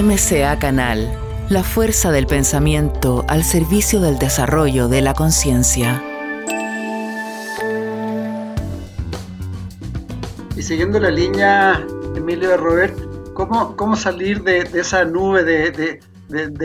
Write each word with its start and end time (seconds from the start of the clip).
MCA 0.00 0.58
Canal, 0.58 1.12
la 1.50 1.62
fuerza 1.62 2.10
del 2.10 2.26
pensamiento 2.26 3.26
al 3.28 3.44
servicio 3.44 4.00
del 4.00 4.18
desarrollo 4.18 4.88
de 4.88 5.02
la 5.02 5.12
conciencia. 5.12 6.02
Y 10.56 10.62
siguiendo 10.62 10.98
la 10.98 11.10
línea, 11.10 11.86
Emilio 12.16 12.48
de 12.48 12.56
Robert, 12.56 12.98
¿cómo, 13.34 13.76
cómo 13.76 13.94
salir 13.94 14.42
de, 14.42 14.60
esa 14.72 15.04
nube 15.04 15.44
de, 15.44 16.00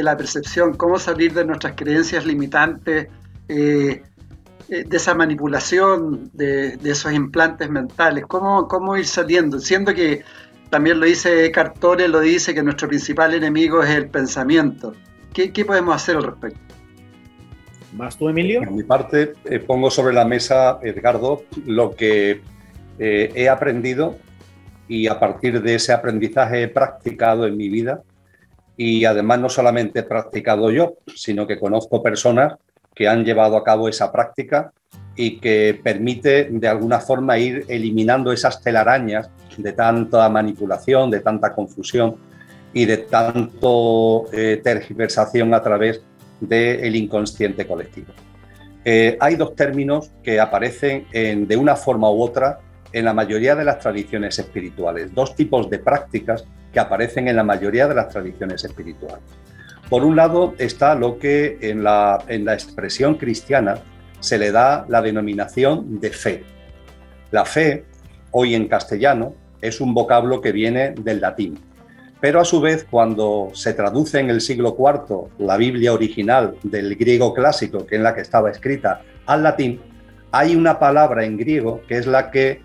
la 0.02 0.16
percepción? 0.16 0.76
¿Cómo 0.76 0.98
salir 0.98 1.34
de 1.34 1.44
nuestras 1.44 1.74
creencias 1.76 2.26
limitantes? 2.26 3.10
Eh, 3.50 4.04
eh, 4.70 4.84
de 4.86 4.98
esa 4.98 5.14
manipulación 5.14 6.30
de, 6.34 6.78
esos 6.84 7.14
implantes 7.14 7.70
mentales? 7.70 8.26
¿Cómo, 8.28 8.68
¿Cómo 8.68 8.98
ir 8.98 9.06
saliendo? 9.06 9.60
Siendo 9.60 9.94
que 9.94 10.24
también 10.70 11.00
lo 11.00 11.06
dice 11.06 11.52
Cartore, 11.52 12.08
lo 12.08 12.20
dice 12.20 12.54
que 12.54 12.64
nuestro 12.64 12.88
principal 12.88 13.34
enemigo 13.34 13.84
es 13.84 13.90
el 13.92 14.10
pensamiento. 14.10 14.94
¿Qué, 15.34 15.66
podemos 15.66 15.96
hacer 15.96 16.18
al 16.18 16.24
respecto? 16.24 16.60
¿Más 17.94 18.18
tú, 18.18 18.28
Emilio? 18.28 18.62
Por 18.62 18.72
mi 18.72 18.84
parte, 18.84 19.34
eh, 19.46 19.60
pongo 19.60 19.92
sobre 19.92 20.14
la 20.14 20.26
mesa, 20.26 20.80
Edgardo, 20.82 21.44
lo 21.66 21.96
que 21.96 22.42
eh, 23.00 23.32
he 23.36 23.48
aprendido 23.48 24.18
y 24.88 25.08
a 25.08 25.20
partir 25.20 25.62
de 25.62 25.76
ese 25.76 25.94
aprendizaje 25.94 26.64
he 26.64 26.68
practicado 26.68 27.46
en 27.46 27.56
mi 27.56 27.70
vida. 27.70 28.02
Y 28.76 29.06
además 29.06 29.40
no 29.40 29.50
solamente 29.50 30.00
he 30.00 30.04
practicado 30.04 30.72
yo, 30.72 30.98
sino 31.16 31.48
que 31.48 31.60
conozco 31.60 32.04
personas 32.04 32.56
que 32.94 33.08
han 33.08 33.24
llevado 33.24 33.58
a 33.58 33.64
cabo 33.64 33.90
esa 33.90 34.12
práctica 34.12 34.72
y 35.18 35.40
que 35.40 35.78
permite 35.84 36.48
de 36.50 36.68
alguna 36.68 37.00
forma 37.00 37.38
ir 37.38 37.66
eliminando 37.68 38.32
esas 38.32 38.62
telarañas 38.62 39.30
de 39.58 39.74
tanta 39.74 40.30
manipulación, 40.30 41.10
de 41.10 41.20
tanta 41.20 41.54
confusión 41.54 42.16
y 42.72 42.86
de 42.86 42.98
tanto 42.98 44.26
eh, 44.32 44.62
tergiversación 44.64 45.54
a 45.54 45.62
través 45.62 46.02
del 46.40 46.96
inconsciente 46.96 47.66
colectivo. 47.66 48.14
Eh, 48.86 49.18
hay 49.20 49.36
dos 49.36 49.56
términos 49.56 50.12
que 50.24 50.40
aparecen 50.40 51.08
de 51.12 51.58
una 51.58 51.76
forma 51.76 52.10
u 52.10 52.22
otra 52.22 52.60
en 52.94 53.06
la 53.06 53.14
mayoría 53.14 53.56
de 53.56 53.66
las 53.66 53.80
tradiciones 53.80 54.38
espirituales, 54.40 55.14
dos 55.14 55.36
tipos 55.36 55.70
de 55.70 55.80
prácticas 55.80 56.46
que 56.72 56.80
aparecen 56.80 57.28
en 57.28 57.36
la 57.36 57.44
mayoría 57.44 57.88
de 57.88 57.96
las 57.96 58.10
tradiciones 58.10 58.64
espirituales. 58.64 59.24
Por 59.90 60.04
un 60.04 60.16
lado 60.16 60.54
está 60.58 60.96
lo 60.96 61.18
que 61.18 61.58
en 61.62 61.84
la, 61.84 62.24
en 62.28 62.46
la 62.46 62.54
expresión 62.54 63.16
cristiana 63.16 63.80
se 64.20 64.38
le 64.38 64.52
da 64.52 64.86
la 64.90 65.02
denominación 65.02 66.00
de 66.00 66.10
fe. 66.12 66.44
La 67.32 67.46
fe, 67.46 67.86
hoy 68.32 68.56
en 68.56 68.68
castellano, 68.68 69.36
es 69.62 69.82
un 69.82 69.94
vocablo 69.94 70.42
que 70.42 70.52
viene 70.52 70.92
del 70.92 71.22
latín. 71.22 71.60
Pero 72.20 72.40
a 72.40 72.46
su 72.46 72.60
vez, 72.62 72.86
cuando 72.90 73.50
se 73.54 73.74
traduce 73.74 74.20
en 74.20 74.30
el 74.30 74.42
siglo 74.42 74.76
IV 74.78 75.30
la 75.38 75.58
Biblia 75.58 75.94
original 75.94 76.56
del 76.64 76.96
griego 76.96 77.34
clásico, 77.34 77.86
que 77.86 77.96
es 77.96 78.02
la 78.02 78.16
que 78.16 78.22
estaba 78.22 78.50
escrita, 78.50 79.02
al 79.26 79.44
latín, 79.44 79.80
hay 80.32 80.56
una 80.56 80.80
palabra 80.80 81.26
en 81.26 81.38
griego 81.38 81.82
que 81.88 81.98
es 81.98 82.08
la 82.08 82.32
que 82.32 82.62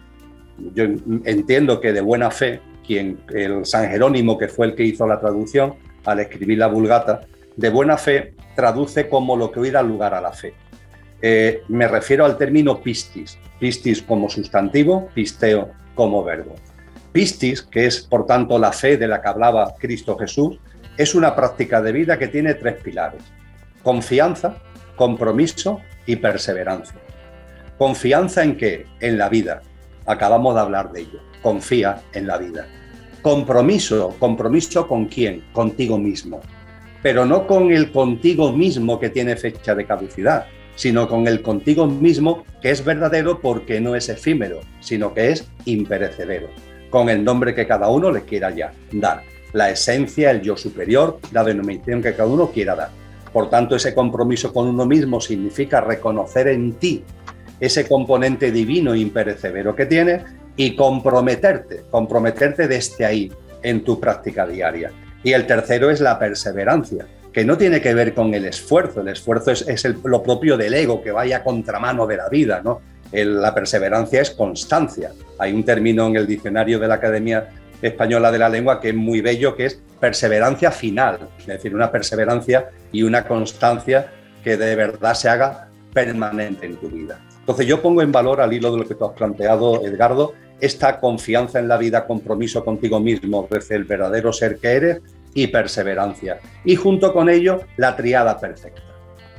yo 0.74 0.84
entiendo 1.24 1.80
que 1.80 1.92
de 1.92 2.00
buena 2.00 2.30
fe, 2.30 2.60
quien 2.86 3.20
el 3.34 3.64
San 3.64 3.88
Jerónimo, 3.90 4.38
que 4.38 4.48
fue 4.48 4.66
el 4.66 4.74
que 4.74 4.84
hizo 4.84 5.06
la 5.06 5.20
traducción 5.20 5.74
al 6.04 6.20
escribir 6.20 6.58
la 6.58 6.66
Vulgata, 6.66 7.20
de 7.56 7.68
buena 7.68 7.96
fe 7.96 8.34
traduce 8.56 9.08
como 9.08 9.36
lo 9.36 9.50
que 9.50 9.60
hoy 9.60 9.70
da 9.70 9.82
lugar 9.82 10.14
a 10.14 10.20
la 10.20 10.32
fe. 10.32 10.54
Eh, 11.24 11.62
me 11.68 11.86
refiero 11.86 12.24
al 12.24 12.36
término 12.36 12.82
pistis, 12.82 13.38
pistis 13.60 14.02
como 14.02 14.28
sustantivo, 14.28 15.08
pisteo 15.14 15.70
como 15.94 16.24
verbo. 16.24 16.56
Pistis, 17.12 17.62
que 17.62 17.86
es 17.86 18.00
por 18.00 18.26
tanto 18.26 18.58
la 18.58 18.72
fe 18.72 18.96
de 18.96 19.06
la 19.06 19.22
que 19.22 19.28
hablaba 19.28 19.74
Cristo 19.78 20.18
Jesús, 20.18 20.58
es 20.96 21.14
una 21.14 21.36
práctica 21.36 21.80
de 21.80 21.92
vida 21.92 22.18
que 22.18 22.26
tiene 22.26 22.54
tres 22.54 22.82
pilares, 22.82 23.22
confianza, 23.84 24.56
compromiso 24.96 25.80
y 26.06 26.16
perseverancia. 26.16 26.98
Confianza 27.78 28.42
en 28.42 28.56
qué? 28.56 28.86
En 29.00 29.16
la 29.16 29.28
vida. 29.28 29.62
Acabamos 30.06 30.54
de 30.54 30.60
hablar 30.60 30.92
de 30.92 31.00
ello. 31.02 31.20
Confía 31.40 32.00
en 32.12 32.26
la 32.26 32.38
vida. 32.38 32.66
Compromiso, 33.22 34.16
compromiso 34.18 34.86
con 34.88 35.06
quién? 35.06 35.44
Contigo 35.52 35.98
mismo. 35.98 36.40
Pero 37.02 37.24
no 37.24 37.46
con 37.46 37.72
el 37.72 37.92
contigo 37.92 38.52
mismo 38.52 38.98
que 38.98 39.10
tiene 39.10 39.36
fecha 39.36 39.74
de 39.74 39.86
caducidad, 39.86 40.46
sino 40.74 41.08
con 41.08 41.26
el 41.26 41.42
contigo 41.42 41.86
mismo 41.86 42.44
que 42.60 42.70
es 42.70 42.84
verdadero 42.84 43.40
porque 43.40 43.80
no 43.80 43.94
es 43.94 44.08
efímero, 44.08 44.60
sino 44.80 45.14
que 45.14 45.30
es 45.30 45.46
imperecedero, 45.64 46.48
con 46.90 47.08
el 47.08 47.24
nombre 47.24 47.54
que 47.54 47.66
cada 47.66 47.88
uno 47.88 48.10
le 48.10 48.22
quiera 48.22 48.50
ya 48.50 48.72
dar, 48.92 49.22
la 49.52 49.70
esencia, 49.70 50.30
el 50.30 50.42
yo 50.42 50.56
superior, 50.56 51.18
la 51.32 51.44
denominación 51.44 52.02
que 52.02 52.14
cada 52.14 52.28
uno 52.28 52.50
quiera 52.50 52.74
dar. 52.74 52.90
Por 53.32 53.48
tanto, 53.48 53.76
ese 53.76 53.94
compromiso 53.94 54.52
con 54.52 54.68
uno 54.68 54.84
mismo 54.84 55.20
significa 55.20 55.80
reconocer 55.80 56.48
en 56.48 56.74
ti 56.74 57.02
ese 57.60 57.86
componente 57.86 58.50
divino 58.50 58.94
imperecedero 58.94 59.74
que 59.74 59.86
tienes 59.86 60.22
y 60.56 60.76
comprometerte, 60.76 61.84
comprometerte 61.90 62.68
desde 62.68 63.04
ahí 63.04 63.32
en 63.62 63.84
tu 63.84 63.98
práctica 64.00 64.46
diaria. 64.46 64.90
Y 65.22 65.32
el 65.32 65.46
tercero 65.46 65.88
es 65.90 66.00
la 66.00 66.18
perseverancia, 66.18 67.06
que 67.32 67.44
no 67.44 67.56
tiene 67.56 67.80
que 67.80 67.94
ver 67.94 68.14
con 68.14 68.34
el 68.34 68.44
esfuerzo, 68.44 69.00
el 69.00 69.08
esfuerzo 69.08 69.52
es, 69.52 69.84
lo 70.04 70.22
propio 70.22 70.56
del 70.56 70.74
ego, 70.74 71.02
que 71.02 71.10
vaya 71.10 71.38
a 71.38 71.42
contramano 71.42 72.06
de 72.06 72.16
la 72.18 72.28
vida, 72.28 72.60
¿no? 72.62 72.80
la 73.12 73.54
perseverancia 73.54 74.20
es 74.20 74.30
constancia. 74.30 75.12
Hay 75.38 75.52
un 75.52 75.64
término 75.64 76.06
en 76.06 76.16
el 76.16 76.26
diccionario 76.26 76.78
de 76.78 76.88
la 76.88 76.94
Academia 76.94 77.48
Española 77.80 78.30
de 78.30 78.38
la 78.38 78.48
Lengua 78.48 78.80
que 78.80 78.90
es 78.90 78.94
muy 78.94 79.20
bello, 79.20 79.56
que 79.56 79.66
es 79.66 79.80
perseverancia 79.98 80.70
final, 80.70 81.18
es 81.38 81.46
decir, 81.46 81.74
una 81.74 81.90
perseverancia 81.90 82.70
y 82.90 83.02
una 83.02 83.26
constancia 83.26 84.12
que 84.42 84.56
de 84.56 84.76
verdad 84.76 85.14
se 85.14 85.28
haga 85.28 85.68
permanente 85.92 86.66
en 86.66 86.76
tu 86.76 86.88
vida. 86.88 87.20
Entonces 87.40 87.66
yo 87.66 87.82
pongo 87.82 88.02
en 88.02 88.12
valor 88.12 88.40
al 88.40 88.52
hilo 88.52 88.72
de 88.72 88.78
lo 88.78 88.86
que 88.86 88.94
tú 88.94 89.04
has 89.04 89.12
planteado, 89.12 89.84
Edgardo, 89.84 90.32
esta 90.60 91.00
confianza 91.00 91.58
en 91.58 91.68
la 91.68 91.76
vida, 91.76 92.06
compromiso 92.06 92.64
contigo 92.64 93.00
mismo 93.00 93.48
desde 93.50 93.74
el 93.74 93.84
verdadero 93.84 94.32
ser 94.32 94.58
que 94.58 94.68
eres 94.68 95.00
y 95.34 95.46
perseverancia. 95.48 96.38
Y 96.64 96.76
junto 96.76 97.12
con 97.12 97.28
ello, 97.28 97.60
la 97.76 97.96
triada 97.96 98.38
perfecta. 98.38 98.82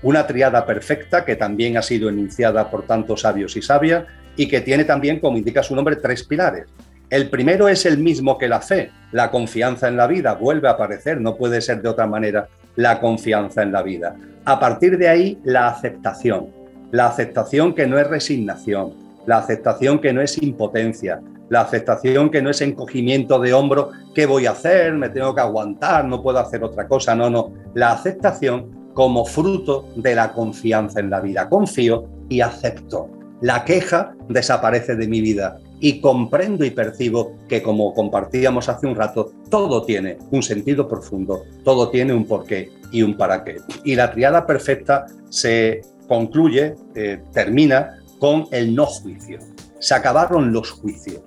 Una 0.02 0.28
triada 0.28 0.66
perfecta 0.66 1.24
que 1.24 1.36
también 1.36 1.78
ha 1.78 1.82
sido 1.82 2.10
enunciada 2.10 2.70
por 2.70 2.86
tantos 2.86 3.22
sabios 3.22 3.56
y 3.56 3.62
sabias 3.62 4.04
y 4.36 4.48
que 4.48 4.62
tiene 4.62 4.84
también, 4.84 5.20
como 5.20 5.38
indica 5.38 5.64
su 5.64 5.76
nombre, 5.76 5.96
tres 5.96 6.24
pilares. 6.24 6.66
El 7.10 7.30
primero 7.30 7.68
es 7.68 7.86
el 7.86 8.00
mismo 8.00 8.38
que 8.38 8.48
la 8.48 8.60
fe, 8.60 8.90
la 9.12 9.30
confianza 9.30 9.88
en 9.88 9.98
la 9.98 10.08
vida, 10.08 10.34
vuelve 10.34 10.68
a 10.68 10.72
aparecer, 10.72 11.22
no 11.22 11.36
puede 11.36 11.62
ser 11.62 11.82
de 11.82 11.90
otra 11.90 12.08
manera, 12.08 12.48
la 12.76 13.00
confianza 13.00 13.62
en 13.62 13.72
la 13.72 13.84
vida. 13.84 14.16
A 14.46 14.60
partir 14.60 14.98
de 14.98 15.08
ahí, 15.08 15.40
la 15.44 15.68
aceptación, 15.68 16.48
la 16.92 17.08
aceptación 17.08 17.76
que 17.76 17.86
no 17.86 18.00
es 18.00 18.08
resignación, 18.08 19.03
la 19.26 19.38
aceptación 19.38 20.00
que 20.00 20.14
no 20.14 20.22
es 20.22 20.42
impotencia, 20.42 21.22
la 21.50 21.62
aceptación 21.62 22.30
que 22.30 22.42
no 22.42 22.50
es 22.50 22.62
encogimiento 22.62 23.40
de 23.40 23.54
hombro, 23.54 23.92
¿qué 24.16 24.26
voy 24.26 24.46
a 24.46 24.52
hacer? 24.52 24.94
Me 24.94 25.10
tengo 25.10 25.36
que 25.36 25.42
aguantar, 25.42 26.06
no 26.06 26.22
puedo 26.22 26.40
hacer 26.40 26.64
otra 26.64 26.88
cosa, 26.88 27.16
no, 27.16 27.30
no. 27.30 27.54
La 27.76 27.92
aceptación 27.92 28.90
como 28.94 29.26
fruto 29.26 29.90
de 29.96 30.16
la 30.16 30.34
confianza 30.34 31.00
en 31.00 31.10
la 31.10 31.20
vida. 31.20 31.50
Confío 31.50 32.06
y 32.30 32.42
acepto. 32.42 33.10
La 33.42 33.66
queja 33.66 34.16
desaparece 34.30 34.96
de 34.96 35.08
mi 35.08 35.20
vida 35.20 35.60
y 35.80 36.00
comprendo 36.00 36.64
y 36.64 36.72
percibo 36.72 37.36
que, 37.50 37.62
como 37.62 37.94
compartíamos 37.94 38.70
hace 38.70 38.88
un 38.88 38.96
rato, 38.96 39.34
todo 39.50 39.84
tiene 39.84 40.18
un 40.32 40.42
sentido 40.42 40.88
profundo, 40.88 41.44
todo 41.66 41.90
tiene 41.90 42.14
un 42.14 42.26
porqué 42.26 42.72
y 42.92 43.02
un 43.02 43.18
para 43.18 43.44
qué. 43.44 43.58
Y 43.84 43.96
la 43.96 44.12
triada 44.12 44.46
perfecta 44.46 45.06
se 45.30 45.82
concluye, 46.08 46.76
eh, 46.96 47.22
termina 47.34 47.98
con 48.24 48.48
el 48.52 48.74
no 48.74 48.86
juicio. 48.86 49.38
Se 49.80 49.94
acabaron 49.94 50.54
los 50.54 50.72
juicios 50.72 51.20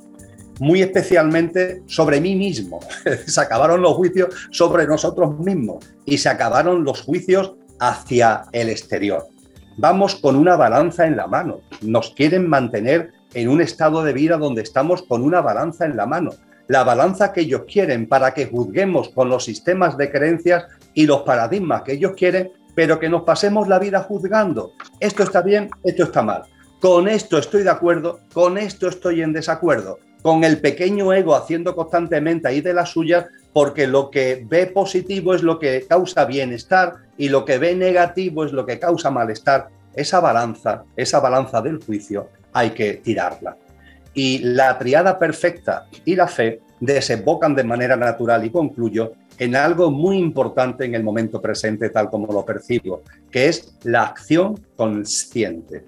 muy 0.61 0.81
especialmente 0.81 1.83
sobre 1.85 2.23
mí 2.23 2.35
mismo. 2.35 2.81
se 3.27 3.39
acabaron 3.39 3.83
los 3.83 3.93
juicios 3.97 4.35
sobre 4.51 4.87
nosotros 4.87 5.39
mismos 5.39 5.85
y 6.07 6.17
se 6.17 6.31
acabaron 6.31 6.85
los 6.85 7.03
juicios 7.03 7.53
hacia 7.81 8.45
el 8.53 8.71
exterior. 8.71 9.27
Vamos 9.77 10.15
con 10.15 10.37
una 10.37 10.57
balanza 10.57 11.07
en 11.07 11.19
la 11.19 11.27
mano. 11.27 11.61
Nos 11.83 12.15
quieren 12.15 12.49
mantener 12.49 13.13
en 13.35 13.51
un 13.51 13.61
estado 13.61 14.03
de 14.03 14.15
vida 14.15 14.39
donde 14.39 14.63
estamos 14.63 15.03
con 15.03 15.23
una 15.23 15.43
balanza 15.43 15.85
en 15.85 15.99
la 15.99 16.07
mano. 16.07 16.31
La 16.67 16.83
balanza 16.83 17.31
que 17.35 17.43
ellos 17.43 17.65
quieren 17.71 18.09
para 18.09 18.33
que 18.33 18.47
juzguemos 18.47 19.11
con 19.11 19.29
los 19.29 19.45
sistemas 19.45 19.99
de 19.99 20.11
creencias 20.11 20.65
y 20.95 21.05
los 21.05 21.25
paradigmas 21.25 21.83
que 21.83 21.93
ellos 21.93 22.13
quieren, 22.17 22.53
pero 22.75 22.99
que 22.99 23.11
nos 23.11 23.25
pasemos 23.25 23.69
la 23.69 23.79
vida 23.79 24.01
juzgando. 24.01 24.73
Esto 24.99 25.25
está 25.25 25.43
bien, 25.43 25.69
esto 25.85 26.05
está 26.05 26.23
mal. 26.23 26.45
Con 26.81 27.09
esto 27.09 27.39
estoy 27.39 27.63
de 27.63 27.71
acuerdo, 27.71 28.21
con 28.33 28.59
esto 28.59 28.89
estoy 28.89 29.23
en 29.23 29.33
desacuerdo 29.33 29.99
con 30.27 30.43
el 30.43 30.59
pequeño 30.59 31.13
ego 31.13 31.37
haciendo 31.37 31.77
constantemente 31.77 32.49
ahí 32.49 32.61
de 32.61 32.75
las 32.75 32.91
suyas, 32.91 33.27
porque 33.53 33.87
lo 33.87 34.11
que 34.11 34.45
ve 34.45 34.67
positivo 34.67 35.35
es 35.35 35.45
lo 35.45 35.61
que 35.61 35.87
causa 35.89 36.25
bienestar 36.25 36.95
y 37.17 37.29
lo 37.29 37.45
que 37.45 37.59
ve 37.59 37.77
negativo 37.77 38.45
es 38.45 38.53
lo 38.53 38.67
que 38.67 38.81
causa 38.81 39.09
malestar. 39.09 39.69
Esa 39.95 40.19
balanza, 40.19 40.83
esa 40.97 41.21
balanza 41.21 41.63
del 41.63 41.81
juicio, 41.81 42.29
hay 42.53 42.71
que 42.71 42.95
tirarla. 42.95 43.57
Y 44.15 44.39
la 44.39 44.77
triada 44.77 45.17
perfecta 45.17 45.87
y 46.05 46.17
la 46.17 46.27
fe 46.27 46.61
desembocan 46.81 47.55
de 47.55 47.63
manera 47.63 47.95
natural, 47.95 48.45
y 48.45 48.51
concluyo, 48.51 49.13
en 49.39 49.55
algo 49.55 49.93
muy 49.93 50.19
importante 50.19 50.87
en 50.87 50.97
el 50.97 51.05
momento 51.05 51.41
presente, 51.41 51.91
tal 51.91 52.11
como 52.11 52.33
lo 52.33 52.45
percibo, 52.45 53.03
que 53.31 53.47
es 53.47 53.77
la 53.85 54.03
acción 54.03 54.59
consciente. 54.75 55.85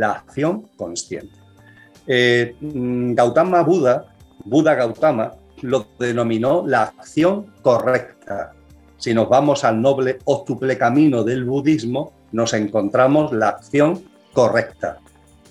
La 0.00 0.12
acción 0.12 0.62
consciente. 0.78 1.36
Eh, 2.06 2.56
mm, 2.58 3.12
Gautama 3.12 3.62
Buda, 3.62 4.06
Buda 4.46 4.74
Gautama, 4.74 5.34
lo 5.60 5.88
denominó 5.98 6.64
la 6.66 6.84
acción 6.84 7.52
correcta. 7.60 8.54
Si 8.96 9.12
nos 9.12 9.28
vamos 9.28 9.62
al 9.62 9.82
noble 9.82 10.18
octuple 10.24 10.78
camino 10.78 11.22
del 11.22 11.44
budismo, 11.44 12.12
nos 12.32 12.54
encontramos 12.54 13.30
la 13.32 13.50
acción 13.50 14.02
correcta. 14.32 15.00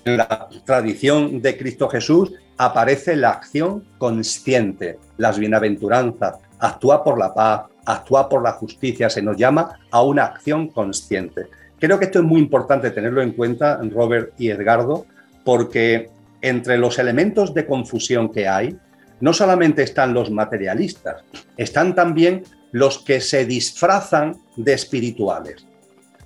En 0.04 0.16
la 0.16 0.48
tradición 0.64 1.40
de 1.40 1.56
Cristo 1.56 1.88
Jesús 1.88 2.32
aparece 2.56 3.14
la 3.14 3.30
acción 3.30 3.84
consciente, 3.98 4.98
las 5.16 5.38
bienaventuranzas, 5.38 6.38
actúa 6.58 7.04
por 7.04 7.20
la 7.20 7.32
paz, 7.32 7.66
actúa 7.86 8.28
por 8.28 8.42
la 8.42 8.52
justicia, 8.52 9.08
se 9.08 9.22
nos 9.22 9.36
llama 9.36 9.78
a 9.92 10.02
una 10.02 10.24
acción 10.24 10.66
consciente. 10.66 11.46
Creo 11.80 11.98
que 11.98 12.04
esto 12.04 12.18
es 12.18 12.24
muy 12.24 12.40
importante 12.40 12.90
tenerlo 12.90 13.22
en 13.22 13.32
cuenta, 13.32 13.80
Robert 13.90 14.34
y 14.38 14.50
Edgardo, 14.50 15.06
porque 15.44 16.10
entre 16.42 16.76
los 16.76 16.98
elementos 16.98 17.54
de 17.54 17.66
confusión 17.66 18.30
que 18.30 18.46
hay, 18.46 18.76
no 19.20 19.32
solamente 19.32 19.82
están 19.82 20.14
los 20.14 20.30
materialistas, 20.30 21.22
están 21.56 21.94
también 21.94 22.44
los 22.72 22.98
que 22.98 23.20
se 23.20 23.46
disfrazan 23.46 24.36
de 24.56 24.74
espirituales. 24.74 25.66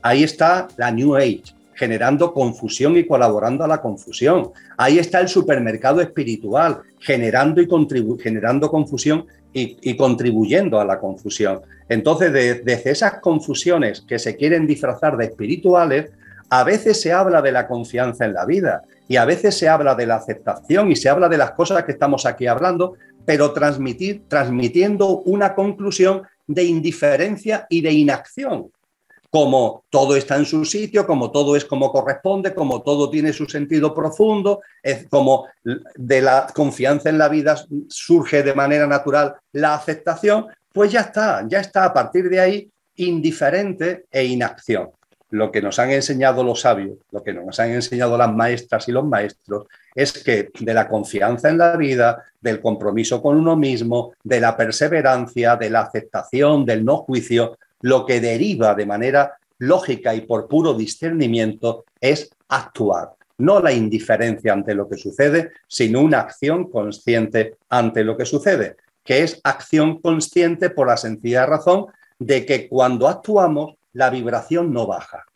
Ahí 0.03 0.25
está 0.25 0.69
la 0.77 0.91
New 0.91 1.17
Age, 1.17 1.45
generando 1.75 2.33
confusión 2.33 2.97
y 2.97 3.07
colaborando 3.07 3.65
a 3.65 3.69
la 3.69 3.81
confusión. 3.81 4.51
Ahí 4.77 4.99
está 4.99 5.21
el 5.21 5.29
supermercado 5.29 6.01
espiritual, 6.01 6.81
generando, 7.01 7.61
y 7.61 7.69
generando 8.21 8.71
confusión 8.71 9.27
y, 9.55 9.97
contribuyendo 9.97 10.81
a 10.81 10.85
la 10.85 10.99
confusión. 10.99 11.63
Entonces, 11.89 12.33
desde 12.33 12.91
esas 12.91 13.21
confusiones 13.21 14.03
que 14.03 14.19
se 14.19 14.37
quieren 14.37 14.67
disfrazar 14.67 15.17
de 15.17 15.27
espirituales, 15.27 16.11
a 16.51 16.65
veces 16.65 17.01
se 17.01 17.13
habla 17.13 17.41
de 17.41 17.53
la 17.53 17.67
confianza 17.69 18.25
en 18.25 18.35
la 18.35 18.45
vida 18.45 18.83
y 19.09 19.17
a 19.17 19.25
veces 19.25 19.57
se 19.57 19.69
habla 19.69 19.95
de 19.95 20.07
la 20.07 20.17
aceptación 20.17 20.91
y 20.91 20.97
se 20.97 21.09
habla 21.09 21.29
de 21.29 21.39
las 21.39 21.53
cosas 21.53 21.85
que 21.85 21.93
estamos 21.93 22.27
aquí 22.27 22.47
hablando, 22.47 22.95
pero 23.25 23.53
transmitir, 23.53 24.25
transmitiendo 24.29 25.21
una 25.21 25.55
conclusión 25.55 26.23
de 26.47 26.65
indiferencia 26.65 27.67
y 27.71 27.81
de 27.81 27.93
inacción 27.93 28.71
como 29.35 29.83
todo 29.91 30.15
está 30.15 30.37
en 30.37 30.45
su 30.45 30.65
sitio, 30.65 31.05
como 31.09 31.33
todo 31.33 31.57
es 31.57 31.65
como 31.65 31.91
corresponde, 31.91 32.55
como 32.55 32.83
todo 32.83 33.11
tiene 33.11 33.33
su 33.33 33.47
sentido 33.47 33.93
profundo, 33.93 34.61
es 34.81 35.09
como 35.09 35.49
de 35.97 36.23
la 36.23 36.47
confianza 36.55 37.09
en 37.09 37.19
la 37.19 37.29
vida 37.29 37.57
surge 37.89 38.45
de 38.45 38.55
manera 38.55 38.87
natural 38.87 39.35
la 39.51 39.75
aceptación, 39.75 40.47
pues 40.73 40.93
ya 40.93 41.01
está, 41.01 41.45
ya 41.49 41.59
está 41.59 41.85
a 41.85 41.93
partir 41.93 42.31
de 42.31 42.39
ahí 42.39 42.71
indiferente 42.95 44.05
e 44.09 44.23
inacción. 44.25 44.91
Lo 45.31 45.51
que 45.51 45.61
nos 45.61 45.81
han 45.81 45.91
enseñado 45.91 46.45
los 46.45 46.61
sabios, 46.61 46.99
lo 47.11 47.25
que 47.25 47.33
nos 47.33 47.59
han 47.59 47.73
enseñado 47.73 48.17
las 48.17 48.33
maestras 48.33 48.87
y 48.87 48.93
los 48.93 49.05
maestros, 49.05 49.67
es 49.97 50.13
que 50.13 50.51
de 50.61 50.75
la 50.75 50.87
confianza 50.87 51.49
en 51.49 51.59
la 51.59 51.77
vida, 51.77 52.23
del 52.41 52.61
compromiso 52.61 53.21
con 53.21 53.37
uno 53.37 53.57
mismo, 53.57 54.13
de 54.23 54.39
la 54.39 54.57
perseverancia, 54.57 55.57
de 55.57 55.71
la 55.71 55.81
aceptación, 55.81 56.65
del 56.65 56.85
no 56.85 56.99
juicio, 56.99 57.59
lo 57.85 58.07
que 58.07 58.19
deriva 58.19 58.75
de 58.75 58.87
manera 58.87 59.37
lógica 59.59 60.15
y 60.15 60.23
por 60.23 60.49
puro 60.49 60.73
discernimiento 60.73 61.85
es 62.01 62.31
actuar. 62.49 63.13
No 63.37 63.61
la 63.61 63.73
indiferencia 63.73 64.55
ante 64.55 64.75
lo 64.75 64.89
que 64.89 64.97
sucede, 64.97 65.51
sino 65.69 66.01
una 66.01 66.21
acción 66.21 66.71
consciente 66.71 67.59
ante 67.69 68.03
lo 68.03 68.17
que 68.17 68.25
sucede, 68.25 68.77
que 69.05 69.23
es 69.23 69.39
acción 69.45 70.01
consciente 70.01 70.71
por 70.71 70.87
la 70.87 70.97
sencilla 70.97 71.45
razón 71.45 71.87
de 72.19 72.47
que 72.47 72.71
cuando 72.71 73.07
actuamos, 73.07 73.75
la 73.93 74.09
vibración 74.09 74.73
no 74.73 74.87
baja. 74.87 75.27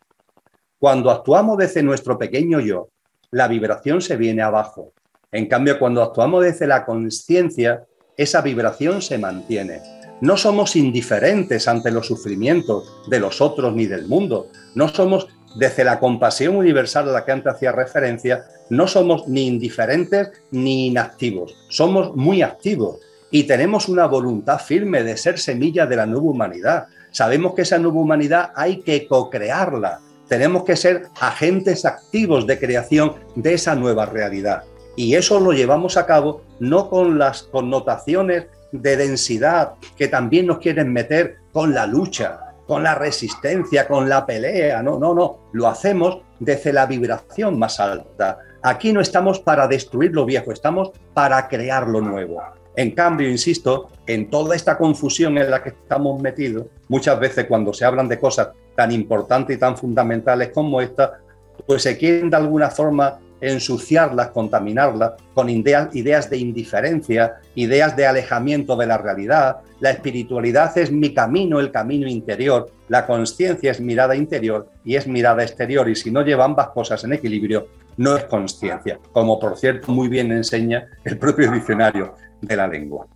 Cuando 0.79 1.11
actuamos 1.11 1.55
desde 1.59 1.83
nuestro 1.83 2.17
pequeño 2.17 2.59
yo, 2.59 2.89
la 3.29 3.47
vibración 3.47 4.01
se 4.01 4.17
viene 4.17 4.41
abajo. 4.41 4.93
En 5.31 5.45
cambio, 5.45 5.77
cuando 5.77 6.01
actuamos 6.01 6.43
desde 6.43 6.65
la 6.65 6.83
conciencia, 6.83 7.85
esa 8.17 8.41
vibración 8.41 9.03
se 9.03 9.19
mantiene. 9.19 9.98
No 10.21 10.35
somos 10.35 10.75
indiferentes 10.75 11.67
ante 11.67 11.91
los 11.91 12.07
sufrimientos 12.07 12.93
de 13.07 13.19
los 13.19 13.39
otros 13.39 13.73
ni 13.73 13.85
del 13.85 14.07
mundo. 14.07 14.47
No 14.75 14.89
somos, 14.89 15.27
desde 15.55 15.85
la 15.85 15.99
compasión 15.99 16.57
universal 16.57 17.07
a 17.07 17.13
la 17.13 17.25
que 17.25 17.31
antes 17.31 17.53
hacía 17.53 17.71
referencia, 17.71 18.43
no 18.69 18.87
somos 18.87 19.27
ni 19.29 19.47
indiferentes 19.47 20.31
ni 20.51 20.87
inactivos. 20.87 21.55
Somos 21.69 22.15
muy 22.15 22.41
activos 22.41 22.97
y 23.31 23.43
tenemos 23.43 23.87
una 23.87 24.07
voluntad 24.07 24.59
firme 24.59 25.03
de 25.03 25.15
ser 25.15 25.39
semilla 25.39 25.85
de 25.85 25.95
la 25.95 26.05
nueva 26.05 26.29
humanidad. 26.29 26.87
Sabemos 27.11 27.53
que 27.53 27.61
esa 27.61 27.79
nueva 27.79 28.01
humanidad 28.01 28.51
hay 28.55 28.81
que 28.81 29.07
co-crearla. 29.07 30.01
Tenemos 30.27 30.63
que 30.65 30.75
ser 30.75 31.03
agentes 31.21 31.85
activos 31.85 32.45
de 32.45 32.59
creación 32.59 33.15
de 33.35 33.53
esa 33.53 33.73
nueva 33.73 34.05
realidad. 34.05 34.63
Y 34.97 35.15
eso 35.15 35.39
lo 35.39 35.53
llevamos 35.53 35.95
a 35.95 36.05
cabo 36.05 36.41
no 36.59 36.89
con 36.89 37.17
las 37.17 37.43
connotaciones 37.43 38.47
de 38.71 38.97
densidad 38.97 39.73
que 39.97 40.07
también 40.07 40.47
nos 40.47 40.59
quieren 40.59 40.91
meter 40.91 41.37
con 41.51 41.73
la 41.73 41.85
lucha, 41.85 42.39
con 42.67 42.83
la 42.83 42.95
resistencia, 42.95 43.87
con 43.87 44.07
la 44.07 44.25
pelea. 44.25 44.83
No, 44.83 44.99
no, 44.99 45.13
no. 45.13 45.39
Lo 45.53 45.67
hacemos 45.67 46.19
desde 46.39 46.71
la 46.71 46.85
vibración 46.85 47.57
más 47.57 47.79
alta. 47.79 48.39
Aquí 48.61 48.93
no 48.93 49.01
estamos 49.01 49.39
para 49.39 49.67
destruir 49.67 50.11
lo 50.13 50.25
viejo, 50.25 50.51
estamos 50.51 50.91
para 51.13 51.47
crear 51.47 51.87
lo 51.87 52.01
nuevo. 52.01 52.41
En 52.75 52.91
cambio, 52.91 53.29
insisto, 53.29 53.89
en 54.05 54.29
toda 54.29 54.55
esta 54.55 54.77
confusión 54.77 55.37
en 55.37 55.49
la 55.49 55.63
que 55.63 55.69
estamos 55.69 56.21
metidos, 56.21 56.67
muchas 56.87 57.19
veces 57.19 57.45
cuando 57.45 57.73
se 57.73 57.85
hablan 57.85 58.07
de 58.07 58.19
cosas 58.19 58.49
tan 58.75 58.91
importantes 58.91 59.57
y 59.57 59.59
tan 59.59 59.75
fundamentales 59.75 60.51
como 60.53 60.79
esta, 60.79 61.19
pues 61.65 61.83
se 61.83 61.97
quieren 61.97 62.29
de 62.29 62.37
alguna 62.37 62.69
forma 62.69 63.19
ensuciarlas, 63.41 64.29
contaminarlas 64.29 65.13
con 65.33 65.49
ideas, 65.49 66.29
de 66.29 66.37
indiferencia, 66.37 67.39
ideas 67.55 67.95
de 67.95 68.07
alejamiento 68.07 68.75
de 68.75 68.87
la 68.87 68.97
realidad. 68.97 69.57
La 69.79 69.91
espiritualidad 69.91 70.77
es 70.77 70.91
mi 70.91 71.13
camino, 71.13 71.59
el 71.59 71.71
camino 71.71 72.07
interior. 72.07 72.71
La 72.87 73.05
conciencia 73.05 73.71
es 73.71 73.79
mirada 73.79 74.15
interior 74.15 74.69
y 74.83 74.95
es 74.95 75.07
mirada 75.07 75.43
exterior. 75.43 75.89
Y 75.89 75.95
si 75.95 76.11
no 76.11 76.21
lleva 76.21 76.45
ambas 76.45 76.69
cosas 76.69 77.03
en 77.03 77.13
equilibrio, 77.13 77.67
no 77.97 78.15
es 78.15 78.23
conciencia, 78.25 78.99
como 79.11 79.39
por 79.39 79.57
cierto 79.57 79.91
muy 79.91 80.07
bien 80.07 80.31
enseña 80.31 80.87
el 81.03 81.17
propio 81.17 81.51
diccionario 81.51 82.15
de 82.41 82.55
la 82.55 82.67
lengua. 82.67 83.07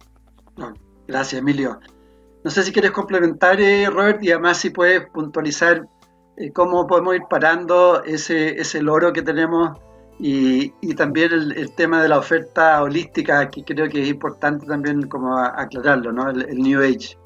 Gracias, 1.08 1.40
Emilio. 1.40 1.80
No 2.44 2.52
sé 2.52 2.64
si 2.64 2.74
quieres 2.74 2.92
complementar, 2.92 3.60
eh, 3.62 3.90
Robert, 3.90 4.22
y 4.22 4.32
además 4.32 4.58
si 4.58 4.70
puedes 4.70 5.08
puntualizar 5.10 5.88
eh, 6.36 6.52
cómo 6.52 6.86
podemos 6.88 7.16
ir 7.16 7.22
parando 7.30 8.04
ese, 8.04 8.60
ese 8.60 8.82
loro 8.82 9.14
que 9.14 9.22
tenemos 9.22 9.80
y, 10.26 10.96
también 10.96 11.34
el, 11.34 11.76
tema 11.76 12.02
de 12.02 12.08
la 12.08 12.18
oferta 12.18 12.82
holística, 12.82 13.50
que 13.50 13.62
creo 13.62 13.90
que 13.90 14.04
es 14.04 14.08
importante 14.08 14.66
también 14.66 15.02
como 15.10 15.38
aclararlo, 15.38 16.14
¿no? 16.14 16.30
El, 16.30 16.58
New 16.60 16.82
Age. 16.82 17.18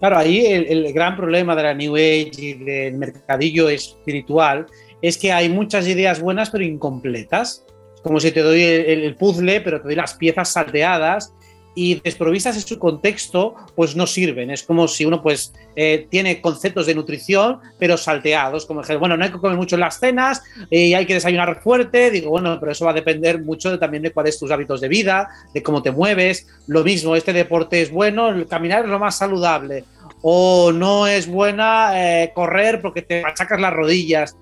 Claro, 0.00 0.18
ahí 0.18 0.44
el, 0.46 0.92
gran 0.92 1.16
problema 1.16 1.54
de 1.54 1.62
la 1.62 1.74
New 1.74 1.94
Age 1.94 2.32
y 2.38 2.54
del 2.54 2.94
mercadillo 2.94 3.68
espiritual 3.68 4.66
es 5.00 5.16
que 5.16 5.30
hay 5.30 5.48
muchas 5.48 5.86
ideas 5.86 6.20
buenas 6.20 6.50
pero 6.50 6.64
incompletas. 6.64 7.64
Como 8.02 8.18
si 8.18 8.32
te 8.32 8.42
doy 8.42 8.64
el, 8.64 9.14
puzzle, 9.14 9.60
pero 9.60 9.80
te 9.80 9.84
doy 9.84 9.94
las 9.94 10.14
piezas 10.14 10.48
salteadas 10.48 11.32
y 11.74 12.00
desprovistas 12.00 12.56
en 12.56 12.62
su 12.62 12.78
contexto, 12.78 13.54
pues 13.74 13.96
no 13.96 14.06
sirven. 14.06 14.50
Es 14.50 14.62
como 14.62 14.88
si 14.88 15.04
uno 15.04 15.22
pues 15.22 15.52
eh, 15.74 16.06
tiene 16.10 16.40
conceptos 16.40 16.86
de 16.86 16.94
nutrición, 16.94 17.60
pero 17.78 17.96
salteados, 17.96 18.66
como 18.66 18.80
decir, 18.82 18.98
bueno, 18.98 19.16
no 19.16 19.24
hay 19.24 19.30
que 19.30 19.38
comer 19.38 19.56
mucho 19.56 19.76
en 19.76 19.80
las 19.80 19.98
cenas 19.98 20.42
y 20.70 20.94
hay 20.94 21.06
que 21.06 21.14
desayunar 21.14 21.62
fuerte. 21.62 22.10
Digo, 22.10 22.30
bueno, 22.30 22.58
pero 22.60 22.72
eso 22.72 22.84
va 22.84 22.90
a 22.90 22.94
depender 22.94 23.42
mucho 23.42 23.78
también 23.78 24.02
de 24.02 24.12
cuáles 24.12 24.38
tus 24.38 24.50
hábitos 24.50 24.80
de 24.80 24.88
vida, 24.88 25.28
de 25.54 25.62
cómo 25.62 25.82
te 25.82 25.90
mueves. 25.90 26.46
Lo 26.66 26.84
mismo, 26.84 27.16
este 27.16 27.32
deporte 27.32 27.80
es 27.80 27.90
bueno, 27.90 28.28
el 28.28 28.46
caminar 28.46 28.84
es 28.84 28.90
lo 28.90 28.98
más 28.98 29.16
saludable. 29.16 29.84
O 30.22 30.72
no 30.72 31.06
es 31.06 31.26
buena 31.26 31.92
eh, 31.94 32.32
correr 32.34 32.80
porque 32.80 33.02
te 33.02 33.22
machacas 33.22 33.60
las 33.60 33.72
rodillas. 33.72 34.36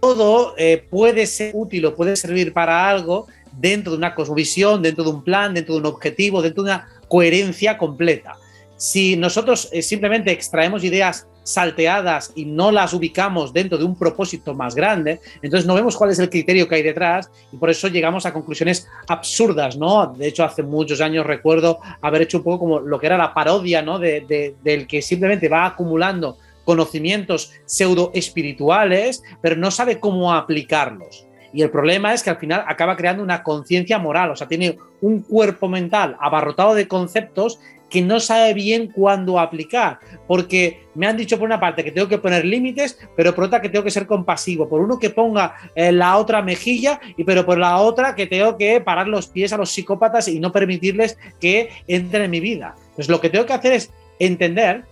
Todo 0.00 0.54
eh, 0.56 0.86
puede 0.88 1.26
ser 1.26 1.52
útil 1.54 1.86
o 1.86 1.94
puede 1.94 2.16
servir 2.16 2.52
para 2.52 2.88
algo, 2.88 3.26
dentro 3.52 3.92
de 3.92 3.98
una 3.98 4.14
cosmovisión, 4.14 4.82
dentro 4.82 5.04
de 5.04 5.10
un 5.10 5.22
plan, 5.22 5.54
dentro 5.54 5.74
de 5.74 5.80
un 5.80 5.86
objetivo, 5.86 6.42
dentro 6.42 6.62
de 6.62 6.70
una 6.70 6.88
coherencia 7.08 7.76
completa. 7.76 8.36
Si 8.76 9.16
nosotros 9.16 9.68
eh, 9.72 9.82
simplemente 9.82 10.30
extraemos 10.30 10.84
ideas 10.84 11.26
salteadas 11.42 12.32
y 12.34 12.44
no 12.44 12.70
las 12.70 12.92
ubicamos 12.94 13.52
dentro 13.52 13.76
de 13.76 13.84
un 13.84 13.96
propósito 13.96 14.54
más 14.54 14.74
grande, 14.74 15.20
entonces 15.42 15.66
no 15.66 15.74
vemos 15.74 15.96
cuál 15.96 16.10
es 16.10 16.18
el 16.18 16.30
criterio 16.30 16.68
que 16.68 16.76
hay 16.76 16.82
detrás 16.82 17.30
y 17.52 17.56
por 17.56 17.70
eso 17.70 17.88
llegamos 17.88 18.24
a 18.24 18.32
conclusiones 18.32 18.88
absurdas, 19.08 19.76
¿no? 19.76 20.14
De 20.16 20.28
hecho, 20.28 20.44
hace 20.44 20.62
muchos 20.62 21.00
años 21.00 21.26
recuerdo 21.26 21.80
haber 22.00 22.22
hecho 22.22 22.38
un 22.38 22.44
poco 22.44 22.60
como 22.60 22.80
lo 22.80 22.98
que 22.98 23.06
era 23.06 23.18
la 23.18 23.34
parodia, 23.34 23.82
¿no? 23.82 23.98
del 23.98 24.86
que 24.88 25.02
simplemente 25.02 25.48
va 25.48 25.66
acumulando 25.66 26.38
conocimientos 26.64 27.52
pseudo 27.64 28.10
espirituales, 28.14 29.22
pero 29.42 29.56
no 29.56 29.70
sabe 29.70 29.98
cómo 29.98 30.32
aplicarlos. 30.32 31.26
Y 31.52 31.62
el 31.62 31.70
problema 31.70 32.14
es 32.14 32.22
que 32.22 32.30
al 32.30 32.38
final 32.38 32.64
acaba 32.66 32.96
creando 32.96 33.22
una 33.22 33.42
conciencia 33.42 33.98
moral, 33.98 34.30
o 34.30 34.36
sea, 34.36 34.48
tiene 34.48 34.78
un 35.00 35.22
cuerpo 35.22 35.68
mental 35.68 36.16
abarrotado 36.20 36.74
de 36.74 36.88
conceptos 36.88 37.58
que 37.90 38.00
no 38.00 38.20
sabe 38.20 38.54
bien 38.54 38.86
cuándo 38.86 39.38
aplicar, 39.38 39.98
porque 40.28 40.86
me 40.94 41.06
han 41.06 41.16
dicho 41.16 41.36
por 41.36 41.46
una 41.46 41.58
parte 41.58 41.82
que 41.82 41.90
tengo 41.90 42.08
que 42.08 42.18
poner 42.18 42.44
límites, 42.44 42.96
pero 43.16 43.34
por 43.34 43.44
otra 43.44 43.60
que 43.60 43.68
tengo 43.68 43.84
que 43.84 43.90
ser 43.90 44.06
compasivo, 44.06 44.68
por 44.68 44.80
uno 44.80 44.98
que 44.98 45.10
ponga 45.10 45.56
eh, 45.74 45.90
la 45.90 46.16
otra 46.16 46.40
mejilla, 46.40 47.00
y 47.16 47.24
pero 47.24 47.44
por 47.44 47.58
la 47.58 47.78
otra 47.78 48.14
que 48.14 48.28
tengo 48.28 48.56
que 48.56 48.80
parar 48.80 49.08
los 49.08 49.26
pies 49.26 49.52
a 49.52 49.58
los 49.58 49.70
psicópatas 49.70 50.28
y 50.28 50.38
no 50.38 50.52
permitirles 50.52 51.18
que 51.40 51.70
entren 51.88 52.22
en 52.22 52.30
mi 52.30 52.40
vida. 52.40 52.76
Pues 52.94 53.08
lo 53.08 53.20
que 53.20 53.28
tengo 53.28 53.44
que 53.44 53.54
hacer 53.54 53.72
es 53.72 53.90
entender 54.20 54.84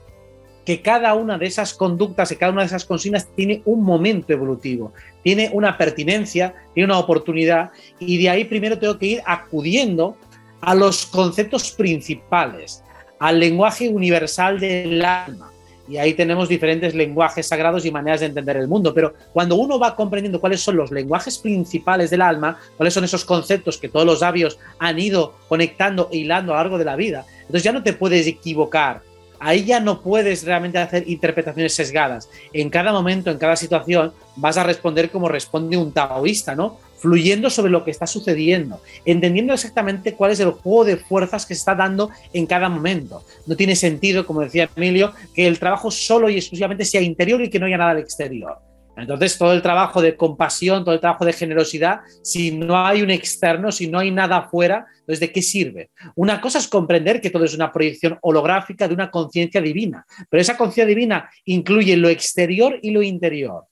que 0.69 0.83
cada 0.83 1.15
una 1.15 1.39
de 1.39 1.47
esas 1.47 1.73
conductas 1.73 2.31
y 2.31 2.37
cada 2.37 2.53
una 2.53 2.61
de 2.61 2.67
esas 2.67 2.85
consignas 2.85 3.27
tiene 3.35 3.63
un 3.65 3.83
momento 3.83 4.35
evolutivo, 4.35 4.93
tiene 5.23 5.49
una 5.55 5.79
pertinencia, 5.79 6.55
tiene 6.75 6.93
una 6.93 6.99
oportunidad 6.99 7.71
y 7.99 8.23
de 8.23 8.29
ahí 8.29 8.45
primero 8.45 8.79
tengo 8.79 8.99
que 8.99 9.07
ir 9.07 9.23
acudiendo 9.25 10.19
a 10.61 10.75
los 10.75 11.07
conceptos 11.07 11.71
principales, 11.71 12.85
al 13.19 13.41
lenguaje 13.41 13.89
universal 13.89 14.61
del 14.61 15.03
alma. 15.03 15.51
Y 15.89 15.97
ahí 15.97 16.13
tenemos 16.13 16.51
diferentes 16.51 16.95
lenguajes 16.95 17.47
sagrados 17.47 17.87
y 17.87 17.91
maneras 17.91 18.21
de 18.21 18.27
entender 18.27 18.59
el 18.59 18.69
mundo. 18.69 18.93
Pero 18.93 19.15
cuando 19.33 19.57
uno 19.57 19.79
va 19.79 19.97
comprendiendo 19.97 20.39
cuáles 20.39 20.61
son 20.61 20.77
los 20.77 20.91
lenguajes 20.91 21.39
principales 21.39 22.11
del 22.11 22.21
alma, 22.21 22.59
cuáles 22.77 22.93
son 22.93 23.05
esos 23.05 23.25
conceptos 23.25 23.79
que 23.79 23.89
todos 23.89 24.05
los 24.05 24.19
sabios 24.19 24.59
han 24.79 24.99
ido 24.99 25.35
conectando 25.49 26.11
e 26.13 26.19
hilando 26.19 26.53
a 26.53 26.57
lo 26.57 26.63
largo 26.63 26.77
de 26.77 26.85
la 26.85 26.95
vida, 26.95 27.25
entonces 27.41 27.63
ya 27.63 27.73
no 27.73 27.83
te 27.83 27.95
puedes 27.95 28.27
equivocar 28.27 29.08
ahí 29.41 29.65
ya 29.65 29.81
no 29.81 30.01
puedes 30.01 30.45
realmente 30.45 30.79
hacer 30.79 31.09
interpretaciones 31.09 31.75
sesgadas. 31.75 32.29
En 32.53 32.71
cada 32.71 32.93
momento, 32.93 33.31
en 33.31 33.39
cada 33.39 33.57
situación, 33.57 34.13
vas 34.37 34.57
a 34.57 34.65
responder 34.65 35.11
como 35.11 35.29
responde 35.29 35.77
un 35.77 35.93
taoísta, 35.93 36.55
¿no? 36.55 36.79
Fluyendo 36.99 37.49
sobre 37.49 37.71
lo 37.71 37.85
que 37.85 37.93
está 37.93 38.07
sucediendo, 38.07 38.81
entendiendo 39.05 39.55
exactamente 39.55 40.15
cuál 40.15 40.33
es 40.33 40.41
el 40.41 40.51
juego 40.51 40.85
de 40.85 40.97
fuerzas 40.97 41.47
que 41.47 41.55
se 41.55 41.61
está 41.61 41.75
dando 41.75 42.11
en 42.33 42.47
cada 42.47 42.69
momento. 42.69 43.25
No 43.47 43.57
tiene 43.57 43.77
sentido, 43.77 44.27
como 44.27 44.41
decía 44.41 44.69
Emilio, 44.75 45.13
que 45.35 45.47
el 45.47 45.59
trabajo 45.59 45.91
solo 45.91 46.29
y 46.29 46.37
exclusivamente 46.37 46.85
sea 46.85 47.01
interior 47.01 47.41
y 47.41 47.51
que 47.51 47.61
no 47.61 47.67
haya 47.67 47.79
nada 47.79 47.93
al 47.93 47.99
exterior. 47.99 48.68
Entonces, 48.99 49.39
todo 49.39 49.53
el 49.53 49.63
trabajo 49.63 50.03
de 50.03 50.17
compasión, 50.17 50.85
todo 50.85 50.95
el 50.95 51.01
trabajo 51.01 51.25
de 51.25 51.33
generosidad, 51.33 52.01
si 52.23 52.51
no 52.51 52.77
hay 52.77 53.03
un 53.03 53.11
externo, 53.11 53.71
si 53.71 53.89
no 53.89 53.99
hay 53.99 54.11
nada 54.11 54.39
afuera, 54.39 54.87
entonces, 55.01 55.21
¿de 55.21 55.33
qué 55.33 55.43
sirve? 55.43 55.91
Una 56.17 56.41
cosa 56.41 56.59
es 56.59 56.69
comprender 56.69 57.21
que 57.21 57.31
todo 57.31 57.45
es 57.45 57.55
una 57.55 57.73
proyección 57.73 58.19
holográfica 58.23 58.89
de 58.89 58.95
una 58.95 59.11
conciencia 59.11 59.61
divina, 59.61 60.05
pero 60.29 60.41
esa 60.41 60.57
conciencia 60.57 60.87
divina 60.87 61.31
incluye 61.45 61.97
lo 61.97 62.09
exterior 62.09 62.79
y 62.83 62.91
lo 62.91 63.03
interior. 63.03 63.65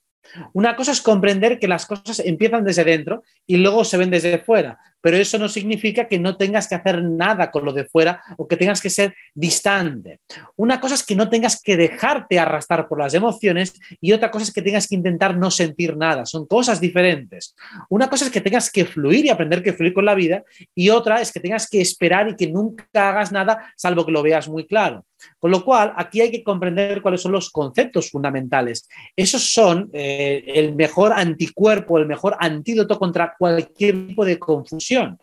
Una 0.53 0.75
cosa 0.75 0.91
es 0.91 1.01
comprender 1.01 1.59
que 1.59 1.67
las 1.67 1.85
cosas 1.85 2.19
empiezan 2.19 2.63
desde 2.63 2.83
dentro 2.83 3.23
y 3.45 3.57
luego 3.57 3.83
se 3.83 3.97
ven 3.97 4.09
desde 4.09 4.39
fuera, 4.39 4.79
pero 5.01 5.17
eso 5.17 5.37
no 5.37 5.47
significa 5.47 6.07
que 6.07 6.19
no 6.19 6.37
tengas 6.37 6.67
que 6.67 6.75
hacer 6.75 7.03
nada 7.03 7.51
con 7.51 7.65
lo 7.65 7.73
de 7.73 7.85
fuera 7.85 8.21
o 8.37 8.47
que 8.47 8.57
tengas 8.57 8.81
que 8.81 8.89
ser 8.89 9.15
distante. 9.33 10.19
Una 10.55 10.79
cosa 10.79 10.95
es 10.95 11.03
que 11.03 11.15
no 11.15 11.29
tengas 11.29 11.61
que 11.61 11.77
dejarte 11.77 12.39
arrastrar 12.39 12.87
por 12.87 12.99
las 12.99 13.13
emociones 13.13 13.73
y 14.01 14.11
otra 14.11 14.31
cosa 14.31 14.43
es 14.43 14.53
que 14.53 14.61
tengas 14.61 14.87
que 14.87 14.95
intentar 14.95 15.37
no 15.37 15.51
sentir 15.51 15.95
nada. 15.95 16.25
Son 16.25 16.45
cosas 16.45 16.81
diferentes. 16.81 17.55
Una 17.89 18.09
cosa 18.09 18.25
es 18.25 18.31
que 18.31 18.41
tengas 18.41 18.71
que 18.71 18.85
fluir 18.85 19.25
y 19.25 19.29
aprender 19.29 19.63
que 19.63 19.73
fluir 19.73 19.93
con 19.93 20.05
la 20.05 20.15
vida 20.15 20.43
y 20.75 20.89
otra 20.89 21.21
es 21.21 21.31
que 21.31 21.39
tengas 21.39 21.69
que 21.69 21.81
esperar 21.81 22.29
y 22.29 22.35
que 22.35 22.51
nunca 22.51 22.85
hagas 22.93 23.31
nada 23.31 23.73
salvo 23.75 24.05
que 24.05 24.11
lo 24.11 24.23
veas 24.23 24.49
muy 24.49 24.67
claro. 24.67 25.05
Con 25.39 25.51
lo 25.51 25.63
cual, 25.63 25.93
aquí 25.95 26.21
hay 26.21 26.31
que 26.31 26.43
comprender 26.43 27.01
cuáles 27.01 27.21
son 27.21 27.31
los 27.31 27.49
conceptos 27.49 28.09
fundamentales. 28.09 28.87
Esos 29.15 29.51
son 29.51 29.89
eh, 29.93 30.43
el 30.47 30.75
mejor 30.75 31.13
anticuerpo, 31.13 31.97
el 31.97 32.07
mejor 32.07 32.35
antídoto 32.39 32.97
contra 32.97 33.35
cualquier 33.37 34.07
tipo 34.07 34.25
de 34.25 34.39
confusión. 34.39 35.17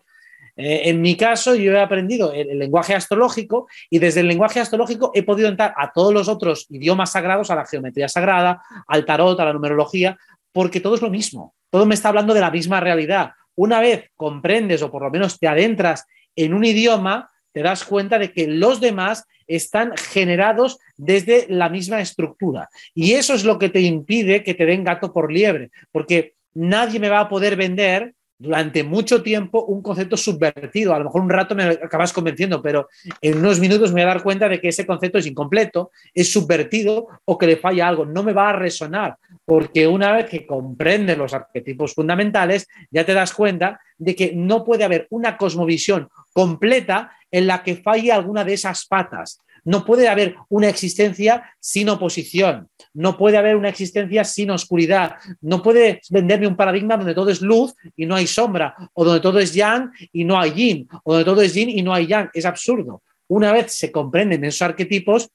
Eh, 0.57 0.89
en 0.89 1.01
mi 1.01 1.17
caso, 1.17 1.53
yo 1.55 1.73
he 1.73 1.79
aprendido 1.79 2.31
el, 2.31 2.57
lenguaje 2.57 2.95
astrológico 2.95 3.67
y 3.89 3.99
desde 3.99 4.21
el 4.21 4.27
lenguaje 4.27 4.61
astrológico 4.61 5.11
he 5.13 5.23
podido 5.23 5.49
entrar 5.49 5.73
a 5.77 5.91
todos 5.91 6.13
los 6.13 6.29
otros 6.29 6.67
idiomas 6.69 7.11
sagrados, 7.11 7.51
a 7.51 7.55
la 7.55 7.65
geometría 7.65 8.07
sagrada, 8.07 8.61
al 8.87 9.05
tarot, 9.05 9.39
a 9.39 9.45
la 9.45 9.53
numerología, 9.53 10.17
porque 10.53 10.79
todo 10.79 10.95
es 10.95 11.01
lo 11.01 11.09
mismo. 11.09 11.53
Todo 11.69 11.85
me 11.85 11.95
está 11.95 12.09
hablando 12.09 12.33
de 12.33 12.39
la 12.39 12.51
misma 12.51 12.79
realidad. 12.79 13.31
Una 13.55 13.81
vez 13.81 14.11
comprendes 14.15 14.81
o 14.81 14.91
por 14.91 15.03
lo 15.03 15.11
menos 15.11 15.39
te 15.39 15.47
adentras 15.47 16.05
en 16.35 16.53
un 16.53 16.63
idioma, 16.63 17.29
te 17.55 17.63
das 17.63 17.85
cuenta 17.85 18.19
de 18.19 18.33
que 18.33 18.47
los 18.47 18.81
demás 18.81 19.25
están 19.47 19.93
generados 19.95 20.77
desde 20.97 21.45
la 21.47 21.69
misma 21.69 22.01
estructura. 22.01 22.67
Y 22.93 23.13
eso 23.13 23.33
es 23.33 23.45
lo 23.45 23.57
que 23.57 23.69
te 23.69 23.79
impide 23.79 24.43
que 24.43 24.55
te 24.55 24.65
den 24.65 24.83
gato 24.83 25.13
por 25.13 25.31
liebre, 25.31 25.71
porque 25.93 26.33
nadie 26.53 26.99
me 26.99 27.07
va 27.07 27.21
a 27.21 27.29
poder 27.29 27.55
vender 27.55 28.13
durante 28.37 28.83
mucho 28.83 29.23
tiempo 29.23 29.63
un 29.63 29.81
concepto 29.81 30.17
subvertido. 30.17 30.93
A 30.93 30.99
lo 30.99 31.05
mejor 31.05 31.21
un 31.21 31.29
rato 31.29 31.55
me 31.55 31.63
acabas 31.63 32.11
convenciendo, 32.11 32.61
pero 32.61 32.89
en 33.21 33.37
unos 33.37 33.61
minutos 33.61 33.93
me 33.93 34.01
voy 34.01 34.11
a 34.11 34.13
dar 34.15 34.23
cuenta 34.23 34.49
de 34.49 34.59
que 34.59 34.67
ese 34.67 34.85
concepto 34.85 35.19
es 35.19 35.25
incompleto, 35.25 35.91
es 36.13 36.29
subvertido 36.33 37.07
o 37.23 37.37
que 37.37 37.47
le 37.47 37.55
falla 37.55 37.87
algo. 37.87 38.05
No 38.05 38.21
me 38.21 38.33
va 38.33 38.49
a 38.49 38.53
resonar, 38.53 39.15
porque 39.45 39.87
una 39.87 40.11
vez 40.11 40.25
que 40.25 40.45
comprendes 40.45 41.17
los 41.17 41.33
arquetipos 41.33 41.93
fundamentales, 41.93 42.67
ya 42.91 43.05
te 43.05 43.13
das 43.13 43.33
cuenta 43.33 43.79
de 43.97 44.13
que 44.13 44.33
no 44.35 44.65
puede 44.65 44.83
haber 44.83 45.07
una 45.09 45.37
cosmovisión 45.37 46.09
completa 46.35 47.13
en 47.31 47.47
la 47.47 47.63
que 47.63 47.77
falle 47.77 48.11
alguna 48.11 48.43
de 48.43 48.53
esas 48.53 48.85
patas. 48.85 49.39
No 49.63 49.85
puede 49.85 50.09
haber 50.09 50.35
una 50.49 50.67
existencia 50.67 51.49
sin 51.59 51.87
oposición, 51.89 52.69
no 52.93 53.17
puede 53.17 53.37
haber 53.37 53.55
una 53.55 53.69
existencia 53.69 54.23
sin 54.25 54.51
oscuridad, 54.51 55.15
no 55.41 55.63
puede 55.63 56.01
venderme 56.09 56.45
un 56.45 56.57
paradigma 56.57 56.97
donde 56.97 57.15
todo 57.15 57.29
es 57.29 57.41
luz 57.41 57.73
y 57.95 58.05
no 58.05 58.15
hay 58.15 58.27
sombra, 58.27 58.75
o 58.93 59.05
donde 59.05 59.21
todo 59.21 59.39
es 59.39 59.53
yang 59.53 59.91
y 60.11 60.25
no 60.25 60.37
hay 60.37 60.51
yin, 60.51 60.89
o 61.03 61.13
donde 61.13 61.25
todo 61.25 61.41
es 61.41 61.53
yin 61.53 61.69
y 61.69 61.81
no 61.81 61.93
hay 61.93 62.05
yang. 62.05 62.29
Es 62.33 62.45
absurdo. 62.45 63.01
Una 63.27 63.53
vez 63.53 63.71
se 63.71 63.91
comprenden 63.91 64.43
esos 64.43 64.61
arquetipos, 64.61 65.31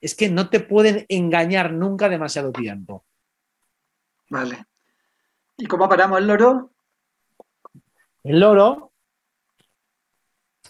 es 0.00 0.14
que 0.14 0.30
no 0.30 0.48
te 0.48 0.60
pueden 0.60 1.04
engañar 1.08 1.72
nunca 1.72 2.08
demasiado 2.08 2.52
tiempo. 2.52 3.04
Vale. 4.30 4.64
¿Y 5.58 5.66
cómo 5.66 5.88
paramos 5.88 6.18
el 6.18 6.26
loro? 6.26 6.70
El 8.24 8.40
loro 8.40 8.87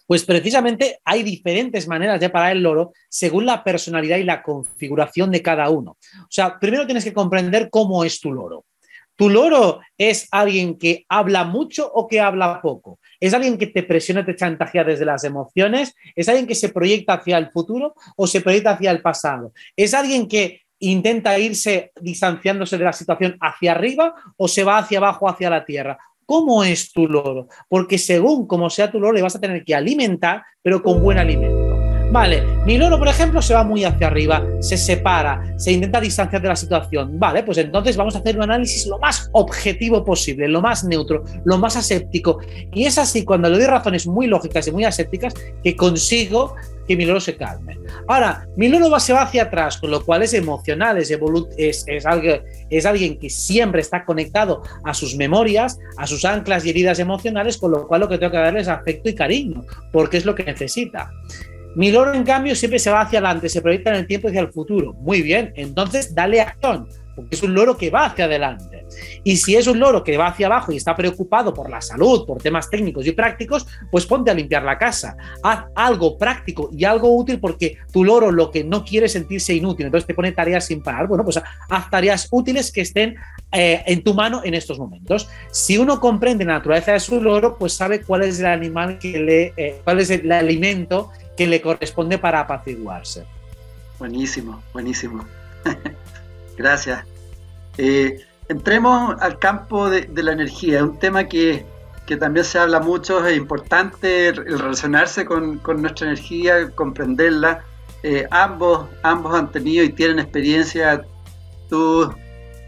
pues 0.08 0.24
precisamente 0.24 1.00
hay 1.04 1.22
diferentes 1.22 1.86
maneras 1.86 2.18
de 2.18 2.30
parar 2.30 2.52
el 2.52 2.62
loro 2.62 2.94
según 3.10 3.44
la 3.44 3.62
personalidad 3.62 4.16
y 4.16 4.24
la 4.24 4.42
configuración 4.42 5.30
de 5.30 5.42
cada 5.42 5.68
uno. 5.68 5.98
O 6.22 6.30
sea, 6.30 6.58
primero 6.58 6.86
tienes 6.86 7.04
que 7.04 7.12
comprender 7.12 7.68
cómo 7.68 8.02
es 8.04 8.18
tu 8.18 8.32
loro. 8.32 8.64
¿Tu 9.16 9.28
loro 9.28 9.80
es 9.98 10.26
alguien 10.30 10.78
que 10.78 11.04
habla 11.10 11.44
mucho 11.44 11.92
o 11.92 12.08
que 12.08 12.20
habla 12.20 12.62
poco? 12.62 13.00
¿Es 13.20 13.34
alguien 13.34 13.58
que 13.58 13.66
te 13.66 13.82
presiona, 13.82 14.24
te 14.24 14.34
chantajea 14.34 14.84
desde 14.84 15.04
las 15.04 15.24
emociones? 15.24 15.94
¿Es 16.16 16.26
alguien 16.30 16.46
que 16.46 16.54
se 16.54 16.70
proyecta 16.70 17.12
hacia 17.14 17.36
el 17.36 17.50
futuro 17.50 17.94
o 18.16 18.26
se 18.26 18.40
proyecta 18.40 18.70
hacia 18.70 18.90
el 18.90 19.02
pasado? 19.02 19.52
¿Es 19.76 19.92
alguien 19.92 20.26
que 20.26 20.62
intenta 20.78 21.38
irse 21.38 21.92
distanciándose 22.00 22.78
de 22.78 22.84
la 22.84 22.94
situación 22.94 23.36
hacia 23.42 23.72
arriba 23.72 24.14
o 24.38 24.48
se 24.48 24.64
va 24.64 24.78
hacia 24.78 24.96
abajo, 24.96 25.28
hacia 25.28 25.50
la 25.50 25.66
tierra? 25.66 25.98
Cómo 26.28 26.62
es 26.62 26.92
tu 26.92 27.08
loro, 27.08 27.48
porque 27.70 27.96
según 27.96 28.46
cómo 28.46 28.68
sea 28.68 28.90
tu 28.90 29.00
loro 29.00 29.14
le 29.14 29.22
vas 29.22 29.34
a 29.34 29.40
tener 29.40 29.64
que 29.64 29.74
alimentar, 29.74 30.42
pero 30.60 30.82
con 30.82 31.02
buen 31.02 31.16
alimento. 31.16 31.74
Vale, 32.12 32.42
mi 32.66 32.76
loro, 32.76 32.98
por 32.98 33.08
ejemplo, 33.08 33.40
se 33.40 33.54
va 33.54 33.64
muy 33.64 33.84
hacia 33.84 34.08
arriba, 34.08 34.46
se 34.60 34.76
separa, 34.76 35.54
se 35.56 35.72
intenta 35.72 36.02
distanciar 36.02 36.42
de 36.42 36.48
la 36.48 36.56
situación. 36.56 37.18
Vale, 37.18 37.44
pues 37.44 37.56
entonces 37.56 37.96
vamos 37.96 38.14
a 38.14 38.18
hacer 38.18 38.36
un 38.36 38.42
análisis 38.42 38.86
lo 38.86 38.98
más 38.98 39.30
objetivo 39.32 40.04
posible, 40.04 40.48
lo 40.48 40.60
más 40.60 40.84
neutro, 40.84 41.24
lo 41.46 41.56
más 41.56 41.76
aséptico. 41.76 42.40
Y 42.74 42.84
es 42.84 42.98
así, 42.98 43.24
cuando 43.24 43.48
le 43.48 43.56
doy 43.56 43.66
razones 43.66 44.06
muy 44.06 44.26
lógicas 44.26 44.68
y 44.68 44.72
muy 44.72 44.84
asépticas, 44.84 45.32
que 45.64 45.76
consigo 45.76 46.54
que 46.88 46.96
mi 46.96 47.04
loro 47.04 47.20
se 47.20 47.36
calme. 47.36 47.78
Ahora, 48.08 48.46
mi 48.56 48.68
loro 48.68 48.90
va, 48.90 48.98
se 48.98 49.12
va 49.12 49.22
hacia 49.22 49.44
atrás, 49.44 49.76
con 49.76 49.90
lo 49.90 50.04
cual 50.04 50.22
es 50.22 50.32
emocional, 50.32 50.96
es, 50.96 51.10
es, 51.10 51.84
es, 51.86 52.04
es 52.70 52.86
alguien 52.86 53.18
que 53.18 53.28
siempre 53.28 53.82
está 53.82 54.04
conectado 54.04 54.62
a 54.84 54.94
sus 54.94 55.14
memorias, 55.14 55.78
a 55.98 56.06
sus 56.06 56.24
anclas 56.24 56.64
y 56.64 56.70
heridas 56.70 56.98
emocionales, 56.98 57.58
con 57.58 57.72
lo 57.72 57.86
cual 57.86 58.00
lo 58.00 58.08
que 58.08 58.18
tengo 58.18 58.32
que 58.32 58.38
darle 58.38 58.60
es 58.60 58.68
afecto 58.68 59.10
y 59.10 59.14
cariño, 59.14 59.64
porque 59.92 60.16
es 60.16 60.24
lo 60.24 60.34
que 60.34 60.44
necesita. 60.44 61.10
Mi 61.76 61.92
loro, 61.92 62.14
en 62.14 62.24
cambio, 62.24 62.56
siempre 62.56 62.78
se 62.78 62.90
va 62.90 63.02
hacia 63.02 63.18
adelante, 63.18 63.48
se 63.48 63.60
proyecta 63.60 63.90
en 63.90 63.96
el 63.96 64.06
tiempo 64.06 64.28
hacia 64.28 64.40
el 64.40 64.48
futuro. 64.48 64.94
Muy 64.94 65.20
bien, 65.22 65.52
entonces 65.56 66.14
dale 66.14 66.40
acción, 66.40 66.88
porque 67.18 67.34
es 67.34 67.42
un 67.42 67.52
loro 67.52 67.76
que 67.76 67.90
va 67.90 68.06
hacia 68.06 68.26
adelante. 68.26 68.86
Y 69.24 69.38
si 69.38 69.56
es 69.56 69.66
un 69.66 69.80
loro 69.80 70.04
que 70.04 70.16
va 70.16 70.28
hacia 70.28 70.46
abajo 70.46 70.70
y 70.70 70.76
está 70.76 70.94
preocupado 70.94 71.52
por 71.52 71.68
la 71.68 71.80
salud, 71.80 72.24
por 72.24 72.40
temas 72.40 72.70
técnicos 72.70 73.04
y 73.08 73.12
prácticos, 73.12 73.66
pues 73.90 74.06
ponte 74.06 74.30
a 74.30 74.34
limpiar 74.34 74.62
la 74.62 74.78
casa. 74.78 75.16
Haz 75.42 75.64
algo 75.74 76.16
práctico 76.16 76.70
y 76.72 76.84
algo 76.84 77.16
útil 77.16 77.40
porque 77.40 77.78
tu 77.92 78.04
loro 78.04 78.30
lo 78.30 78.52
que 78.52 78.62
no 78.62 78.84
quiere 78.84 79.06
es 79.06 79.12
sentirse 79.12 79.52
inútil, 79.52 79.86
entonces 79.86 80.06
te 80.06 80.14
pone 80.14 80.30
tareas 80.30 80.66
sin 80.66 80.80
parar. 80.80 81.08
Bueno, 81.08 81.24
pues 81.24 81.40
haz 81.68 81.90
tareas 81.90 82.28
útiles 82.30 82.70
que 82.70 82.82
estén 82.82 83.16
eh, 83.50 83.82
en 83.84 84.04
tu 84.04 84.14
mano 84.14 84.42
en 84.44 84.54
estos 84.54 84.78
momentos. 84.78 85.28
Si 85.50 85.76
uno 85.76 85.98
comprende 85.98 86.44
la 86.44 86.54
naturaleza 86.54 86.92
de 86.92 87.00
su 87.00 87.20
loro, 87.20 87.58
pues 87.58 87.72
sabe 87.72 88.02
cuál 88.02 88.22
es 88.22 88.38
el 88.38 88.46
animal 88.46 89.00
que 89.00 89.18
le, 89.18 89.52
eh, 89.56 89.80
cuál 89.82 89.98
es 89.98 90.10
el 90.10 90.30
alimento 90.30 91.10
que 91.36 91.48
le 91.48 91.60
corresponde 91.60 92.18
para 92.18 92.38
apaciguarse. 92.38 93.24
Buenísimo, 93.98 94.62
buenísimo. 94.72 95.26
Gracias. 96.58 97.04
Eh, 97.78 98.20
entremos 98.48 99.16
al 99.20 99.38
campo 99.38 99.88
de, 99.88 100.08
la 100.22 100.32
energía, 100.32 100.82
un 100.84 100.98
tema 100.98 101.24
que, 101.24 101.64
también 102.18 102.44
se 102.44 102.58
habla 102.58 102.80
mucho, 102.80 103.24
es 103.26 103.36
importante 103.36 104.28
el 104.28 104.58
relacionarse 104.58 105.24
con, 105.24 105.62
nuestra 105.76 106.08
energía, 106.08 106.70
comprenderla. 106.70 107.64
Eh, 108.02 108.26
ambos, 108.30 108.88
ambos 109.02 109.34
han 109.34 109.50
tenido 109.52 109.84
y 109.84 109.90
tienen 109.90 110.18
experiencia. 110.18 111.04
Tú, 111.68 112.10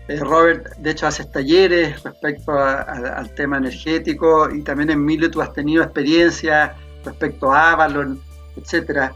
eh, 0.08 0.20
Robert, 0.20 0.76
de 0.76 0.90
hecho 0.90 1.06
haces 1.06 1.30
talleres 1.32 2.02
respecto 2.02 2.52
al 2.52 3.34
tema 3.34 3.56
energético 3.56 4.50
y 4.50 4.62
también 4.62 4.90
Emilio, 4.90 5.30
tú 5.30 5.40
has 5.40 5.52
tenido 5.52 5.82
experiencia 5.82 6.76
respecto 7.04 7.50
a 7.52 7.72
Avalon, 7.72 8.20
etcétera. 8.56 9.14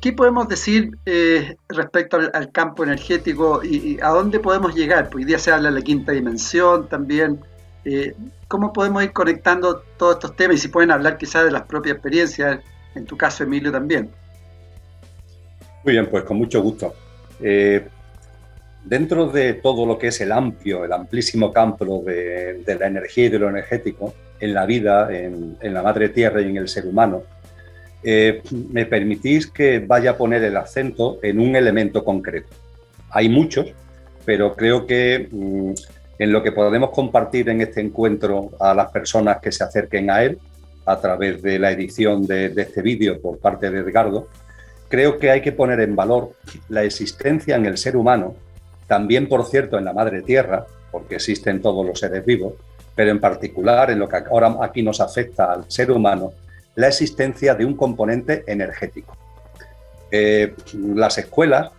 ¿Qué 0.00 0.12
podemos 0.12 0.48
decir 0.48 0.96
eh, 1.06 1.56
respecto 1.68 2.18
al, 2.32 2.52
campo 2.52 2.84
energético 2.84 3.64
y, 3.64 3.98
a 4.00 4.10
dónde 4.10 4.38
podemos 4.38 4.74
llegar? 4.74 5.10
Pues 5.10 5.22
hoy 5.22 5.24
día 5.24 5.38
se 5.40 5.50
habla 5.50 5.70
de 5.70 5.74
la 5.74 5.82
quinta 5.82 6.12
dimensión 6.12 6.88
también. 6.88 7.40
Eh, 7.84 8.14
¿Cómo 8.46 8.72
podemos 8.72 9.02
ir 9.02 9.12
conectando 9.12 9.82
todos 9.96 10.14
estos 10.14 10.36
temas? 10.36 10.56
Y 10.56 10.58
si 10.60 10.68
pueden 10.68 10.92
hablar 10.92 11.18
quizás 11.18 11.44
de 11.44 11.50
las 11.50 11.62
propias 11.62 11.94
experiencias, 11.94 12.60
en 12.94 13.06
tu 13.06 13.16
caso, 13.16 13.42
Emilio, 13.42 13.72
también. 13.72 14.08
Muy 15.82 15.94
bien, 15.94 16.06
pues 16.06 16.22
con 16.22 16.36
mucho 16.36 16.62
gusto. 16.62 16.94
Eh, 17.40 17.88
dentro 18.84 19.26
de 19.26 19.54
todo 19.54 19.84
lo 19.84 19.98
que 19.98 20.08
es 20.08 20.20
el 20.20 20.30
amplio, 20.30 20.84
el 20.84 20.92
amplísimo 20.92 21.52
campo 21.52 22.04
de, 22.06 22.62
la 22.78 22.86
energía 22.86 23.26
y 23.26 23.28
de 23.30 23.38
lo 23.40 23.48
energético, 23.48 24.14
en 24.38 24.54
la 24.54 24.64
vida, 24.64 25.08
en 25.10 25.56
la 25.60 25.82
madre 25.82 26.10
tierra 26.10 26.40
y 26.40 26.48
en 26.48 26.56
el 26.58 26.68
ser 26.68 26.86
humano, 26.86 27.24
eh, 28.02 28.42
me 28.70 28.86
permitís 28.86 29.46
que 29.46 29.80
vaya 29.80 30.12
a 30.12 30.16
poner 30.16 30.42
el 30.44 30.56
acento 30.56 31.18
en 31.22 31.40
un 31.40 31.56
elemento 31.56 32.04
concreto. 32.04 32.48
Hay 33.10 33.28
muchos, 33.28 33.66
pero 34.24 34.54
creo 34.54 34.86
que 34.86 35.28
mm, 35.30 35.72
en 36.18 36.32
lo 36.32 36.42
que 36.42 36.52
podemos 36.52 36.90
compartir 36.90 37.48
en 37.48 37.60
este 37.60 37.80
encuentro 37.80 38.50
a 38.60 38.74
las 38.74 38.90
personas 38.90 39.38
que 39.40 39.52
se 39.52 39.64
acerquen 39.64 40.10
a 40.10 40.22
él, 40.22 40.38
a 40.86 41.00
través 41.00 41.42
de 41.42 41.58
la 41.58 41.70
edición 41.70 42.26
de, 42.26 42.48
de 42.48 42.62
este 42.62 42.82
vídeo 42.82 43.20
por 43.20 43.38
parte 43.38 43.70
de 43.70 43.80
Edgardo, 43.80 44.28
creo 44.88 45.18
que 45.18 45.30
hay 45.30 45.42
que 45.42 45.52
poner 45.52 45.80
en 45.80 45.94
valor 45.94 46.32
la 46.68 46.82
existencia 46.82 47.56
en 47.56 47.66
el 47.66 47.76
ser 47.76 47.96
humano, 47.96 48.34
también 48.86 49.28
por 49.28 49.44
cierto 49.44 49.78
en 49.78 49.84
la 49.84 49.92
madre 49.92 50.22
tierra, 50.22 50.66
porque 50.90 51.16
existen 51.16 51.60
todos 51.60 51.84
los 51.84 51.98
seres 51.98 52.24
vivos, 52.24 52.54
pero 52.94 53.10
en 53.10 53.20
particular 53.20 53.90
en 53.90 53.98
lo 53.98 54.08
que 54.08 54.16
ahora 54.16 54.56
aquí 54.62 54.82
nos 54.82 55.00
afecta 55.00 55.52
al 55.52 55.70
ser 55.70 55.90
humano, 55.90 56.32
la 56.78 56.86
existencia 56.86 57.56
de 57.56 57.64
un 57.64 57.74
componente 57.74 58.44
energético. 58.46 59.16
Eh, 60.12 60.54
las 60.94 61.18
escuelas, 61.18 61.72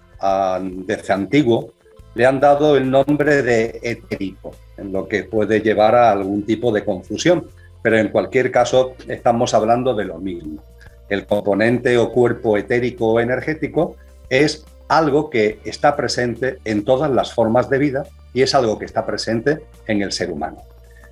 desde 0.86 1.14
antiguo, 1.14 1.72
le 2.16 2.26
han 2.26 2.42
dado 2.42 2.76
el 2.76 2.92
nombre 2.92 3.42
de 3.42 3.80
etérico, 3.82 4.52
en 4.76 4.92
lo 4.92 5.08
que 5.08 5.24
puede 5.24 5.62
llevar 5.62 5.96
a 5.96 6.12
algún 6.12 6.44
tipo 6.44 6.74
de 6.74 6.84
confusión, 6.84 7.48
pero 7.82 7.98
en 7.98 8.10
cualquier 8.10 8.52
caso 8.52 8.96
estamos 9.08 9.54
hablando 9.54 9.96
de 9.96 10.04
lo 10.04 10.18
mismo. 10.18 10.62
El 11.08 11.26
componente 11.26 11.98
o 11.98 12.12
cuerpo 12.12 12.58
etérico 12.58 13.14
o 13.14 13.20
energético 13.22 13.96
es 14.30 14.66
algo 14.90 15.30
que 15.30 15.62
está 15.64 15.96
presente 15.96 16.58
en 16.66 16.84
todas 16.84 17.10
las 17.10 17.34
formas 17.34 17.70
de 17.70 17.78
vida 17.78 18.04
y 18.34 18.42
es 18.42 18.54
algo 18.54 18.78
que 18.78 18.86
está 18.86 19.06
presente 19.06 19.60
en 19.88 20.02
el 20.02 20.12
ser 20.12 20.30
humano. 20.30 20.58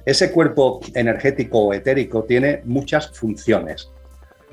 Ese 0.08 0.32
cuerpo 0.32 0.80
energético 0.94 1.60
o 1.60 1.74
etérico 1.74 2.24
tiene 2.24 2.62
muchas 2.64 3.12
funciones. 3.12 3.90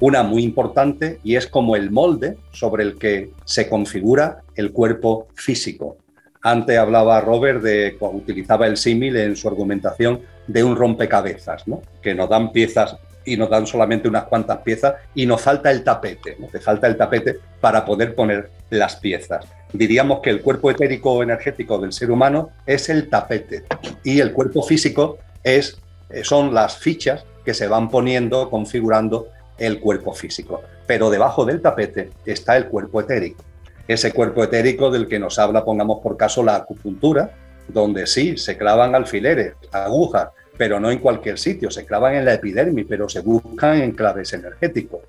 Una 0.00 0.25
muy 0.25 0.42
importante 0.42 1.20
y 1.23 1.37
es 1.37 1.46
como 1.46 1.76
el 1.76 1.92
molde 1.92 2.37
sobre 2.50 2.82
el 2.82 2.99
que 2.99 3.30
se 3.44 3.68
configura 3.68 4.38
el 4.56 4.73
cuerpo 4.73 5.28
físico. 5.37 5.96
Antes 6.42 6.76
hablaba 6.76 7.20
Robert 7.20 7.62
de, 7.62 7.96
utilizaba 8.00 8.66
el 8.66 8.76
símil 8.76 9.16
en 9.16 9.37
su 9.37 9.46
argumentación 9.46 10.23
de 10.49 10.64
un 10.64 10.75
rompecabezas, 10.75 11.68
¿no? 11.68 11.82
que 12.02 12.16
nos 12.16 12.28
dan 12.28 12.50
piezas 12.50 12.96
y 13.25 13.37
nos 13.37 13.49
dan 13.49 13.68
solamente 13.68 14.08
unas 14.08 14.25
cuantas 14.25 14.58
piezas 14.58 14.94
y 15.14 15.25
nos 15.25 15.40
falta 15.40 15.70
el 15.70 15.84
tapete, 15.84 16.37
¿no? 16.40 16.49
te 16.49 16.58
falta 16.58 16.88
el 16.88 16.96
tapete 16.96 17.38
para 17.61 17.84
poder 17.84 18.16
poner 18.16 18.50
las 18.70 18.96
piezas. 18.96 19.46
Diríamos 19.72 20.18
que 20.18 20.31
el 20.31 20.40
cuerpo 20.40 20.72
etérico 20.72 21.12
o 21.12 21.22
energético 21.22 21.78
del 21.78 21.92
ser 21.92 22.11
humano 22.11 22.50
es 22.66 22.88
el 22.88 23.09
tapete 23.09 23.62
y 24.02 24.18
el 24.18 24.33
cuerpo 24.33 24.61
físico 24.61 25.20
es, 25.44 25.78
eh, 26.11 26.24
son 26.24 26.52
las 26.52 26.78
fichas 26.78 27.24
que 27.44 27.54
se 27.54 27.68
van 27.68 27.90
poniendo, 27.90 28.50
configurando 28.50 29.28
el 29.59 29.78
cuerpo 29.78 30.12
físico. 30.12 30.62
Pero 30.87 31.11
debajo 31.11 31.44
del 31.44 31.61
tapete 31.61 32.11
está 32.26 32.57
el 32.57 32.66
cuerpo 32.66 33.00
etérico. 33.00 33.44
Ese 33.87 34.12
cuerpo 34.12 34.42
etérico 34.42 34.90
del 34.90 35.07
que 35.07 35.18
nos 35.18 35.38
habla, 35.38 35.64
pongamos 35.64 36.00
por 36.02 36.16
caso, 36.16 36.42
la 36.42 36.57
acupuntura, 36.57 37.30
donde 37.68 38.07
sí, 38.07 38.37
se 38.37 38.57
clavan 38.57 38.94
alfileres, 38.94 39.54
agujas, 39.70 40.30
pero 40.57 40.80
no 40.80 40.90
en 40.90 40.98
cualquier 40.98 41.38
sitio, 41.38 41.70
se 41.70 41.85
clavan 41.85 42.14
en 42.14 42.24
la 42.24 42.35
epidermis, 42.35 42.87
pero 42.88 43.09
se 43.09 43.20
buscan 43.20 43.83
en 43.83 43.92
claves 43.92 44.33
energéticos 44.33 45.00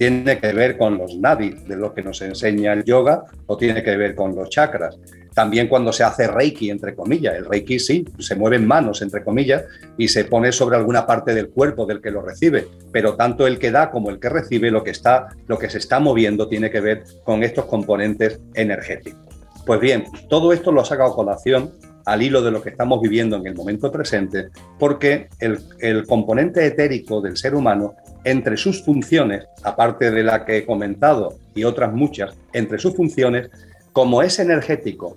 tiene 0.00 0.38
que 0.38 0.54
ver 0.54 0.78
con 0.78 0.96
los 0.96 1.14
nadis, 1.18 1.68
de 1.68 1.76
lo 1.76 1.92
que 1.92 2.02
nos 2.02 2.22
enseña 2.22 2.72
el 2.72 2.84
yoga, 2.84 3.24
o 3.44 3.58
tiene 3.58 3.82
que 3.82 3.98
ver 3.98 4.14
con 4.14 4.34
los 4.34 4.48
chakras. 4.48 4.96
También 5.34 5.68
cuando 5.68 5.92
se 5.92 6.04
hace 6.04 6.26
reiki, 6.26 6.70
entre 6.70 6.94
comillas, 6.94 7.36
el 7.36 7.46
reiki 7.46 7.78
sí, 7.78 8.04
se 8.18 8.36
mueven 8.36 8.66
manos, 8.66 9.02
entre 9.02 9.22
comillas, 9.22 9.64
y 9.96 10.08
se 10.08 10.24
pone 10.24 10.52
sobre 10.52 10.76
alguna 10.76 11.06
parte 11.06 11.34
del 11.34 11.50
cuerpo 11.50 11.86
del 11.86 12.00
que 12.00 12.10
lo 12.10 12.22
recibe, 12.22 12.68
pero 12.92 13.14
tanto 13.14 13.46
el 13.46 13.58
que 13.58 13.70
da 13.70 13.90
como 13.90 14.10
el 14.10 14.18
que 14.18 14.28
recibe, 14.28 14.70
lo 14.70 14.82
que, 14.82 14.90
está, 14.90 15.28
lo 15.46 15.58
que 15.58 15.70
se 15.70 15.78
está 15.78 16.00
moviendo 16.00 16.48
tiene 16.48 16.70
que 16.70 16.80
ver 16.80 17.04
con 17.24 17.42
estos 17.42 17.66
componentes 17.66 18.40
energéticos. 18.54 19.20
Pues 19.64 19.80
bien, 19.80 20.04
todo 20.28 20.52
esto 20.52 20.72
lo 20.72 20.80
ha 20.80 20.84
sacado 20.84 21.14
colación 21.14 21.72
al 22.06 22.22
hilo 22.22 22.42
de 22.42 22.50
lo 22.50 22.62
que 22.62 22.70
estamos 22.70 23.00
viviendo 23.00 23.36
en 23.36 23.46
el 23.46 23.54
momento 23.54 23.92
presente, 23.92 24.48
porque 24.78 25.28
el, 25.38 25.58
el 25.78 26.06
componente 26.06 26.64
etérico 26.66 27.20
del 27.20 27.36
ser 27.36 27.54
humano 27.54 27.94
entre 28.24 28.56
sus 28.56 28.82
funciones, 28.82 29.44
aparte 29.62 30.10
de 30.10 30.22
la 30.22 30.44
que 30.44 30.58
he 30.58 30.66
comentado 30.66 31.36
y 31.54 31.64
otras 31.64 31.92
muchas, 31.92 32.34
entre 32.52 32.78
sus 32.78 32.94
funciones, 32.94 33.50
como 33.92 34.22
es 34.22 34.38
energético, 34.38 35.16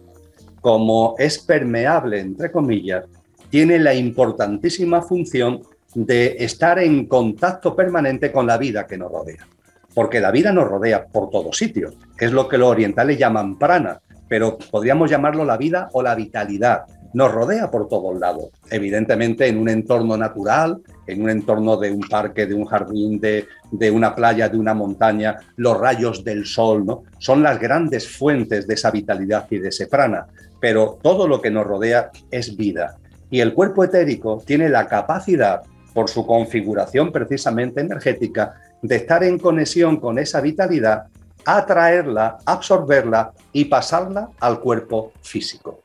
como 0.61 1.15
es 1.17 1.39
permeable, 1.39 2.19
entre 2.19 2.51
comillas, 2.51 3.05
tiene 3.49 3.79
la 3.79 3.93
importantísima 3.93 5.01
función 5.01 5.61
de 5.93 6.37
estar 6.39 6.79
en 6.79 7.05
contacto 7.05 7.75
permanente 7.75 8.31
con 8.31 8.47
la 8.47 8.57
vida 8.57 8.87
que 8.87 8.97
nos 8.97 9.11
rodea. 9.11 9.47
Porque 9.93 10.19
la 10.19 10.31
vida 10.31 10.51
nos 10.51 10.67
rodea 10.67 11.05
por 11.05 11.29
todos 11.29 11.55
sitios. 11.55 11.95
Es 12.17 12.31
lo 12.31 12.47
que 12.47 12.57
los 12.57 12.69
orientales 12.69 13.19
llaman 13.19 13.59
prana, 13.59 14.01
pero 14.27 14.57
podríamos 14.71 15.09
llamarlo 15.09 15.45
la 15.45 15.57
vida 15.57 15.89
o 15.93 16.01
la 16.01 16.15
vitalidad 16.15 16.85
nos 17.13 17.31
rodea 17.31 17.71
por 17.71 17.87
todos 17.87 18.19
lados. 18.19 18.49
Evidentemente 18.69 19.47
en 19.47 19.57
un 19.57 19.69
entorno 19.69 20.17
natural, 20.17 20.81
en 21.07 21.21
un 21.21 21.29
entorno 21.29 21.77
de 21.77 21.91
un 21.91 22.01
parque, 22.01 22.45
de 22.45 22.53
un 22.53 22.65
jardín, 22.65 23.19
de, 23.19 23.47
una 23.91 24.15
playa, 24.15 24.49
de 24.49 24.57
una 24.57 24.73
montaña, 24.73 25.37
los 25.57 25.77
rayos 25.77 26.23
del 26.23 26.45
sol, 26.45 26.85
¿no? 26.85 27.03
Son 27.17 27.43
las 27.43 27.59
grandes 27.59 28.07
fuentes 28.07 28.67
de 28.67 28.73
esa 28.73 28.91
vitalidad 28.91 29.47
y 29.49 29.57
de 29.57 29.69
ese 29.69 29.87
prana. 29.87 30.27
Pero 30.59 30.97
todo 31.01 31.27
lo 31.27 31.41
que 31.41 31.51
nos 31.51 31.65
rodea 31.65 32.09
es 32.31 32.55
vida. 32.55 32.97
Y 33.29 33.39
el 33.39 33.53
cuerpo 33.53 33.83
etérico 33.83 34.41
tiene 34.45 34.69
la 34.69 34.87
capacidad, 34.87 35.61
por 35.93 36.09
su 36.09 36.25
configuración 36.25 37.11
precisamente 37.11 37.81
energética, 37.81 38.55
de 38.81 38.95
estar 38.95 39.23
en 39.23 39.39
conexión 39.39 39.97
con 39.97 40.19
esa 40.19 40.41
vitalidad, 40.41 41.05
atraerla, 41.45 42.37
absorberla 42.45 43.31
y 43.51 43.65
pasarla 43.65 44.29
al 44.39 44.59
cuerpo 44.59 45.13
físico. 45.21 45.81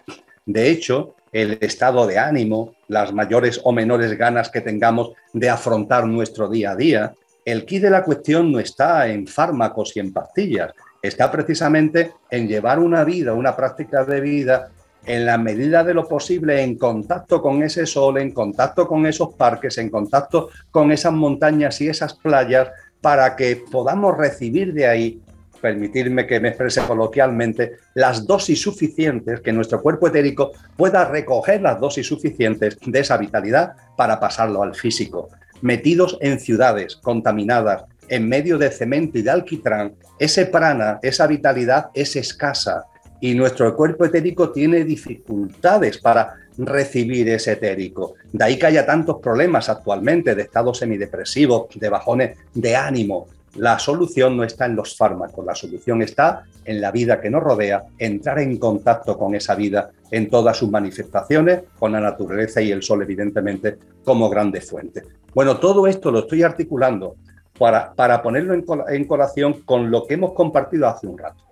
De 0.47 0.71
hecho, 0.71 1.15
el 1.33 1.59
estado 1.61 2.07
de 2.07 2.19
ánimo, 2.19 2.75
las 2.89 3.13
mayores 3.13 3.61
o 3.65 3.73
menores 3.73 4.17
ganas 4.17 4.51
que 4.51 4.61
tengamos 4.61 5.13
de 5.33 5.51
afrontar 5.51 6.07
nuestro 6.07 6.49
día 6.49 6.73
a 6.73 6.77
día. 6.77 7.15
El 7.45 7.65
quid 7.65 7.83
de 7.83 7.91
la 7.91 8.05
cuestión 8.05 8.53
no 8.53 8.59
está 8.59 9.09
en 9.09 9.27
fármacos 9.27 9.97
y 9.97 10.01
en 10.01 10.13
pastillas, 10.13 10.73
está 11.03 11.31
precisamente 11.31 12.13
en 12.31 12.49
llevar 12.49 12.79
una 12.79 13.05
vida, 13.05 13.35
una 13.35 13.55
práctica 13.57 14.05
de 14.05 14.21
vida 14.21 14.71
en 15.07 15.25
la 15.25 15.39
medida 15.39 15.83
de 15.85 15.95
lo 15.95 16.07
posible 16.07 16.63
en 16.63 16.77
contacto 16.77 17.41
con 17.41 17.63
ese 17.63 17.87
sol, 17.87 18.19
en 18.19 18.33
contacto 18.33 18.87
con 18.87 19.07
esos 19.07 19.35
parques, 19.35 19.79
en 19.79 19.89
contacto 19.89 20.51
con 20.71 20.93
esas 20.93 21.13
montañas 21.13 21.81
y 21.81 21.89
esas 21.89 22.15
playas, 22.15 22.69
para 23.01 23.37
que 23.37 23.63
podamos 23.71 24.17
recibir 24.17 24.75
de 24.75 24.87
ahí 24.87 25.23
permitirme 25.59 26.27
que 26.27 26.41
me 26.41 26.49
exprese 26.49 26.81
coloquialmente, 26.83 27.77
las 27.95 28.27
dosis 28.27 28.61
suficientes, 28.61 29.41
que 29.41 29.53
nuestro 29.53 29.83
cuerpo 29.83 30.09
etérico 30.09 30.53
pueda 30.77 31.05
recoger 31.05 31.61
las 31.61 31.81
dosis 31.81 32.07
suficientes 32.07 32.79
de 32.85 33.01
esa 33.01 33.17
vitalidad 33.17 33.73
para 33.97 34.19
pasarlo 34.19 34.63
al 34.63 34.75
físico. 34.75 35.29
Metidos 35.61 36.17
en 36.21 36.41
ciudades 36.41 36.97
contaminadas, 36.97 37.85
en 38.09 38.29
medio 38.29 38.59
de 38.59 38.71
cemento 38.71 39.19
y 39.19 39.23
de 39.23 39.31
alquitrán, 39.31 39.95
ese 40.19 40.47
prana, 40.47 40.99
esa 41.03 41.27
vitalidad 41.27 41.91
es 41.95 42.17
escasa 42.17 42.85
y 43.21 43.35
nuestro 43.35 43.75
cuerpo 43.75 44.05
etérico 44.05 44.51
tiene 44.51 44.85
dificultades 44.85 45.99
para 45.99 46.35
recibir 46.57 47.29
ese 47.29 47.53
etérico. 47.53 48.15
De 48.33 48.45
ahí 48.45 48.59
que 48.59 48.67
haya 48.67 48.87
tantos 48.87 49.19
problemas 49.21 49.69
actualmente 49.69 50.35
de 50.35 50.43
estados 50.43 50.79
semidepresivos, 50.79 51.67
de 51.75 51.89
bajones 51.89 52.39
de 52.55 52.77
ánimo, 52.77 53.29
La 53.57 53.79
solución 53.79 54.37
no 54.37 54.45
está 54.45 54.67
en 54.67 54.77
los 54.77 54.97
fármacos, 54.97 55.45
la 55.45 55.55
solución 55.55 56.03
está 56.03 56.45
en 56.65 56.81
la 56.81 56.91
vida 56.91 57.21
que 57.21 57.31
nos 57.31 57.43
rodea, 57.43 57.85
entrar 57.99 58.39
en 58.39 58.57
contacto 58.59 59.17
con 59.19 59.35
esa 59.35 59.55
vida 59.55 59.91
en 60.11 60.29
todas 60.29 60.57
sus 60.57 60.71
manifestaciones, 60.71 61.63
con 61.79 61.93
la 61.93 62.01
naturaleza 62.01 62.61
y 62.61 62.71
el 62.71 62.83
sol, 62.83 63.03
evidentemente, 63.03 63.79
como 64.05 64.29
grande 64.29 64.61
fuente. 64.61 65.03
Bueno, 65.35 65.59
todo 65.59 65.87
esto 65.87 66.11
lo 66.11 66.21
estoy 66.21 66.43
articulando 66.43 67.17
para, 67.59 67.93
para 67.95 68.23
ponerlo 68.23 68.55
en, 68.55 68.65
en 68.89 69.05
colación 69.07 69.63
con 69.63 69.91
lo 69.91 70.07
que 70.07 70.15
hemos 70.15 70.33
compartido 70.33 70.87
hace 70.87 71.07
un 71.07 71.19
rato. 71.19 71.45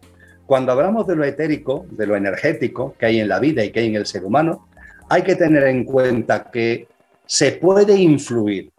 Cuando 0.47 0.73
hablamos 0.73 1.07
de 1.07 1.17
lo 1.17 1.25
etérico, 1.25 1.87
de 1.91 2.07
lo 2.07 2.15
energético 2.15 2.95
que 2.99 3.07
hay 3.07 3.21
en 3.21 3.29
la 3.29 3.41
vida 3.41 3.65
y 3.65 3.73
que 3.73 3.81
hay 3.81 3.87
en 3.89 3.97
el 3.97 4.07
ser 4.07 4.25
humano, 4.25 4.69
hay 5.09 5.23
que 5.23 5.35
tener 5.35 5.65
en 5.65 5.85
cuenta 5.85 6.51
que 6.51 6.87
se 7.27 7.53
puede 7.53 7.97
influir 7.97 8.71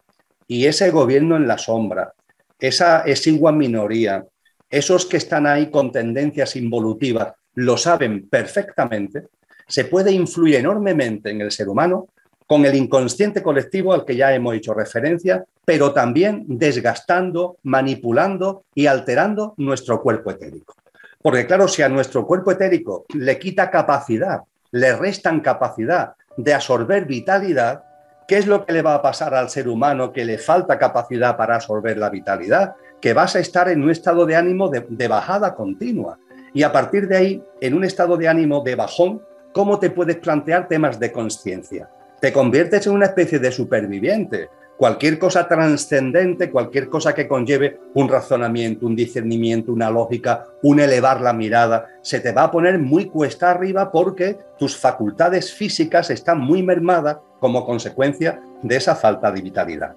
y 0.48 0.66
ese 0.66 0.90
gobierno 0.92 1.36
en 1.36 1.48
la 1.48 1.58
sombra, 1.58 2.14
esa 2.60 3.02
exigua 3.02 3.52
minoría, 3.52 4.26
esos 4.70 5.06
que 5.06 5.18
están 5.18 5.48
ahí 5.48 5.70
con 5.70 5.92
tendencias 5.92 6.56
involutivas, 6.56 7.34
lo 7.56 7.78
saben 7.78 8.28
perfectamente, 8.30 9.28
se 9.68 9.86
puede 9.86 10.12
influir 10.12 10.56
enormemente 10.56 11.30
en 11.30 11.42
el 11.42 11.52
ser 11.52 11.70
humano 11.70 12.08
con 12.46 12.66
el 12.66 12.76
inconsciente 12.76 13.44
colectivo 13.44 13.94
al 13.94 14.06
que 14.06 14.16
ya 14.16 14.34
hemos 14.34 14.56
hecho 14.56 14.74
referencia, 14.74 15.44
pero 15.66 15.92
también 15.92 16.46
desgastando, 16.48 17.58
manipulando 17.64 18.64
y 18.74 18.88
alterando 18.88 19.54
nuestro 19.58 20.02
cuerpo 20.02 20.32
etérico. 20.32 20.76
Porque 21.22 21.46
claro, 21.46 21.68
si 21.68 21.82
a 21.82 21.90
nuestro 21.90 22.26
cuerpo 22.26 22.52
etérico 22.52 23.06
le 23.14 23.38
quita 23.38 23.70
capacidad, 23.70 24.42
le 24.72 24.96
restan 24.96 25.42
capacidad 25.42 26.14
de 26.38 26.54
absorber 26.54 27.06
vitalidad, 27.06 27.84
¿qué 28.28 28.38
es 28.38 28.46
lo 28.46 28.66
que 28.66 28.74
le 28.74 28.82
va 28.82 28.94
a 28.94 29.02
pasar 29.02 29.34
al 29.34 29.50
ser 29.50 29.68
humano 29.68 30.12
que 30.12 30.26
le 30.26 30.38
falta 30.38 30.78
capacidad 30.78 31.38
para 31.38 31.56
absorber 31.56 31.98
la 31.98 32.10
vitalidad? 32.10 32.76
Que 33.02 33.14
vas 33.14 33.36
a 33.36 33.40
estar 33.40 33.70
en 33.70 33.82
un 33.82 33.90
estado 33.90 34.26
de 34.26 34.36
ánimo 34.36 34.70
de, 34.70 34.86
de 34.90 35.08
bajada 35.08 35.56
continua. 35.56 36.20
Y 36.54 36.64
a 36.64 36.72
partir 36.72 37.08
de 37.08 37.18
ahí, 37.18 37.44
en 37.62 37.74
un 37.74 37.84
estado 37.84 38.18
de 38.18 38.28
ánimo 38.28 38.62
de 38.64 38.76
bajón, 38.76 39.22
¿cómo 39.54 39.80
te 39.80 39.90
puedes 39.90 40.18
plantear 40.18 40.68
temas 40.68 41.00
de 41.00 41.12
conciencia? 41.12 41.90
Te 42.20 42.34
conviertes 42.34 42.86
en 42.88 42.94
una 42.94 43.06
especie 43.06 43.40
de 43.40 43.52
superviviente 43.52 44.50
cualquier 44.78 45.18
cosa 45.18 45.48
trascendente, 45.48 46.52
cualquier 46.52 46.88
cosa 46.88 47.14
que 47.14 47.28
conlleve 47.28 47.80
un 47.96 48.08
razonamiento, 48.08 48.86
un 48.86 48.96
discernimiento, 48.96 49.74
una 49.74 49.90
lógica, 49.90 50.46
un 50.62 50.80
elevar 50.80 51.20
la 51.20 51.34
mirada, 51.34 51.88
se 52.02 52.20
te 52.20 52.32
va 52.32 52.44
a 52.44 52.52
poner 52.52 52.78
muy 52.78 53.06
cuesta 53.06 53.52
arriba 53.52 53.92
porque 53.92 54.38
tus 54.58 54.78
facultades 54.78 55.52
físicas 55.52 56.10
están 56.12 56.40
muy 56.40 56.62
mermadas 56.62 57.18
como 57.40 57.66
consecuencia 57.66 58.40
de 58.62 58.76
esa 58.76 58.96
falta 58.96 59.32
de 59.32 59.42
vitalidad. 59.42 59.96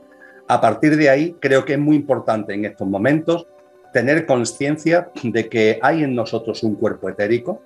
A 0.49 0.61
partir 0.61 0.97
de 0.97 1.11
ahí, 1.11 1.37
creo 1.39 1.65
que 1.65 1.75
es 1.75 1.79
muy 1.79 1.97
importante 1.97 2.55
en 2.55 2.65
estos 2.65 2.89
momentos 2.89 3.47
tener 3.93 4.27
conciencia 4.27 5.11
de 5.23 5.49
que 5.49 5.79
hay 5.83 6.03
en 6.03 6.15
nosotros 6.15 6.63
un 6.63 6.75
cuerpo 6.75 7.09
etérico, 7.09 7.63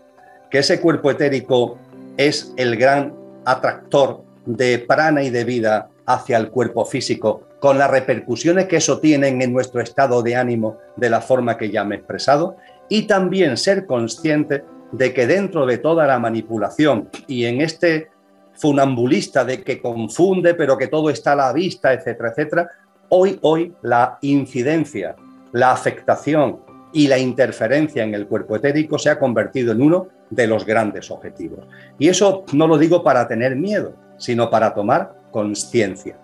que 0.50 0.58
ese 0.58 0.80
cuerpo 0.80 1.10
etérico 1.10 1.78
es 2.16 2.52
el 2.56 2.76
gran 2.76 3.14
atractor 3.44 4.22
de 4.46 4.78
prana 4.78 5.22
y 5.22 5.30
de 5.30 5.44
vida 5.44 5.90
hacia 6.06 6.36
el 6.36 6.50
cuerpo 6.50 6.84
físico, 6.84 7.48
con 7.60 7.78
las 7.78 7.90
repercusiones 7.90 8.66
que 8.66 8.76
eso 8.76 9.00
tiene 9.00 9.28
en 9.28 9.52
nuestro 9.52 9.80
estado 9.80 10.22
de 10.22 10.36
ánimo 10.36 10.78
de 10.96 11.10
la 11.10 11.20
forma 11.20 11.56
que 11.56 11.70
ya 11.70 11.84
me 11.84 11.94
he 11.94 11.98
expresado, 11.98 12.56
y 12.88 13.06
también 13.06 13.56
ser 13.56 13.86
consciente 13.86 14.64
de 14.92 15.12
que 15.12 15.26
dentro 15.26 15.66
de 15.66 15.78
toda 15.78 16.06
la 16.06 16.18
manipulación 16.18 17.08
y 17.26 17.46
en 17.46 17.60
este 17.60 18.08
funambulista 18.54 19.44
de 19.44 19.62
que 19.62 19.80
confunde, 19.80 20.54
pero 20.54 20.78
que 20.78 20.86
todo 20.86 21.10
está 21.10 21.32
a 21.32 21.36
la 21.36 21.52
vista, 21.52 21.92
etcétera, 21.92 22.30
etcétera, 22.30 22.68
hoy, 23.08 23.38
hoy 23.42 23.74
la 23.82 24.18
incidencia, 24.20 25.16
la 25.52 25.72
afectación 25.72 26.60
y 26.92 27.08
la 27.08 27.18
interferencia 27.18 28.04
en 28.04 28.14
el 28.14 28.28
cuerpo 28.28 28.56
etérico 28.56 28.98
se 28.98 29.10
ha 29.10 29.18
convertido 29.18 29.72
en 29.72 29.82
uno 29.82 30.08
de 30.30 30.46
los 30.46 30.64
grandes 30.64 31.10
objetivos. 31.10 31.66
Y 31.98 32.08
eso 32.08 32.44
no 32.52 32.68
lo 32.68 32.78
digo 32.78 33.02
para 33.02 33.26
tener 33.26 33.56
miedo, 33.56 33.94
sino 34.16 34.48
para 34.48 34.72
tomar 34.74 35.23
conciencia. 35.34 36.16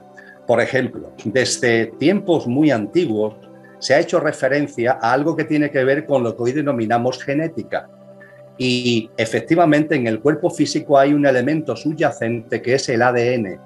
Por 0.47 0.61
ejemplo, 0.61 1.13
desde 1.25 1.87
tiempos 1.99 2.47
muy 2.47 2.71
antiguos 2.71 3.35
se 3.81 3.93
ha 3.93 3.99
hecho 3.99 4.21
referencia 4.21 5.01
a 5.03 5.13
algo 5.13 5.35
que 5.35 5.43
tiene 5.43 5.69
que 5.73 5.83
ver 5.83 6.07
con 6.07 6.23
lo 6.23 6.37
que 6.37 6.45
hoy 6.45 6.53
denominamos 6.53 7.21
genética. 7.21 7.89
Y 8.57 9.11
efectivamente 9.17 9.97
en 9.97 10.07
el 10.07 10.21
cuerpo 10.21 10.49
físico 10.49 10.97
hay 10.97 11.13
un 11.13 11.27
elemento 11.27 11.75
subyacente 11.75 12.63
que 12.63 12.75
es 12.75 12.89
el 12.89 13.03
ADN. 13.03 13.61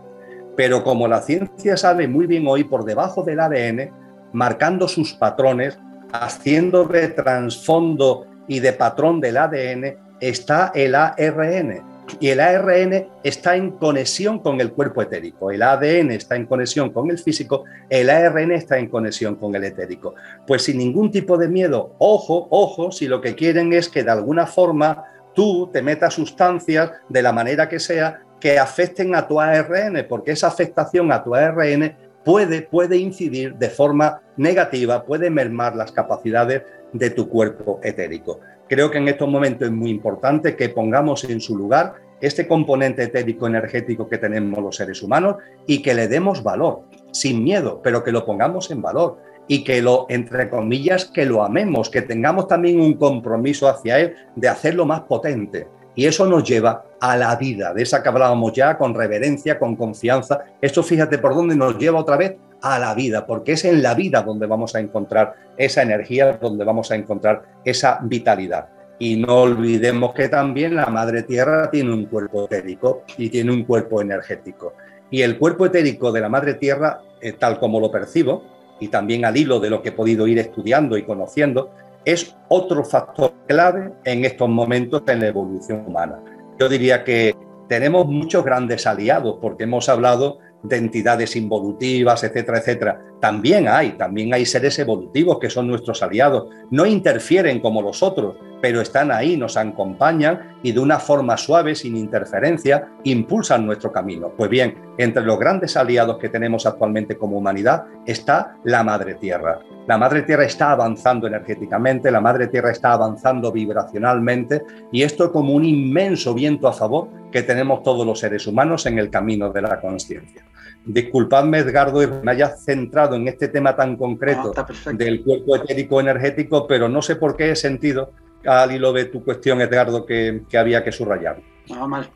Pero 0.56 0.82
como 0.82 1.06
la 1.08 1.20
ciencia 1.20 1.76
sabe 1.76 2.08
muy 2.08 2.26
bien 2.26 2.46
hoy, 2.46 2.64
por 2.64 2.86
debajo 2.86 3.22
del 3.22 3.40
ADN, 3.40 3.90
marcando 4.32 4.88
sus 4.88 5.12
patrones, 5.12 5.78
haciendo 6.10 6.84
de 6.84 7.08
trasfondo 7.08 8.26
y 8.48 8.60
de 8.60 8.72
patrón 8.72 9.20
del 9.20 9.36
ADN, 9.36 9.98
está 10.20 10.72
el 10.74 10.94
ARN, 10.94 11.93
y 12.20 12.28
el 12.28 12.40
ARN 12.40 13.08
está 13.22 13.56
en 13.56 13.72
conexión 13.72 14.38
con 14.38 14.60
el 14.60 14.72
cuerpo 14.72 15.02
etérico, 15.02 15.50
el 15.50 15.62
ADN 15.62 16.10
está 16.10 16.36
en 16.36 16.46
conexión 16.46 16.90
con 16.90 17.10
el 17.10 17.18
físico, 17.18 17.64
el 17.88 18.10
ARN 18.10 18.52
está 18.52 18.78
en 18.78 18.88
conexión 18.88 19.36
con 19.36 19.54
el 19.54 19.64
etérico. 19.64 20.14
Pues 20.46 20.62
sin 20.62 20.78
ningún 20.78 21.10
tipo 21.10 21.36
de 21.36 21.48
miedo, 21.48 21.94
ojo, 21.98 22.46
ojo, 22.50 22.92
si 22.92 23.06
lo 23.08 23.20
que 23.20 23.34
quieren 23.34 23.72
es 23.72 23.88
que 23.88 24.04
de 24.04 24.10
alguna 24.10 24.46
forma 24.46 25.04
tú 25.34 25.70
te 25.72 25.82
metas 25.82 26.14
sustancias 26.14 26.92
de 27.08 27.22
la 27.22 27.32
manera 27.32 27.68
que 27.68 27.80
sea 27.80 28.20
que 28.40 28.58
afecten 28.58 29.14
a 29.14 29.26
tu 29.26 29.40
ARN, 29.40 30.06
porque 30.08 30.32
esa 30.32 30.48
afectación 30.48 31.10
a 31.10 31.24
tu 31.24 31.34
ARN 31.34 31.96
puede, 32.24 32.62
puede 32.62 32.96
incidir 32.98 33.54
de 33.54 33.70
forma 33.70 34.20
negativa, 34.36 35.04
puede 35.04 35.30
mermar 35.30 35.76
las 35.76 35.92
capacidades 35.92 36.62
de 36.92 37.10
tu 37.10 37.28
cuerpo 37.28 37.80
etérico. 37.82 38.40
Creo 38.68 38.90
que 38.90 38.98
en 38.98 39.08
estos 39.08 39.28
momentos 39.28 39.68
es 39.68 39.74
muy 39.74 39.90
importante 39.90 40.56
que 40.56 40.70
pongamos 40.70 41.24
en 41.24 41.40
su 41.40 41.56
lugar 41.56 41.94
este 42.20 42.48
componente 42.48 43.02
etérico 43.02 43.46
energético 43.46 44.08
que 44.08 44.18
tenemos 44.18 44.62
los 44.62 44.76
seres 44.76 45.02
humanos 45.02 45.36
y 45.66 45.82
que 45.82 45.94
le 45.94 46.08
demos 46.08 46.42
valor, 46.42 46.84
sin 47.12 47.44
miedo, 47.44 47.80
pero 47.82 48.02
que 48.02 48.12
lo 48.12 48.24
pongamos 48.24 48.70
en 48.70 48.80
valor 48.80 49.18
y 49.46 49.62
que 49.62 49.82
lo, 49.82 50.06
entre 50.08 50.48
comillas, 50.48 51.04
que 51.04 51.26
lo 51.26 51.44
amemos, 51.44 51.90
que 51.90 52.02
tengamos 52.02 52.48
también 52.48 52.80
un 52.80 52.94
compromiso 52.94 53.68
hacia 53.68 54.00
él 54.00 54.14
de 54.36 54.48
hacerlo 54.48 54.86
más 54.86 55.02
potente. 55.02 55.68
Y 55.94 56.06
eso 56.06 56.26
nos 56.26 56.42
lleva 56.44 56.86
a 57.00 57.16
la 57.16 57.36
vida, 57.36 57.72
de 57.74 57.82
esa 57.82 58.02
que 58.02 58.08
hablábamos 58.08 58.52
ya, 58.52 58.78
con 58.78 58.94
reverencia, 58.94 59.58
con 59.58 59.76
confianza. 59.76 60.40
Esto 60.60 60.82
fíjate 60.82 61.18
por 61.18 61.34
dónde 61.34 61.54
nos 61.54 61.78
lleva 61.78 62.00
otra 62.00 62.16
vez 62.16 62.36
a 62.64 62.78
la 62.78 62.94
vida, 62.94 63.26
porque 63.26 63.52
es 63.52 63.64
en 63.66 63.82
la 63.82 63.92
vida 63.94 64.22
donde 64.22 64.46
vamos 64.46 64.74
a 64.74 64.80
encontrar 64.80 65.34
esa 65.58 65.82
energía, 65.82 66.38
donde 66.40 66.64
vamos 66.64 66.90
a 66.90 66.94
encontrar 66.94 67.42
esa 67.62 67.98
vitalidad. 68.02 68.68
Y 68.98 69.16
no 69.16 69.42
olvidemos 69.42 70.14
que 70.14 70.30
también 70.30 70.74
la 70.74 70.86
madre 70.86 71.24
tierra 71.24 71.70
tiene 71.70 71.92
un 71.92 72.06
cuerpo 72.06 72.46
etérico 72.46 73.02
y 73.18 73.28
tiene 73.28 73.52
un 73.52 73.64
cuerpo 73.64 74.00
energético. 74.00 74.72
Y 75.10 75.20
el 75.20 75.36
cuerpo 75.36 75.66
etérico 75.66 76.10
de 76.10 76.22
la 76.22 76.30
madre 76.30 76.54
tierra, 76.54 77.02
eh, 77.20 77.32
tal 77.32 77.58
como 77.58 77.80
lo 77.80 77.90
percibo, 77.90 78.44
y 78.80 78.88
también 78.88 79.26
al 79.26 79.36
hilo 79.36 79.60
de 79.60 79.68
lo 79.68 79.82
que 79.82 79.90
he 79.90 79.92
podido 79.92 80.26
ir 80.26 80.38
estudiando 80.38 80.96
y 80.96 81.02
conociendo, 81.02 81.70
es 82.02 82.34
otro 82.48 82.82
factor 82.82 83.34
clave 83.46 83.92
en 84.04 84.24
estos 84.24 84.48
momentos 84.48 85.02
en 85.06 85.20
la 85.20 85.26
evolución 85.26 85.84
humana. 85.86 86.18
Yo 86.58 86.66
diría 86.70 87.04
que 87.04 87.36
tenemos 87.68 88.06
muchos 88.06 88.42
grandes 88.42 88.86
aliados 88.86 89.36
porque 89.42 89.64
hemos 89.64 89.90
hablado 89.90 90.38
de 90.64 90.76
entidades 90.76 91.36
involutivas, 91.36 92.24
etcétera, 92.24 92.58
etcétera. 92.58 93.00
También 93.20 93.68
hay, 93.68 93.92
también 93.92 94.34
hay 94.34 94.44
seres 94.44 94.78
evolutivos 94.78 95.38
que 95.38 95.50
son 95.50 95.68
nuestros 95.68 96.02
aliados. 96.02 96.48
No 96.70 96.86
interfieren 96.86 97.60
como 97.60 97.82
los 97.82 98.02
otros, 98.02 98.36
pero 98.60 98.80
están 98.80 99.12
ahí, 99.12 99.36
nos 99.36 99.56
acompañan 99.56 100.58
y 100.62 100.72
de 100.72 100.80
una 100.80 100.98
forma 100.98 101.36
suave, 101.36 101.74
sin 101.74 101.96
interferencia, 101.96 102.88
impulsan 103.04 103.66
nuestro 103.66 103.92
camino. 103.92 104.32
Pues 104.36 104.50
bien, 104.50 104.74
entre 104.96 105.22
los 105.22 105.38
grandes 105.38 105.76
aliados 105.76 106.18
que 106.18 106.30
tenemos 106.30 106.64
actualmente 106.64 107.18
como 107.18 107.36
humanidad 107.36 107.84
está 108.06 108.56
la 108.64 108.82
Madre 108.82 109.14
Tierra. 109.14 109.60
La 109.86 109.98
Madre 109.98 110.22
Tierra 110.22 110.46
está 110.46 110.70
avanzando 110.70 111.26
energéticamente, 111.26 112.10
la 112.10 112.22
Madre 112.22 112.46
Tierra 112.46 112.70
está 112.70 112.92
avanzando 112.94 113.52
vibracionalmente 113.52 114.62
y 114.90 115.02
esto 115.02 115.24
es 115.24 115.30
como 115.30 115.52
un 115.52 115.64
inmenso 115.66 116.32
viento 116.32 116.66
a 116.68 116.72
favor 116.72 117.08
que 117.30 117.42
tenemos 117.42 117.82
todos 117.82 118.06
los 118.06 118.18
seres 118.18 118.46
humanos 118.46 118.86
en 118.86 118.98
el 118.98 119.10
camino 119.10 119.52
de 119.52 119.60
la 119.60 119.78
conciencia. 119.78 120.42
Disculpadme, 120.84 121.58
Edgardo, 121.58 122.02
y 122.02 122.06
me 122.06 122.32
haya 122.32 122.48
centrado 122.56 123.16
en 123.16 123.26
este 123.26 123.48
tema 123.48 123.74
tan 123.74 123.96
concreto 123.96 124.52
del 124.92 125.24
cuerpo 125.24 125.56
etérico 125.56 126.00
energético, 126.00 126.66
pero 126.66 126.88
no 126.88 127.00
sé 127.00 127.16
por 127.16 127.36
qué 127.36 127.52
he 127.52 127.56
sentido 127.56 128.10
al 128.44 128.72
hilo 128.72 128.92
de 128.92 129.06
tu 129.06 129.24
cuestión, 129.24 129.60
Edgardo, 129.62 130.04
que, 130.04 130.42
había 130.58 130.84
que 130.84 130.92
subrayar. 130.92 131.40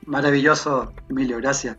maravilloso, 0.06 0.92
Emilio, 1.08 1.38
gracias. 1.38 1.78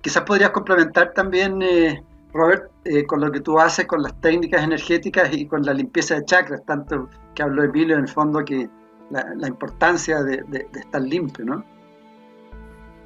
Quizás 0.00 0.24
podrías 0.24 0.50
complementar 0.50 1.12
también, 1.12 1.62
eh, 1.62 2.02
Robert, 2.32 2.70
eh, 2.84 3.04
con 3.06 3.20
lo 3.20 3.30
que 3.30 3.40
tú 3.40 3.60
haces 3.60 3.86
con 3.86 4.02
las 4.02 4.20
técnicas 4.20 4.64
energéticas 4.64 5.32
y 5.32 5.46
con 5.46 5.62
la 5.62 5.72
limpieza 5.72 6.16
de 6.16 6.24
chakras, 6.24 6.64
tanto 6.66 7.08
que 7.34 7.42
habló 7.42 7.62
Emilio 7.62 7.94
en 7.94 8.02
el 8.02 8.08
fondo 8.08 8.44
que 8.44 8.68
la, 9.10 9.46
importancia 9.46 10.22
de, 10.24 10.42
de 10.48 10.80
estar 10.80 11.00
limpio, 11.00 11.44
¿no? 11.44 11.75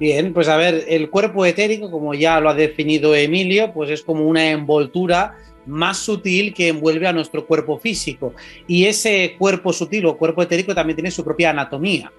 Bien, 0.01 0.33
pues 0.33 0.47
a 0.47 0.57
ver, 0.57 0.85
el 0.87 1.11
cuerpo 1.11 1.45
etérico, 1.45 1.91
como 1.91 2.15
ya 2.15 2.39
lo 2.39 2.49
ha 2.49 2.55
definido 2.55 3.13
Emilio, 3.13 3.71
pues 3.71 3.91
es 3.91 4.01
como 4.01 4.27
una 4.27 4.49
envoltura 4.49 5.37
más 5.67 5.97
sutil 5.97 6.55
que 6.55 6.69
envuelve 6.69 7.05
a 7.05 7.13
nuestro 7.13 7.45
cuerpo 7.45 7.77
físico. 7.77 8.33
Y 8.65 8.85
ese 8.85 9.35
cuerpo 9.37 9.71
sutil 9.71 10.07
o 10.07 10.17
cuerpo 10.17 10.41
etérico 10.41 10.73
también 10.73 10.95
tiene 10.95 11.11
su 11.11 11.23
propia 11.23 11.51
anatomía. 11.51 12.11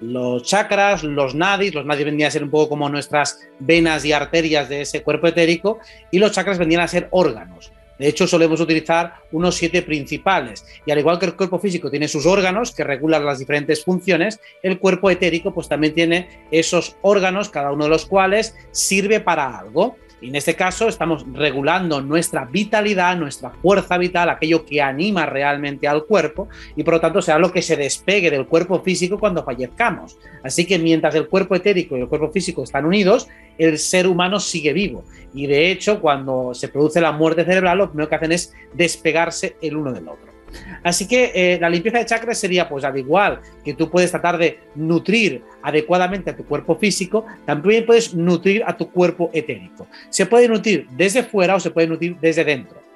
Los 0.00 0.44
chakras, 0.44 1.04
los 1.04 1.34
nadis, 1.34 1.74
los 1.74 1.84
nadis 1.84 2.06
vendrían 2.06 2.28
a 2.28 2.30
ser 2.30 2.42
un 2.42 2.48
poco 2.48 2.70
como 2.70 2.88
nuestras 2.88 3.38
venas 3.58 4.06
y 4.06 4.12
arterias 4.12 4.70
de 4.70 4.80
ese 4.80 5.02
cuerpo 5.02 5.26
etérico, 5.26 5.78
y 6.10 6.18
los 6.18 6.32
chakras 6.32 6.56
vendrían 6.56 6.84
a 6.84 6.88
ser 6.88 7.08
órganos. 7.10 7.70
De 7.98 8.08
hecho, 8.08 8.26
solemos 8.26 8.60
utilizar 8.60 9.14
unos 9.32 9.54
siete 9.54 9.82
principales. 9.82 10.66
Y 10.84 10.90
al 10.90 10.98
igual 10.98 11.18
que 11.18 11.26
el 11.26 11.36
cuerpo 11.36 11.58
físico 11.58 11.90
tiene 11.90 12.08
sus 12.08 12.26
órganos 12.26 12.74
que 12.74 12.84
regulan 12.84 13.24
las 13.24 13.38
diferentes 13.38 13.84
funciones, 13.84 14.40
el 14.62 14.78
cuerpo 14.78 15.10
etérico 15.10 15.54
pues 15.54 15.68
también 15.68 15.94
tiene 15.94 16.46
esos 16.50 16.96
órganos, 17.02 17.48
cada 17.48 17.72
uno 17.72 17.84
de 17.84 17.90
los 17.90 18.06
cuales 18.06 18.54
sirve 18.70 19.20
para 19.20 19.58
algo. 19.58 19.96
Y 20.20 20.28
en 20.28 20.36
este 20.36 20.54
caso 20.54 20.88
estamos 20.88 21.26
regulando 21.34 22.00
nuestra 22.00 22.46
vitalidad, 22.46 23.16
nuestra 23.16 23.50
fuerza 23.50 23.98
vital, 23.98 24.30
aquello 24.30 24.64
que 24.64 24.80
anima 24.80 25.26
realmente 25.26 25.86
al 25.86 26.04
cuerpo 26.04 26.48
y 26.74 26.82
por 26.82 26.94
lo 26.94 27.00
tanto 27.00 27.20
será 27.20 27.38
lo 27.38 27.52
que 27.52 27.60
se 27.60 27.76
despegue 27.76 28.30
del 28.30 28.46
cuerpo 28.46 28.80
físico 28.82 29.18
cuando 29.18 29.44
fallezcamos. 29.44 30.18
Así 30.42 30.66
que 30.66 30.78
mientras 30.78 31.14
el 31.14 31.28
cuerpo 31.28 31.54
etérico 31.54 31.96
y 31.96 32.00
el 32.00 32.08
cuerpo 32.08 32.30
físico 32.30 32.62
están 32.62 32.86
unidos, 32.86 33.28
el 33.58 33.78
ser 33.78 34.06
humano 34.06 34.40
sigue 34.40 34.72
vivo. 34.72 35.04
Y 35.34 35.46
de 35.46 35.70
hecho, 35.70 36.00
cuando 36.00 36.54
se 36.54 36.68
produce 36.68 37.00
la 37.00 37.12
muerte 37.12 37.44
cerebral, 37.44 37.78
lo 37.78 37.88
primero 37.90 38.08
que 38.08 38.14
hacen 38.14 38.32
es 38.32 38.54
despegarse 38.72 39.56
el 39.60 39.76
uno 39.76 39.92
del 39.92 40.08
otro. 40.08 40.35
Así 40.82 41.06
que 41.06 41.32
eh, 41.34 41.58
la 41.60 41.68
limpieza 41.68 41.98
de 41.98 42.06
chakras 42.06 42.38
sería, 42.38 42.68
pues 42.68 42.84
al 42.84 42.96
igual 42.98 43.40
que 43.64 43.74
tú 43.74 43.90
puedes 43.90 44.10
tratar 44.10 44.38
de 44.38 44.60
nutrir 44.74 45.42
adecuadamente 45.62 46.30
a 46.30 46.36
tu 46.36 46.44
cuerpo 46.44 46.76
físico, 46.76 47.26
también 47.44 47.86
puedes 47.86 48.14
nutrir 48.14 48.62
a 48.66 48.76
tu 48.76 48.90
cuerpo 48.90 49.30
etérico. 49.32 49.86
Se 50.10 50.26
puede 50.26 50.48
nutrir 50.48 50.86
desde 50.90 51.22
fuera 51.22 51.56
o 51.56 51.60
se 51.60 51.70
puede 51.70 51.88
nutrir 51.88 52.16
desde 52.20 52.44
dentro. 52.44 52.86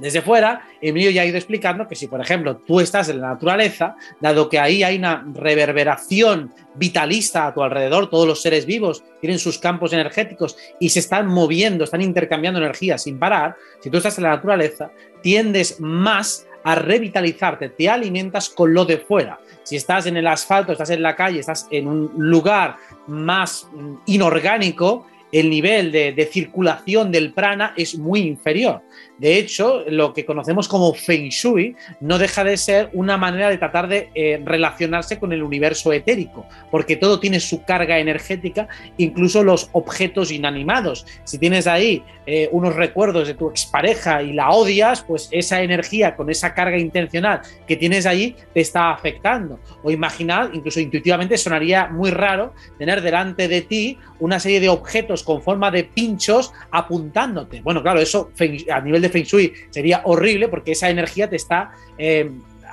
Desde 0.00 0.22
fuera, 0.22 0.62
Emilio 0.80 1.10
ya 1.10 1.22
ha 1.22 1.26
ido 1.26 1.36
explicando 1.36 1.86
que 1.86 1.94
si, 1.94 2.06
por 2.06 2.22
ejemplo, 2.22 2.56
tú 2.56 2.80
estás 2.80 3.10
en 3.10 3.20
la 3.20 3.28
naturaleza, 3.28 3.96
dado 4.18 4.48
que 4.48 4.58
ahí 4.58 4.82
hay 4.82 4.96
una 4.96 5.26
reverberación 5.34 6.54
vitalista 6.74 7.46
a 7.46 7.52
tu 7.52 7.62
alrededor, 7.62 8.08
todos 8.08 8.26
los 8.26 8.40
seres 8.40 8.64
vivos 8.64 9.04
tienen 9.20 9.38
sus 9.38 9.58
campos 9.58 9.92
energéticos 9.92 10.56
y 10.80 10.88
se 10.88 11.00
están 11.00 11.26
moviendo, 11.26 11.84
están 11.84 12.00
intercambiando 12.00 12.58
energía 12.58 12.96
sin 12.96 13.18
parar, 13.18 13.56
si 13.80 13.90
tú 13.90 13.98
estás 13.98 14.16
en 14.16 14.24
la 14.24 14.30
naturaleza, 14.30 14.90
tiendes 15.22 15.78
más 15.80 16.46
a 16.64 16.74
revitalizarte, 16.74 17.70
te 17.70 17.88
alimentas 17.88 18.48
con 18.48 18.74
lo 18.74 18.84
de 18.84 18.98
fuera. 18.98 19.40
Si 19.62 19.76
estás 19.76 20.06
en 20.06 20.16
el 20.16 20.26
asfalto, 20.26 20.72
estás 20.72 20.90
en 20.90 21.02
la 21.02 21.16
calle, 21.16 21.40
estás 21.40 21.66
en 21.70 21.86
un 21.86 22.12
lugar 22.16 22.76
más 23.06 23.68
mm, 23.72 23.94
inorgánico, 24.06 25.06
el 25.32 25.50
nivel 25.50 25.92
de, 25.92 26.28
circulación 26.30 27.10
del 27.12 27.32
prana 27.32 27.72
es 27.76 27.96
muy 27.96 28.20
inferior. 28.20 28.82
De 29.18 29.36
hecho, 29.36 29.84
lo 29.88 30.12
que 30.14 30.24
conocemos 30.24 30.66
como 30.66 30.94
Feng 30.94 31.28
Shui 31.28 31.76
no 32.00 32.18
deja 32.18 32.42
de 32.42 32.56
ser 32.56 32.90
una 32.92 33.16
manera 33.16 33.50
de 33.50 33.58
tratar 33.58 33.88
de 33.88 34.10
eh, 34.14 34.40
relacionarse 34.44 35.18
con 35.18 35.32
el 35.32 35.42
universo 35.42 35.92
etérico, 35.92 36.46
porque 36.70 36.96
todo 36.96 37.20
tiene 37.20 37.38
su 37.38 37.62
carga 37.64 37.98
energética, 37.98 38.68
incluso 38.96 39.42
los 39.42 39.68
objetos 39.72 40.30
inanimados. 40.30 41.06
Si 41.24 41.38
tienes 41.38 41.66
ahí 41.66 42.02
eh, 42.26 42.48
unos 42.52 42.76
recuerdos 42.76 43.28
de 43.28 43.34
tu 43.34 43.50
expareja 43.50 44.22
y 44.22 44.32
la 44.32 44.50
odias, 44.50 45.02
pues 45.02 45.28
esa 45.32 45.62
energía 45.62 46.16
con 46.16 46.30
esa 46.30 46.54
carga 46.54 46.78
intencional 46.78 47.40
que 47.66 47.76
tienes 47.76 48.06
allí 48.06 48.36
te 48.54 48.60
está 48.60 48.90
afectando. 48.90 49.58
O 49.82 49.90
imaginad, 49.90 50.50
incluso 50.52 50.80
intuitivamente 50.80 51.36
sonaría 51.36 51.88
muy 51.88 52.10
raro 52.10 52.54
tener 52.78 53.02
delante 53.02 53.48
de 53.48 53.62
ti 53.62 53.98
una 54.18 54.38
serie 54.38 54.60
de 54.60 54.68
objetos 54.68 55.19
con 55.22 55.42
forma 55.42 55.70
de 55.70 55.84
pinchos 55.84 56.52
apuntándote. 56.70 57.60
Bueno, 57.60 57.82
claro, 57.82 58.00
eso 58.00 58.30
a 58.72 58.80
nivel 58.80 59.02
de 59.02 59.08
Feng 59.08 59.24
Shui 59.24 59.52
sería 59.70 60.02
horrible 60.04 60.48
porque 60.48 60.72
esa 60.72 60.90
energía 60.90 61.28
te 61.28 61.36
está 61.36 61.72
eh, 61.98 62.30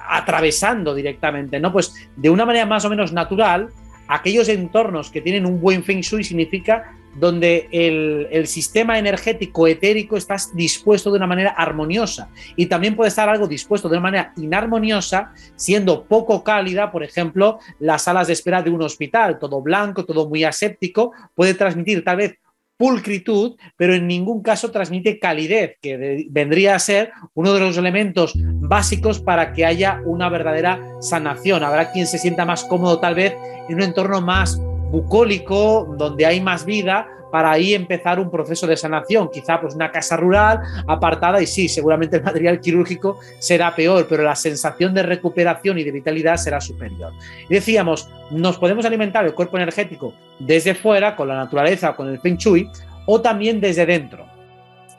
atravesando 0.10 0.94
directamente, 0.94 1.60
¿no? 1.60 1.72
Pues 1.72 2.10
de 2.16 2.30
una 2.30 2.46
manera 2.46 2.66
más 2.66 2.86
o 2.86 2.90
menos 2.90 3.12
natural, 3.12 3.70
aquellos 4.08 4.50
entornos 4.50 5.10
que 5.10 5.22
tienen 5.22 5.46
un 5.46 5.60
buen 5.60 5.84
Feng 5.84 6.02
Shui 6.02 6.24
significa 6.24 6.97
donde 7.20 7.68
el, 7.72 8.48
sistema 8.48 8.98
energético 8.98 9.68
etérico 9.68 10.16
está 10.16 10.38
dispuesto 10.54 11.12
de 11.12 11.18
una 11.18 11.28
manera 11.28 11.52
armoniosa 11.52 12.30
y 12.56 12.68
también 12.68 12.96
puede 12.96 13.10
estar 13.10 13.28
algo 13.28 13.48
dispuesto 13.48 13.90
de 13.90 13.96
una 13.96 14.04
manera 14.04 14.34
inarmoniosa, 14.38 15.34
siendo 15.56 16.04
poco 16.06 16.44
cálida, 16.44 16.92
por 16.92 17.04
ejemplo, 17.04 17.60
las 17.80 18.04
salas 18.04 18.28
de 18.28 18.34
espera 18.34 18.62
de 18.62 18.70
un 18.70 18.82
hospital, 18.82 19.40
todo 19.40 19.62
blanco, 19.62 20.06
todo 20.06 20.30
muy 20.30 20.44
aséptico, 20.44 21.12
puede 21.36 21.56
transmitir 21.56 22.04
tal 22.04 22.18
vez 22.18 22.38
pulcritud, 22.78 23.58
pero 23.76 23.96
en 23.96 24.08
ningún 24.08 24.42
caso 24.42 24.72
transmite 24.72 25.20
calidez, 25.20 25.78
que 25.82 26.28
vendría 26.30 26.76
a 26.76 26.80
ser 26.80 27.12
uno 27.34 27.54
de 27.54 27.60
los 27.60 27.78
elementos 27.78 28.34
básicos 28.38 29.20
para 29.20 29.52
que 29.52 29.66
haya 29.66 30.02
una 30.06 30.30
verdadera 30.30 30.80
sanación. 31.02 31.64
Habrá 31.64 31.92
quien 31.92 32.06
se 32.06 32.20
sienta 32.20 32.46
más 32.46 32.64
cómodo 32.64 33.00
tal 33.00 33.16
vez 33.16 33.36
en 33.68 33.76
un 33.76 33.82
entorno 33.82 34.22
más 34.22 34.62
bucólico, 34.90 35.96
donde 35.98 36.26
hay 36.26 36.42
más 36.42 36.66
vida, 36.66 37.08
para 37.32 37.52
ahí 37.52 37.74
empezar 37.74 38.20
un 38.20 38.32
proceso 38.32 38.68
de 38.68 38.78
sanación. 38.78 39.30
Quizá 39.32 39.60
pues 39.60 39.76
una 39.76 39.92
casa 39.92 40.18
rural 40.18 40.62
apartada 40.88 41.42
y 41.42 41.48
sí, 41.48 41.68
seguramente 41.68 42.18
el 42.18 42.24
material 42.24 42.60
quirúrgico 42.60 43.20
será 43.40 43.76
peor, 43.76 44.08
pero 44.10 44.24
la 44.24 44.36
sensación 44.36 44.94
de 44.94 45.04
recuperación 45.04 45.78
y 45.78 45.84
de 45.84 45.92
vitalidad 45.92 46.38
será 46.38 46.62
superior. 46.62 47.14
decíamos, 47.50 48.10
nos 48.32 48.58
podemos 48.58 48.86
alimentar 48.86 49.26
el 49.26 49.34
cuerpo 49.34 49.58
energético 49.58 50.14
desde 50.40 50.76
fuera, 50.76 51.16
con 51.16 51.28
la 51.28 51.36
naturaleza, 51.36 51.96
con 51.96 52.10
el 52.10 52.20
feng 52.20 52.38
shui, 52.38 52.70
o 53.06 53.22
también 53.22 53.60
desde 53.60 53.86
dentro. 53.86 54.26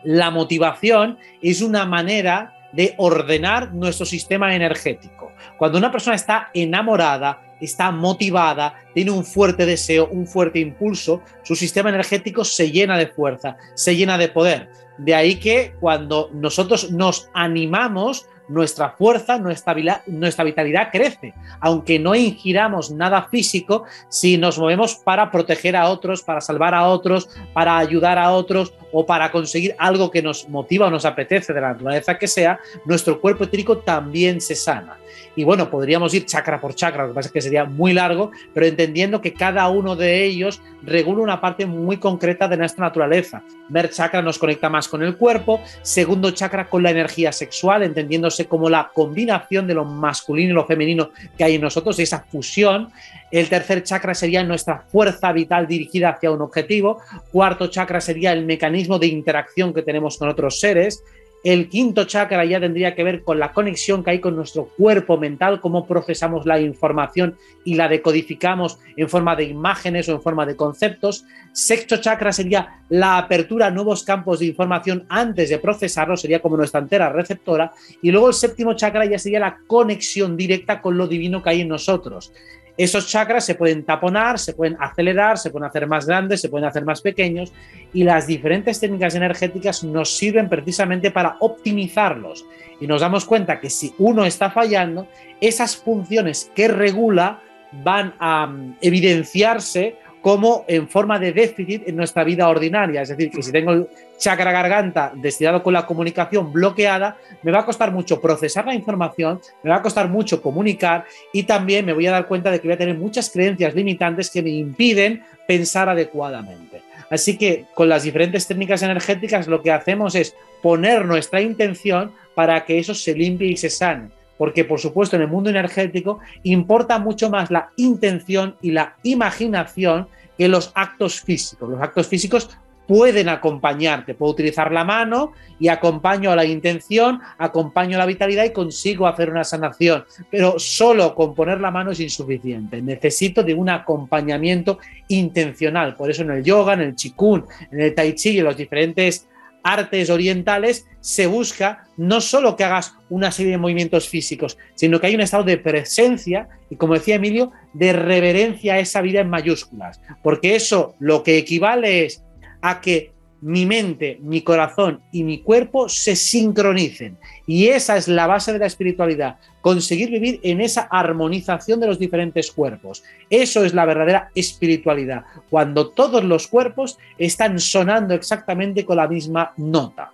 La 0.04 0.30
motivación 0.30 1.18
es 1.42 1.60
una 1.60 1.84
manera 1.84 2.57
de 2.72 2.94
ordenar 2.98 3.72
nuestro 3.72 4.04
sistema 4.06 4.54
energético. 4.54 5.32
Cuando 5.56 5.78
una 5.78 5.90
persona 5.90 6.16
está 6.16 6.50
enamorada, 6.54 7.42
está 7.60 7.90
motivada, 7.90 8.74
tiene 8.94 9.10
un 9.10 9.24
fuerte 9.24 9.66
deseo, 9.66 10.08
un 10.10 10.26
fuerte 10.26 10.58
impulso, 10.58 11.22
su 11.42 11.56
sistema 11.56 11.88
energético 11.88 12.44
se 12.44 12.70
llena 12.70 12.96
de 12.98 13.08
fuerza, 13.08 13.56
se 13.74 13.96
llena 13.96 14.18
de 14.18 14.28
poder. 14.28 14.70
De 14.98 15.14
ahí 15.14 15.36
que 15.36 15.74
cuando 15.80 16.30
nosotros 16.32 16.90
nos 16.90 17.30
animamos, 17.34 18.26
nuestra 18.48 18.90
fuerza, 18.90 19.38
nuestra, 19.38 20.02
nuestra 20.06 20.44
vitalidad 20.44 20.90
crece. 20.90 21.34
Aunque 21.60 21.98
no 21.98 22.14
ingiramos 22.14 22.90
nada 22.90 23.28
físico, 23.30 23.84
si 24.08 24.36
nos 24.36 24.58
movemos 24.58 24.96
para 24.96 25.30
proteger 25.30 25.76
a 25.76 25.88
otros, 25.88 26.22
para 26.22 26.40
salvar 26.40 26.74
a 26.74 26.86
otros, 26.86 27.28
para 27.52 27.78
ayudar 27.78 28.18
a 28.18 28.32
otros 28.32 28.72
o 28.92 29.06
para 29.06 29.30
conseguir 29.30 29.74
algo 29.78 30.10
que 30.10 30.22
nos 30.22 30.48
motiva 30.48 30.86
o 30.86 30.90
nos 30.90 31.04
apetece 31.04 31.52
de 31.52 31.60
la 31.60 31.72
naturaleza 31.72 32.18
que 32.18 32.28
sea, 32.28 32.58
nuestro 32.84 33.20
cuerpo 33.20 33.44
etérico 33.44 33.78
también 33.78 34.40
se 34.40 34.54
sana. 34.54 34.97
Y 35.38 35.44
bueno, 35.44 35.70
podríamos 35.70 36.12
ir 36.14 36.26
chakra 36.26 36.60
por 36.60 36.74
chakra, 36.74 37.04
lo 37.04 37.10
que 37.10 37.14
pasa 37.14 37.28
es 37.28 37.32
que 37.32 37.40
sería 37.40 37.64
muy 37.64 37.92
largo, 37.92 38.32
pero 38.52 38.66
entendiendo 38.66 39.20
que 39.20 39.32
cada 39.32 39.68
uno 39.68 39.94
de 39.94 40.24
ellos 40.24 40.60
regula 40.82 41.22
una 41.22 41.40
parte 41.40 41.64
muy 41.64 41.98
concreta 41.98 42.48
de 42.48 42.56
nuestra 42.56 42.86
naturaleza. 42.86 43.44
Ver 43.68 43.88
chakra 43.88 44.20
nos 44.20 44.36
conecta 44.36 44.68
más 44.68 44.88
con 44.88 45.00
el 45.00 45.16
cuerpo, 45.16 45.60
segundo 45.82 46.32
chakra 46.32 46.68
con 46.68 46.82
la 46.82 46.90
energía 46.90 47.30
sexual, 47.30 47.84
entendiéndose 47.84 48.46
como 48.46 48.68
la 48.68 48.90
combinación 48.92 49.68
de 49.68 49.74
lo 49.74 49.84
masculino 49.84 50.50
y 50.50 50.54
lo 50.54 50.66
femenino 50.66 51.10
que 51.36 51.44
hay 51.44 51.54
en 51.54 51.60
nosotros, 51.60 52.00
esa 52.00 52.24
fusión. 52.28 52.90
El 53.30 53.48
tercer 53.48 53.84
chakra 53.84 54.14
sería 54.14 54.42
nuestra 54.42 54.80
fuerza 54.90 55.30
vital 55.30 55.68
dirigida 55.68 56.08
hacia 56.08 56.32
un 56.32 56.40
objetivo. 56.40 56.98
Cuarto 57.30 57.68
chakra 57.68 58.00
sería 58.00 58.32
el 58.32 58.44
mecanismo 58.44 58.98
de 58.98 59.06
interacción 59.06 59.72
que 59.72 59.82
tenemos 59.82 60.18
con 60.18 60.28
otros 60.28 60.58
seres. 60.58 61.04
El 61.44 61.68
quinto 61.68 62.04
chakra 62.04 62.44
ya 62.44 62.58
tendría 62.58 62.96
que 62.96 63.04
ver 63.04 63.22
con 63.22 63.38
la 63.38 63.52
conexión 63.52 64.02
que 64.02 64.10
hay 64.10 64.20
con 64.20 64.34
nuestro 64.34 64.70
cuerpo 64.76 65.18
mental, 65.18 65.60
cómo 65.60 65.86
procesamos 65.86 66.46
la 66.46 66.60
información 66.60 67.36
y 67.64 67.74
la 67.74 67.88
decodificamos 67.88 68.80
en 68.96 69.08
forma 69.08 69.36
de 69.36 69.44
imágenes 69.44 70.08
o 70.08 70.12
en 70.12 70.22
forma 70.22 70.44
de 70.46 70.56
conceptos. 70.56 71.24
Sexto 71.52 71.98
chakra 71.98 72.32
sería 72.32 72.82
la 72.88 73.18
apertura 73.18 73.66
a 73.66 73.70
nuevos 73.70 74.02
campos 74.02 74.40
de 74.40 74.46
información 74.46 75.06
antes 75.08 75.50
de 75.50 75.58
procesarlo, 75.58 76.16
sería 76.16 76.42
como 76.42 76.56
nuestra 76.56 76.80
entera 76.80 77.08
receptora. 77.10 77.72
Y 78.02 78.10
luego 78.10 78.28
el 78.28 78.34
séptimo 78.34 78.74
chakra 78.74 79.04
ya 79.04 79.18
sería 79.18 79.38
la 79.38 79.58
conexión 79.66 80.36
directa 80.36 80.82
con 80.82 80.98
lo 80.98 81.06
divino 81.06 81.42
que 81.42 81.50
hay 81.50 81.60
en 81.60 81.68
nosotros. 81.68 82.32
Esos 82.78 83.08
chakras 83.08 83.44
se 83.44 83.56
pueden 83.56 83.84
taponar, 83.84 84.38
se 84.38 84.52
pueden 84.54 84.76
acelerar, 84.78 85.36
se 85.36 85.50
pueden 85.50 85.68
hacer 85.68 85.88
más 85.88 86.06
grandes, 86.06 86.40
se 86.40 86.48
pueden 86.48 86.68
hacer 86.68 86.84
más 86.84 87.00
pequeños 87.00 87.52
y 87.92 88.04
las 88.04 88.28
diferentes 88.28 88.78
técnicas 88.78 89.16
energéticas 89.16 89.82
nos 89.82 90.16
sirven 90.16 90.48
precisamente 90.48 91.10
para 91.10 91.36
optimizarlos. 91.40 92.46
Y 92.80 92.86
nos 92.86 93.00
damos 93.00 93.24
cuenta 93.24 93.58
que 93.58 93.68
si 93.68 93.92
uno 93.98 94.24
está 94.24 94.50
fallando, 94.50 95.08
esas 95.40 95.76
funciones 95.76 96.52
que 96.54 96.68
regula 96.68 97.42
van 97.72 98.14
a 98.20 98.46
mm, 98.46 98.76
evidenciarse 98.80 99.96
como 100.20 100.64
en 100.68 100.88
forma 100.88 101.18
de 101.18 101.32
déficit 101.32 101.88
en 101.88 101.96
nuestra 101.96 102.24
vida 102.24 102.48
ordinaria. 102.48 103.02
Es 103.02 103.08
decir, 103.08 103.30
que 103.30 103.42
si 103.42 103.52
tengo 103.52 103.72
el 103.72 103.86
chakra 104.18 104.52
garganta 104.52 105.12
destinado 105.14 105.62
con 105.62 105.72
la 105.72 105.86
comunicación 105.86 106.52
bloqueada, 106.52 107.16
me 107.42 107.52
va 107.52 107.60
a 107.60 107.64
costar 107.64 107.92
mucho 107.92 108.20
procesar 108.20 108.66
la 108.66 108.74
información, 108.74 109.40
me 109.62 109.70
va 109.70 109.76
a 109.76 109.82
costar 109.82 110.08
mucho 110.08 110.42
comunicar 110.42 111.04
y 111.32 111.44
también 111.44 111.86
me 111.86 111.92
voy 111.92 112.06
a 112.06 112.12
dar 112.12 112.26
cuenta 112.26 112.50
de 112.50 112.60
que 112.60 112.68
voy 112.68 112.74
a 112.74 112.78
tener 112.78 112.98
muchas 112.98 113.30
creencias 113.30 113.74
limitantes 113.74 114.30
que 114.30 114.42
me 114.42 114.50
impiden 114.50 115.22
pensar 115.46 115.88
adecuadamente. 115.88 116.82
Así 117.10 117.38
que 117.38 117.64
con 117.74 117.88
las 117.88 118.02
diferentes 118.02 118.46
técnicas 118.46 118.82
energéticas 118.82 119.46
lo 119.46 119.62
que 119.62 119.72
hacemos 119.72 120.14
es 120.14 120.34
poner 120.60 121.06
nuestra 121.06 121.40
intención 121.40 122.12
para 122.34 122.64
que 122.64 122.78
eso 122.78 122.94
se 122.94 123.14
limpie 123.14 123.48
y 123.48 123.56
se 123.56 123.70
sane 123.70 124.17
porque 124.38 124.64
por 124.64 124.80
supuesto 124.80 125.16
en 125.16 125.22
el 125.22 125.28
mundo 125.28 125.50
energético 125.50 126.20
importa 126.44 126.98
mucho 126.98 127.28
más 127.28 127.50
la 127.50 127.70
intención 127.76 128.56
y 128.62 128.70
la 128.70 128.96
imaginación 129.02 130.08
que 130.38 130.48
los 130.48 130.70
actos 130.74 131.20
físicos. 131.20 131.68
Los 131.68 131.82
actos 131.82 132.06
físicos 132.06 132.48
pueden 132.88 133.28
acompañarte, 133.28 134.14
puedo 134.14 134.32
utilizar 134.32 134.72
la 134.72 134.82
mano 134.82 135.32
y 135.60 135.68
acompaño 135.68 136.30
a 136.30 136.36
la 136.36 136.46
intención, 136.46 137.20
acompaño 137.36 137.96
a 137.96 137.98
la 137.98 138.06
vitalidad 138.06 138.44
y 138.44 138.52
consigo 138.52 139.06
hacer 139.06 139.30
una 139.30 139.44
sanación, 139.44 140.04
pero 140.30 140.58
solo 140.58 141.14
con 141.14 141.34
poner 141.34 141.60
la 141.60 141.70
mano 141.70 141.90
es 141.90 142.00
insuficiente, 142.00 142.80
necesito 142.80 143.42
de 143.42 143.52
un 143.52 143.68
acompañamiento 143.68 144.78
intencional, 145.08 145.96
por 145.96 146.10
eso 146.10 146.22
en 146.22 146.30
el 146.30 146.42
yoga, 146.42 146.72
en 146.72 146.80
el 146.80 146.96
chikun, 146.96 147.44
en 147.70 147.80
el 147.80 147.94
tai 147.94 148.14
chi 148.14 148.30
y 148.30 148.38
en 148.38 148.46
los 148.46 148.56
diferentes 148.56 149.28
artes 149.62 150.10
orientales 150.10 150.86
se 151.00 151.26
busca 151.26 151.84
no 151.96 152.20
solo 152.20 152.56
que 152.56 152.64
hagas 152.64 152.94
una 153.08 153.30
serie 153.32 153.52
de 153.52 153.58
movimientos 153.58 154.08
físicos, 154.08 154.58
sino 154.74 155.00
que 155.00 155.08
hay 155.08 155.14
un 155.14 155.20
estado 155.20 155.44
de 155.44 155.58
presencia 155.58 156.48
y, 156.70 156.76
como 156.76 156.94
decía 156.94 157.16
Emilio, 157.16 157.52
de 157.72 157.92
reverencia 157.92 158.74
a 158.74 158.78
esa 158.78 159.00
vida 159.00 159.20
en 159.20 159.30
mayúsculas, 159.30 160.00
porque 160.22 160.54
eso 160.54 160.94
lo 160.98 161.22
que 161.22 161.38
equivale 161.38 162.04
es 162.04 162.22
a 162.60 162.80
que 162.80 163.12
mi 163.40 163.66
mente, 163.66 164.18
mi 164.22 164.42
corazón 164.42 165.00
y 165.12 165.24
mi 165.24 165.40
cuerpo 165.42 165.88
se 165.88 166.16
sincronicen. 166.16 167.16
Y 167.46 167.68
esa 167.68 167.96
es 167.96 168.08
la 168.08 168.26
base 168.26 168.52
de 168.52 168.58
la 168.58 168.66
espiritualidad, 168.66 169.36
conseguir 169.60 170.10
vivir 170.10 170.40
en 170.42 170.60
esa 170.60 170.82
armonización 170.82 171.80
de 171.80 171.86
los 171.86 171.98
diferentes 171.98 172.50
cuerpos. 172.50 173.04
Eso 173.30 173.64
es 173.64 173.74
la 173.74 173.84
verdadera 173.84 174.30
espiritualidad, 174.34 175.24
cuando 175.50 175.90
todos 175.90 176.24
los 176.24 176.46
cuerpos 176.48 176.98
están 177.16 177.58
sonando 177.58 178.14
exactamente 178.14 178.84
con 178.84 178.96
la 178.96 179.08
misma 179.08 179.52
nota. 179.56 180.12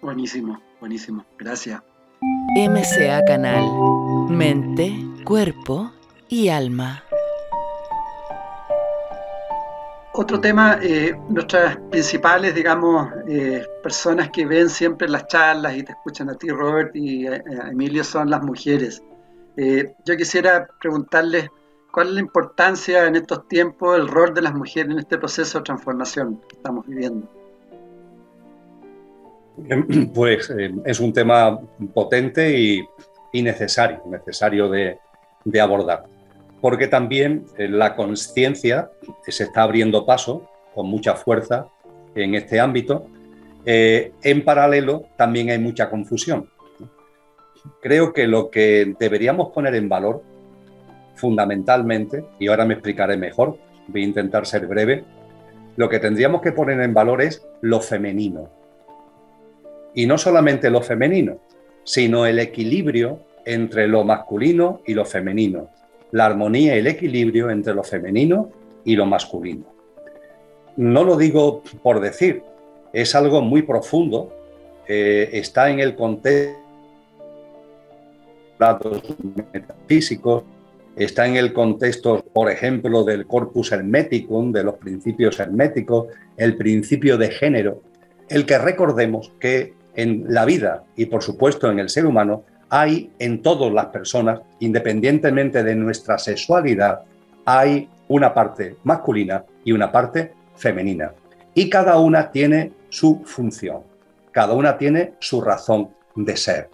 Buenísimo, 0.00 0.60
buenísimo. 0.80 1.24
Gracias. 1.38 1.82
MCA 2.56 3.24
Canal. 3.26 3.64
Mente, 4.30 4.94
cuerpo 5.24 5.92
y 6.28 6.48
alma. 6.48 7.02
Otro 10.18 10.40
tema, 10.40 10.78
eh, 10.82 11.14
nuestras 11.28 11.76
principales, 11.90 12.54
digamos, 12.54 13.06
eh, 13.28 13.62
personas 13.82 14.30
que 14.30 14.46
ven 14.46 14.70
siempre 14.70 15.06
las 15.10 15.26
charlas 15.26 15.76
y 15.76 15.82
te 15.82 15.92
escuchan 15.92 16.30
a 16.30 16.34
ti, 16.34 16.48
Robert, 16.48 16.96
y 16.96 17.26
a, 17.26 17.36
Emilio, 17.70 18.02
son 18.02 18.30
las 18.30 18.42
mujeres. 18.42 19.02
Eh, 19.58 19.92
yo 20.06 20.16
quisiera 20.16 20.66
preguntarles 20.80 21.50
cuál 21.92 22.08
es 22.08 22.14
la 22.14 22.20
importancia 22.20 23.06
en 23.06 23.16
estos 23.16 23.46
tiempos, 23.46 23.98
el 23.98 24.08
rol 24.08 24.32
de 24.32 24.40
las 24.40 24.54
mujeres 24.54 24.90
en 24.90 25.00
este 25.00 25.18
proceso 25.18 25.58
de 25.58 25.64
transformación 25.64 26.40
que 26.48 26.56
estamos 26.56 26.86
viviendo. 26.86 27.28
Pues 30.14 30.50
es 30.86 30.98
un 30.98 31.12
tema 31.12 31.60
potente 31.92 32.58
y, 32.58 33.42
necesario, 33.42 34.00
necesario 34.06 34.70
de 34.70 35.60
abordar 35.60 36.15
porque 36.60 36.88
también 36.88 37.44
eh, 37.58 37.68
la 37.68 37.94
conciencia 37.94 38.90
se 39.26 39.44
está 39.44 39.62
abriendo 39.62 40.06
paso 40.06 40.48
con 40.74 40.86
mucha 40.86 41.14
fuerza 41.14 41.68
en 42.14 42.34
este 42.34 42.60
ámbito. 42.60 43.06
Eh, 43.64 44.12
en 44.22 44.44
paralelo 44.44 45.06
también 45.16 45.50
hay 45.50 45.58
mucha 45.58 45.90
confusión. 45.90 46.48
Creo 47.82 48.12
que 48.12 48.26
lo 48.26 48.50
que 48.50 48.94
deberíamos 48.98 49.52
poner 49.52 49.74
en 49.74 49.88
valor 49.88 50.22
fundamentalmente, 51.14 52.24
y 52.38 52.48
ahora 52.48 52.64
me 52.64 52.74
explicaré 52.74 53.16
mejor, 53.16 53.58
voy 53.88 54.02
a 54.02 54.04
intentar 54.04 54.46
ser 54.46 54.66
breve, 54.66 55.04
lo 55.76 55.88
que 55.88 55.98
tendríamos 55.98 56.40
que 56.42 56.52
poner 56.52 56.80
en 56.80 56.94
valor 56.94 57.22
es 57.22 57.46
lo 57.60 57.80
femenino. 57.80 58.50
Y 59.94 60.06
no 60.06 60.18
solamente 60.18 60.70
lo 60.70 60.82
femenino, 60.82 61.38
sino 61.84 62.26
el 62.26 62.38
equilibrio 62.38 63.20
entre 63.44 63.86
lo 63.86 64.04
masculino 64.04 64.82
y 64.86 64.94
lo 64.94 65.04
femenino, 65.04 65.70
la 66.16 66.24
armonía 66.24 66.74
y 66.74 66.78
el 66.78 66.86
equilibrio 66.86 67.50
entre 67.50 67.74
lo 67.74 67.84
femenino 67.84 68.50
y 68.86 68.96
lo 68.96 69.04
masculino. 69.04 69.66
No 70.78 71.04
lo 71.04 71.14
digo 71.18 71.62
por 71.82 72.00
decir, 72.00 72.42
es 72.94 73.14
algo 73.14 73.42
muy 73.42 73.60
profundo, 73.60 74.32
eh, 74.88 75.28
está 75.34 75.68
en 75.68 75.80
el 75.80 75.94
contexto 75.94 76.58
metafísicos, 79.52 80.44
está 80.96 81.26
en 81.26 81.36
el 81.36 81.52
contexto, 81.52 82.24
por 82.32 82.50
ejemplo, 82.50 83.04
del 83.04 83.26
corpus 83.26 83.70
hermeticum, 83.72 84.52
de 84.52 84.64
los 84.64 84.76
principios 84.76 85.38
herméticos, 85.38 86.06
el 86.38 86.56
principio 86.56 87.18
de 87.18 87.30
género, 87.30 87.82
el 88.30 88.46
que 88.46 88.56
recordemos 88.56 89.32
que 89.38 89.74
en 89.94 90.24
la 90.28 90.46
vida 90.46 90.84
y 90.96 91.06
por 91.06 91.22
supuesto 91.22 91.70
en 91.70 91.78
el 91.78 91.90
ser 91.90 92.06
humano 92.06 92.44
hay 92.68 93.10
en 93.18 93.42
todas 93.42 93.72
las 93.72 93.86
personas, 93.86 94.40
independientemente 94.60 95.62
de 95.62 95.74
nuestra 95.74 96.18
sexualidad, 96.18 97.02
hay 97.44 97.88
una 98.08 98.32
parte 98.34 98.76
masculina 98.84 99.44
y 99.64 99.72
una 99.72 99.90
parte 99.90 100.32
femenina. 100.56 101.12
Y 101.54 101.70
cada 101.70 101.98
una 101.98 102.30
tiene 102.30 102.72
su 102.88 103.22
función, 103.24 103.82
cada 104.32 104.54
una 104.54 104.76
tiene 104.76 105.14
su 105.20 105.40
razón 105.40 105.90
de 106.14 106.36
ser. 106.36 106.70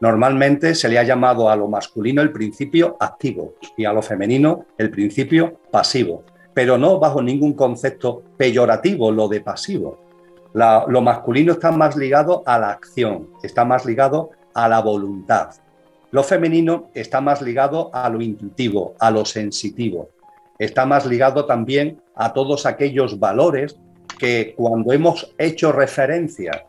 Normalmente 0.00 0.74
se 0.74 0.88
le 0.88 0.98
ha 0.98 1.02
llamado 1.02 1.48
a 1.48 1.56
lo 1.56 1.68
masculino 1.68 2.20
el 2.20 2.30
principio 2.30 2.96
activo 3.00 3.54
y 3.76 3.86
a 3.86 3.92
lo 3.92 4.02
femenino 4.02 4.66
el 4.76 4.90
principio 4.90 5.60
pasivo, 5.70 6.24
pero 6.52 6.76
no 6.76 6.98
bajo 6.98 7.22
ningún 7.22 7.54
concepto 7.54 8.22
peyorativo 8.36 9.10
lo 9.10 9.28
de 9.28 9.40
pasivo. 9.40 9.98
lo 10.54 11.02
masculino 11.02 11.52
está 11.52 11.70
más 11.70 11.96
ligado 11.96 12.42
a 12.46 12.58
la 12.58 12.70
acción, 12.70 13.28
está 13.42 13.64
más 13.64 13.84
ligado 13.84 14.30
a 14.56 14.68
la 14.68 14.80
voluntad. 14.80 15.50
Lo 16.10 16.24
femenino 16.24 16.88
está 16.94 17.20
más 17.20 17.42
ligado 17.42 17.90
a 17.92 18.08
lo 18.08 18.22
intuitivo, 18.22 18.94
a 18.98 19.10
lo 19.10 19.24
sensitivo. 19.26 20.08
Está 20.58 20.86
más 20.86 21.04
ligado 21.04 21.44
también 21.44 22.00
a 22.14 22.32
todos 22.32 22.64
aquellos 22.64 23.20
valores 23.20 23.76
que 24.18 24.54
cuando 24.56 24.94
hemos 24.94 25.34
hecho 25.36 25.72
referencia 25.72 26.64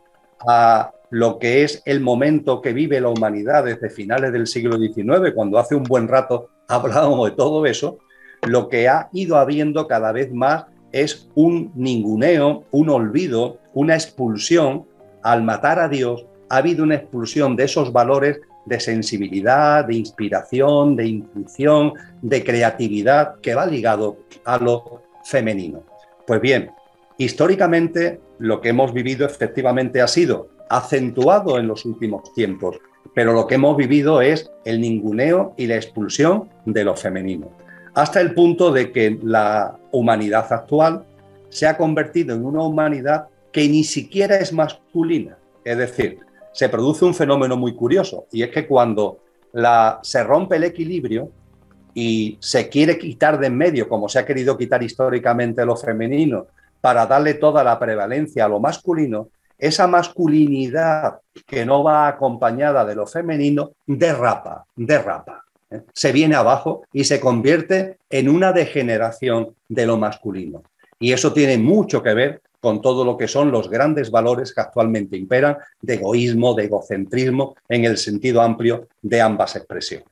a 0.45 0.91
lo 1.10 1.39
que 1.39 1.63
es 1.63 1.82
el 1.86 2.02
momento 2.02 2.62
que 2.62 2.73
vive 2.73 3.00
la 3.00 3.08
humanidad 3.08 3.63
desde 3.63 3.89
finales 3.89 4.34
del 4.34 4.47
siglo 4.47 4.78
XIX, 4.78 5.34
cuando 5.34 5.58
hace 5.58 5.76
un 5.76 5.84
buen 5.84 6.10
rato 6.10 6.50
hablábamos 6.67 7.30
de 7.30 7.36
todo 7.38 7.65
eso, 7.65 8.00
lo 8.45 8.67
que 8.67 8.89
ha 8.89 9.08
ido 9.13 9.38
habiendo 9.38 9.88
cada 9.88 10.12
vez 10.12 10.34
más 10.34 10.65
es 10.91 11.30
un 11.36 11.71
ninguneo, 11.76 12.65
un 12.71 12.89
olvido, 12.89 13.60
una 13.73 13.95
expulsión 13.95 14.86
al 15.23 15.43
matar 15.43 15.80
a 15.80 15.88
Dios 15.88 16.26
ha 16.49 16.57
habido 16.57 16.83
una 16.83 16.95
expulsión 16.95 17.55
de 17.55 17.65
esos 17.65 17.91
valores 17.91 18.39
de 18.65 18.79
sensibilidad, 18.79 19.86
de 19.86 19.95
inspiración, 19.95 20.95
de 20.95 21.07
intuición, 21.07 21.93
de 22.21 22.43
creatividad, 22.43 23.39
que 23.39 23.55
va 23.55 23.65
ligado 23.65 24.17
a 24.43 24.57
lo 24.57 25.01
femenino. 25.23 25.83
Pues 26.25 26.41
bien, 26.41 26.71
históricamente 27.17 28.19
lo 28.39 28.60
que 28.60 28.69
hemos 28.69 28.93
vivido 28.93 29.25
efectivamente 29.25 30.01
ha 30.01 30.07
sido 30.07 30.49
acentuado 30.69 31.57
en 31.57 31.67
los 31.67 31.86
últimos 31.86 32.33
tiempos, 32.33 32.77
pero 33.15 33.33
lo 33.33 33.47
que 33.47 33.55
hemos 33.55 33.77
vivido 33.77 34.21
es 34.21 34.51
el 34.65 34.81
ninguneo 34.81 35.53
y 35.57 35.67
la 35.67 35.75
expulsión 35.75 36.49
de 36.65 36.83
lo 36.83 36.95
femenino, 36.95 37.49
hasta 37.93 38.19
el 38.19 38.33
punto 38.33 38.71
de 38.71 38.91
que 38.91 39.17
la 39.23 39.77
humanidad 39.91 40.51
actual 40.51 41.05
se 41.49 41.67
ha 41.67 41.77
convertido 41.77 42.36
en 42.36 42.45
una 42.45 42.63
humanidad 42.63 43.27
que 43.53 43.67
ni 43.69 43.86
siquiera 43.86 44.36
es 44.38 44.51
masculina, 44.51 45.38
es 45.63 45.77
decir, 45.77 46.19
se 46.58 46.70
produce 46.70 47.06
un 47.06 47.13
fenómeno 47.13 47.56
muy 47.56 47.76
curioso 47.76 48.26
y 48.32 48.41
es 48.41 48.50
que 48.50 48.65
cuando 48.65 49.20
se 50.02 50.24
rompe 50.24 50.56
el 50.56 50.63
equilibrio 50.63 51.30
y 51.93 52.36
se 52.41 52.67
quiere 52.67 52.98
quitar 52.98 53.39
de 53.39 53.46
en 53.46 53.56
medio, 53.56 53.88
como 53.88 54.10
se 54.10 54.17
ha 54.17 54.26
querido 54.26 54.58
quitar 54.58 54.82
históricamente 54.82 55.63
lo 55.63 55.76
femenino, 55.76 56.48
para 56.82 57.06
darle 57.06 57.36
toda 57.36 57.63
la 57.63 57.78
prevalencia 57.78 58.46
a 58.46 58.48
lo 58.48 58.60
masculino, 58.60 59.30
esa 59.56 59.86
masculinidad 59.86 61.20
que 61.46 61.63
no 61.63 61.84
va 61.84 62.08
acompañada 62.08 62.84
de 62.86 62.96
lo 62.96 63.06
femenino 63.06 63.74
derrapa, 63.86 64.65
derrapa. 64.76 65.43
¿eh? 65.70 65.84
Se 65.93 66.12
viene 66.12 66.34
abajo 66.34 66.86
y 66.91 67.04
se 67.04 67.20
convierte 67.20 67.98
en 68.10 68.30
una 68.30 68.52
degeneración 68.52 69.54
de 69.70 69.86
lo 69.86 69.98
masculino. 69.98 70.63
Y 71.00 71.13
eso 71.13 71.34
tiene 71.34 71.60
mucho 71.60 72.02
que 72.02 72.15
ver 72.15 72.42
con 72.68 72.82
todo 72.82 73.06
lo 73.06 73.15
que 73.15 73.30
son 73.30 73.50
los 73.50 73.70
grandes 73.70 74.12
valores 74.12 74.54
que 74.54 74.60
actualmente 74.60 75.15
imperan 75.15 75.56
de 75.82 75.94
egoísmo, 75.94 76.54
de 76.54 76.65
egocentrismo, 76.65 77.56
en 77.70 77.86
el 77.86 77.98
sentido 77.98 78.42
amplio 78.42 78.90
de 79.02 79.22
ambas 79.22 79.56
expresiones. 79.56 80.10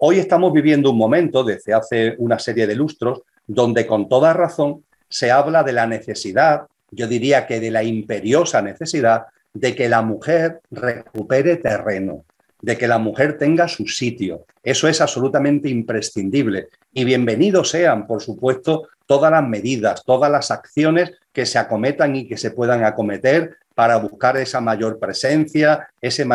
Hoy 0.00 0.18
estamos 0.18 0.52
viviendo 0.52 0.90
un 0.90 0.98
momento, 0.98 1.44
desde 1.44 1.72
hace 1.72 2.16
una 2.18 2.40
serie 2.40 2.66
de 2.66 2.74
lustros, 2.74 3.22
donde 3.46 3.86
con 3.86 4.08
toda 4.08 4.32
razón 4.32 4.82
se 5.08 5.30
habla 5.30 5.62
de 5.62 5.72
la 5.72 5.86
necesidad, 5.86 6.62
yo 6.90 7.06
diría 7.06 7.46
que 7.46 7.60
de 7.60 7.70
la 7.70 7.84
imperiosa 7.84 8.60
necesidad 8.60 9.26
de 9.52 9.76
que 9.76 9.88
la 9.88 10.02
mujer 10.02 10.62
recupere 10.72 11.58
terreno, 11.58 12.24
de 12.64 12.78
que 12.78 12.88
la 12.88 12.96
mujer 12.96 13.36
tenga 13.36 13.68
su 13.68 13.86
sitio. 13.86 14.46
Eso 14.62 14.88
es 14.88 15.02
absolutamente 15.02 15.68
imprescindible. 15.68 16.68
Y 16.94 17.04
bienvenidos 17.04 17.68
sean, 17.68 18.06
por 18.06 18.22
supuesto, 18.22 18.88
todas 19.04 19.30
las 19.30 19.46
medidas, 19.46 20.02
todas 20.02 20.32
las 20.32 20.50
acciones 20.50 21.12
que 21.30 21.44
se 21.44 21.58
acometan 21.58 22.16
y 22.16 22.26
que 22.26 22.38
se 22.38 22.52
puedan 22.52 22.82
acometer 22.82 23.58
para 23.74 23.96
buscar 23.98 24.38
esa 24.38 24.62
mayor 24.62 24.98
presencia, 24.98 25.90
ese, 26.00 26.26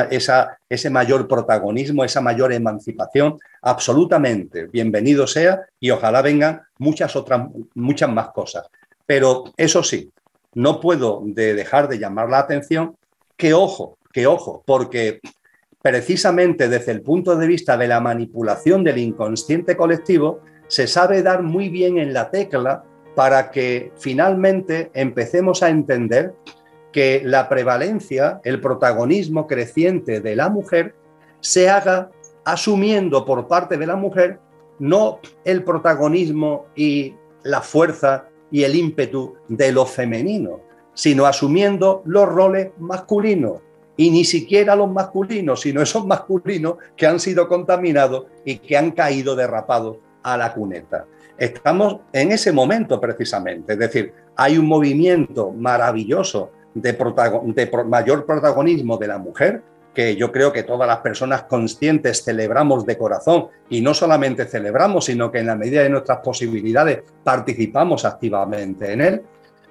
ese 0.70 0.90
mayor 0.92 1.28
protagonismo, 1.28 2.04
esa 2.04 2.22
mayor 2.22 2.54
emancipación. 2.54 3.40
Absolutamente, 3.64 4.68
bienvenido 4.68 5.26
sea 5.26 5.62
y 5.80 5.90
ojalá 5.90 6.22
vengan 6.22 6.62
muchas 6.78 7.16
otras, 7.16 7.48
muchas 7.74 8.10
más 8.12 8.30
cosas. 8.30 8.68
Pero 9.08 9.46
eso 9.58 9.82
sí, 9.82 10.12
no 10.54 10.80
puedo 10.80 11.24
dejar 11.26 11.88
de 11.88 11.98
llamar 11.98 12.30
la 12.30 12.38
atención 12.38 12.96
que 13.36 13.56
ojo, 13.56 13.98
que 14.14 14.28
ojo, 14.28 14.62
porque 14.68 15.22
precisamente 15.82 16.68
desde 16.68 16.92
el 16.92 17.02
punto 17.02 17.36
de 17.36 17.48
vista 17.48 17.78
de 17.78 17.88
la 17.88 18.00
manipulación 18.00 18.84
del 18.84 18.98
inconsciente 18.98 19.78
colectivo, 19.78 20.42
se 20.68 20.88
sabe 20.88 21.24
dar 21.24 21.42
muy 21.42 21.70
bien 21.70 21.98
en 21.98 22.14
la 22.14 22.30
tecla 22.30 22.84
para 23.16 23.50
que 23.52 23.92
finalmente 23.98 24.92
empecemos 24.94 25.64
a 25.64 25.70
entender 25.70 26.34
que 26.92 27.22
la 27.24 27.50
prevalencia, 27.50 28.42
el 28.44 28.60
protagonismo 28.62 29.48
creciente 29.48 30.22
de 30.22 30.36
la 30.36 30.50
mujer 30.50 30.96
se 31.40 31.70
haga 31.70 32.12
asumiendo 32.46 33.26
por 33.26 33.48
parte 33.48 33.78
de 33.78 33.88
la 33.88 33.96
mujer 33.96 34.40
no 34.80 35.20
el 35.44 35.64
protagonismo 35.64 36.68
y 36.76 37.16
la 37.44 37.62
fuerza 37.62 38.28
y 38.52 38.64
el 38.64 38.76
ímpetu 38.76 39.36
de 39.48 39.72
lo 39.72 39.86
femenino, 39.86 40.62
sino 40.94 41.26
asumiendo 41.26 42.02
los 42.06 42.28
roles 42.28 42.72
masculinos. 42.80 43.62
Y 44.00 44.12
ni 44.12 44.24
siquiera 44.24 44.78
los 44.78 44.90
masculinos, 44.90 45.60
sino 45.60 45.82
esos 45.82 46.08
masculinos 46.08 46.76
que 46.96 47.06
han 47.06 47.20
sido 47.20 47.50
contaminados 47.50 48.28
y 48.46 48.60
que 48.60 48.78
han 48.78 48.92
caído 48.92 49.36
derrapados 49.36 49.98
a 50.24 50.38
la 50.38 50.54
cuneta. 50.54 51.06
Estamos 51.38 51.98
en 52.14 52.32
ese 52.32 52.54
momento 52.54 53.02
precisamente, 53.02 53.74
es 53.74 53.80
decir, 53.80 54.14
hay 54.38 54.58
un 54.58 54.68
movimiento 54.68 55.52
maravilloso 55.52 56.50
de, 56.74 56.98
mayor 57.88 58.26
protagonismo 58.26 58.96
de 58.98 59.08
la 59.08 59.18
mujer, 59.18 59.64
que 59.94 60.16
yo 60.16 60.32
creo 60.32 60.54
que 60.54 60.64
todas 60.64 60.88
las 60.88 61.00
personas 61.00 61.44
conscientes 61.44 62.24
celebramos 62.24 62.86
de 62.86 62.98
corazón 62.98 63.48
y 63.70 63.82
no 63.82 63.94
solamente 63.94 64.46
celebramos, 64.46 65.06
sino 65.06 65.30
que 65.30 65.40
en 65.40 65.48
la 65.48 65.58
medida 65.58 65.84
de 65.84 65.90
nuestras 65.90 66.20
posibilidades 66.20 67.04
participamos 67.22 68.06
activamente 68.06 68.94
en 68.94 69.02
él. 69.02 69.22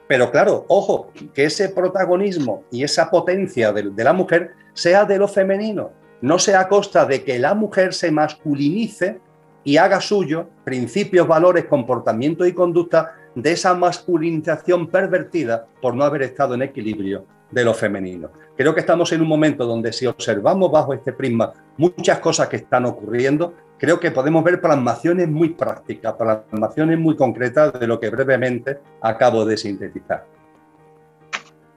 Pero 0.09 0.31
claro, 0.31 0.65
ojo, 0.69 1.13
que 1.35 1.45
ese 1.45 1.69
protagonismo 1.69 2.65
y 2.71 2.83
esa 2.83 3.11
potencia 3.11 3.73
de, 3.73 3.93
la 4.03 4.15
mujer 4.15 4.53
sea 4.73 5.05
de 5.05 5.19
lo 5.19 5.29
femenino, 5.29 5.91
no 6.23 6.39
sea 6.39 6.61
a 6.61 6.69
costa 6.69 7.05
de 7.05 7.23
que 7.23 7.39
la 7.39 7.55
mujer 7.55 7.93
se 7.93 8.11
masculinice 8.11 9.21
y 9.63 9.77
haga 9.77 10.01
suyo 10.01 10.49
principios, 10.65 11.29
valores, 11.29 11.67
comportamiento 11.67 12.47
y 12.47 12.55
conducta 12.55 13.17
de 13.35 13.53
esa 13.53 13.75
masculinización 13.75 14.89
pervertida 14.89 15.67
por 15.83 15.95
no 15.95 16.05
haber 16.05 16.23
estado 16.23 16.55
en 16.55 16.63
equilibrio 16.63 17.27
de 17.51 17.65
lo 17.65 17.75
femenino. 17.75 18.31
Creo 18.57 18.75
que 18.75 18.81
estamos 18.81 19.13
en 19.13 19.21
un 19.21 19.29
momento 19.29 19.67
donde 19.67 19.93
si 19.93 20.07
observamos 20.07 20.73
bajo 20.73 20.95
este 20.95 21.13
prisma 21.13 21.53
muchas 21.77 22.19
cosas 22.19 22.49
que 22.49 22.57
están 22.57 22.87
ocurriendo, 22.87 23.55
creo 23.79 24.01
que 24.01 24.11
podemos 24.11 24.45
ver 24.45 24.61
plasmaciones 24.61 25.29
muy 25.29 25.51
prácticas, 25.51 26.15
plasmaciones 26.15 26.99
muy 26.99 27.17
concretas 27.17 27.79
de 27.79 27.87
lo 27.87 27.99
que 27.99 28.11
brevemente 28.11 28.79
acabo 29.01 29.45
de 29.45 29.57
sintetizar. 29.57 30.27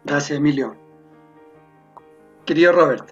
Gracias, 0.03 0.37
Emilio. 0.37 0.75
Querido 2.45 2.71
Robert. 2.73 3.09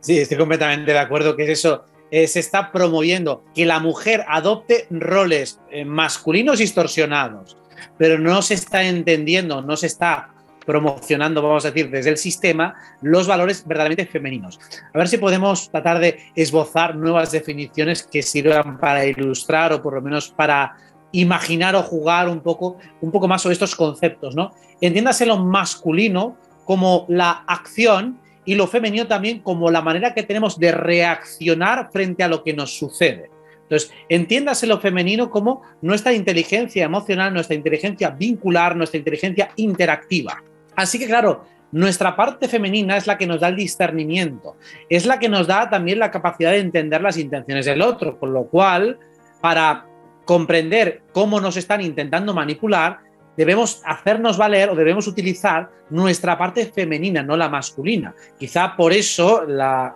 Sí, 0.00 0.18
estoy 0.18 0.38
completamente 0.38 0.92
de 0.92 0.98
acuerdo 0.98 1.34
que 1.34 1.44
es 1.44 1.50
eso 1.50 1.84
eh, 2.10 2.26
se 2.26 2.40
está 2.40 2.72
promoviendo 2.72 3.44
que 3.54 3.66
la 3.66 3.80
mujer 3.80 4.24
adopte 4.28 4.86
roles 4.90 5.60
eh, 5.70 5.84
masculinos 5.84 6.58
distorsionados, 6.58 7.58
pero 7.98 8.18
no 8.18 8.40
se 8.40 8.54
está 8.54 8.82
entendiendo, 8.84 9.60
no 9.60 9.76
se 9.76 9.88
está 9.88 10.34
promocionando, 10.68 11.40
vamos 11.40 11.64
a 11.64 11.70
decir, 11.70 11.88
desde 11.88 12.10
el 12.10 12.18
sistema, 12.18 12.74
los 13.00 13.26
valores 13.26 13.66
verdaderamente 13.66 14.04
femeninos. 14.04 14.60
A 14.92 14.98
ver 14.98 15.08
si 15.08 15.16
podemos 15.16 15.70
tratar 15.70 15.98
de 15.98 16.30
esbozar 16.34 16.94
nuevas 16.94 17.32
definiciones 17.32 18.02
que 18.02 18.20
sirvan 18.20 18.76
para 18.78 19.06
ilustrar 19.06 19.72
o 19.72 19.80
por 19.80 19.94
lo 19.94 20.02
menos 20.02 20.28
para 20.28 20.76
imaginar 21.12 21.74
o 21.74 21.82
jugar 21.82 22.28
un 22.28 22.40
poco, 22.40 22.76
un 23.00 23.10
poco 23.10 23.26
más 23.26 23.40
sobre 23.40 23.54
estos 23.54 23.74
conceptos, 23.74 24.36
¿no? 24.36 24.52
Entiéndase 24.82 25.24
lo 25.24 25.38
masculino 25.38 26.36
como 26.66 27.06
la 27.08 27.44
acción 27.46 28.20
y 28.44 28.54
lo 28.54 28.66
femenino 28.66 29.06
también 29.06 29.38
como 29.38 29.70
la 29.70 29.80
manera 29.80 30.12
que 30.12 30.22
tenemos 30.22 30.58
de 30.58 30.72
reaccionar 30.72 31.88
frente 31.90 32.22
a 32.22 32.28
lo 32.28 32.44
que 32.44 32.52
nos 32.52 32.76
sucede. 32.76 33.30
Entonces, 33.62 33.90
entiéndase 34.10 34.66
lo 34.66 34.80
femenino 34.80 35.30
como 35.30 35.62
nuestra 35.80 36.12
inteligencia 36.12 36.84
emocional, 36.84 37.32
nuestra 37.32 37.56
inteligencia 37.56 38.10
vincular, 38.10 38.76
nuestra 38.76 38.98
inteligencia 38.98 39.50
interactiva. 39.56 40.42
Así 40.78 40.96
que, 40.96 41.08
claro, 41.08 41.44
nuestra 41.72 42.14
parte 42.14 42.46
femenina 42.46 42.96
es 42.96 43.08
la 43.08 43.18
que 43.18 43.26
nos 43.26 43.40
da 43.40 43.48
el 43.48 43.56
discernimiento, 43.56 44.56
es 44.88 45.06
la 45.06 45.18
que 45.18 45.28
nos 45.28 45.48
da 45.48 45.68
también 45.68 45.98
la 45.98 46.12
capacidad 46.12 46.52
de 46.52 46.60
entender 46.60 47.02
las 47.02 47.16
intenciones 47.16 47.66
del 47.66 47.82
otro, 47.82 48.16
con 48.16 48.32
lo 48.32 48.44
cual, 48.44 48.96
para 49.40 49.86
comprender 50.24 51.02
cómo 51.12 51.40
nos 51.40 51.56
están 51.56 51.80
intentando 51.80 52.32
manipular, 52.32 53.00
debemos 53.36 53.82
hacernos 53.84 54.38
valer 54.38 54.70
o 54.70 54.76
debemos 54.76 55.08
utilizar 55.08 55.68
nuestra 55.90 56.38
parte 56.38 56.66
femenina, 56.66 57.24
no 57.24 57.36
la 57.36 57.48
masculina. 57.48 58.14
Quizá 58.38 58.76
por 58.76 58.92
eso 58.92 59.44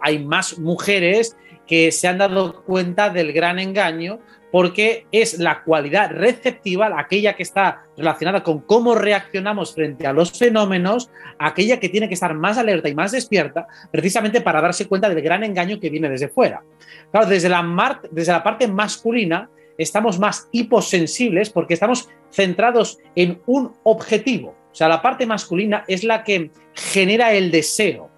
hay 0.02 0.24
más 0.24 0.58
mujeres 0.58 1.36
que 1.64 1.92
se 1.92 2.08
han 2.08 2.18
dado 2.18 2.64
cuenta 2.64 3.08
del 3.08 3.32
gran 3.32 3.60
engaño 3.60 4.18
porque 4.52 5.06
es 5.10 5.38
la 5.38 5.64
cualidad 5.64 6.10
receptiva, 6.10 6.92
aquella 6.96 7.34
que 7.34 7.42
está 7.42 7.86
relacionada 7.96 8.42
con 8.42 8.60
cómo 8.60 8.94
reaccionamos 8.94 9.74
frente 9.74 10.06
a 10.06 10.12
los 10.12 10.38
fenómenos, 10.38 11.10
aquella 11.38 11.80
que 11.80 11.88
tiene 11.88 12.06
que 12.06 12.14
estar 12.14 12.34
más 12.34 12.58
alerta 12.58 12.90
y 12.90 12.94
más 12.94 13.12
despierta, 13.12 13.66
precisamente 13.90 14.42
para 14.42 14.60
darse 14.60 14.86
cuenta 14.86 15.08
del 15.08 15.22
gran 15.22 15.42
engaño 15.42 15.80
que 15.80 15.88
viene 15.88 16.10
desde 16.10 16.28
fuera. 16.28 16.62
Claro, 17.10 17.26
desde 17.26 17.48
la, 17.48 18.00
desde 18.10 18.32
la 18.32 18.42
parte 18.42 18.68
masculina, 18.68 19.48
estamos 19.78 20.18
más 20.18 20.48
hiposensibles 20.52 21.48
porque 21.48 21.74
estamos 21.74 22.10
centrados 22.30 22.98
en 23.16 23.40
un 23.46 23.72
objetivo. 23.84 24.54
O 24.70 24.74
sea, 24.74 24.86
la 24.86 25.00
parte 25.00 25.24
masculina 25.24 25.84
es 25.88 26.04
la 26.04 26.24
que 26.24 26.50
genera 26.74 27.32
el 27.32 27.50
deseo, 27.50 28.10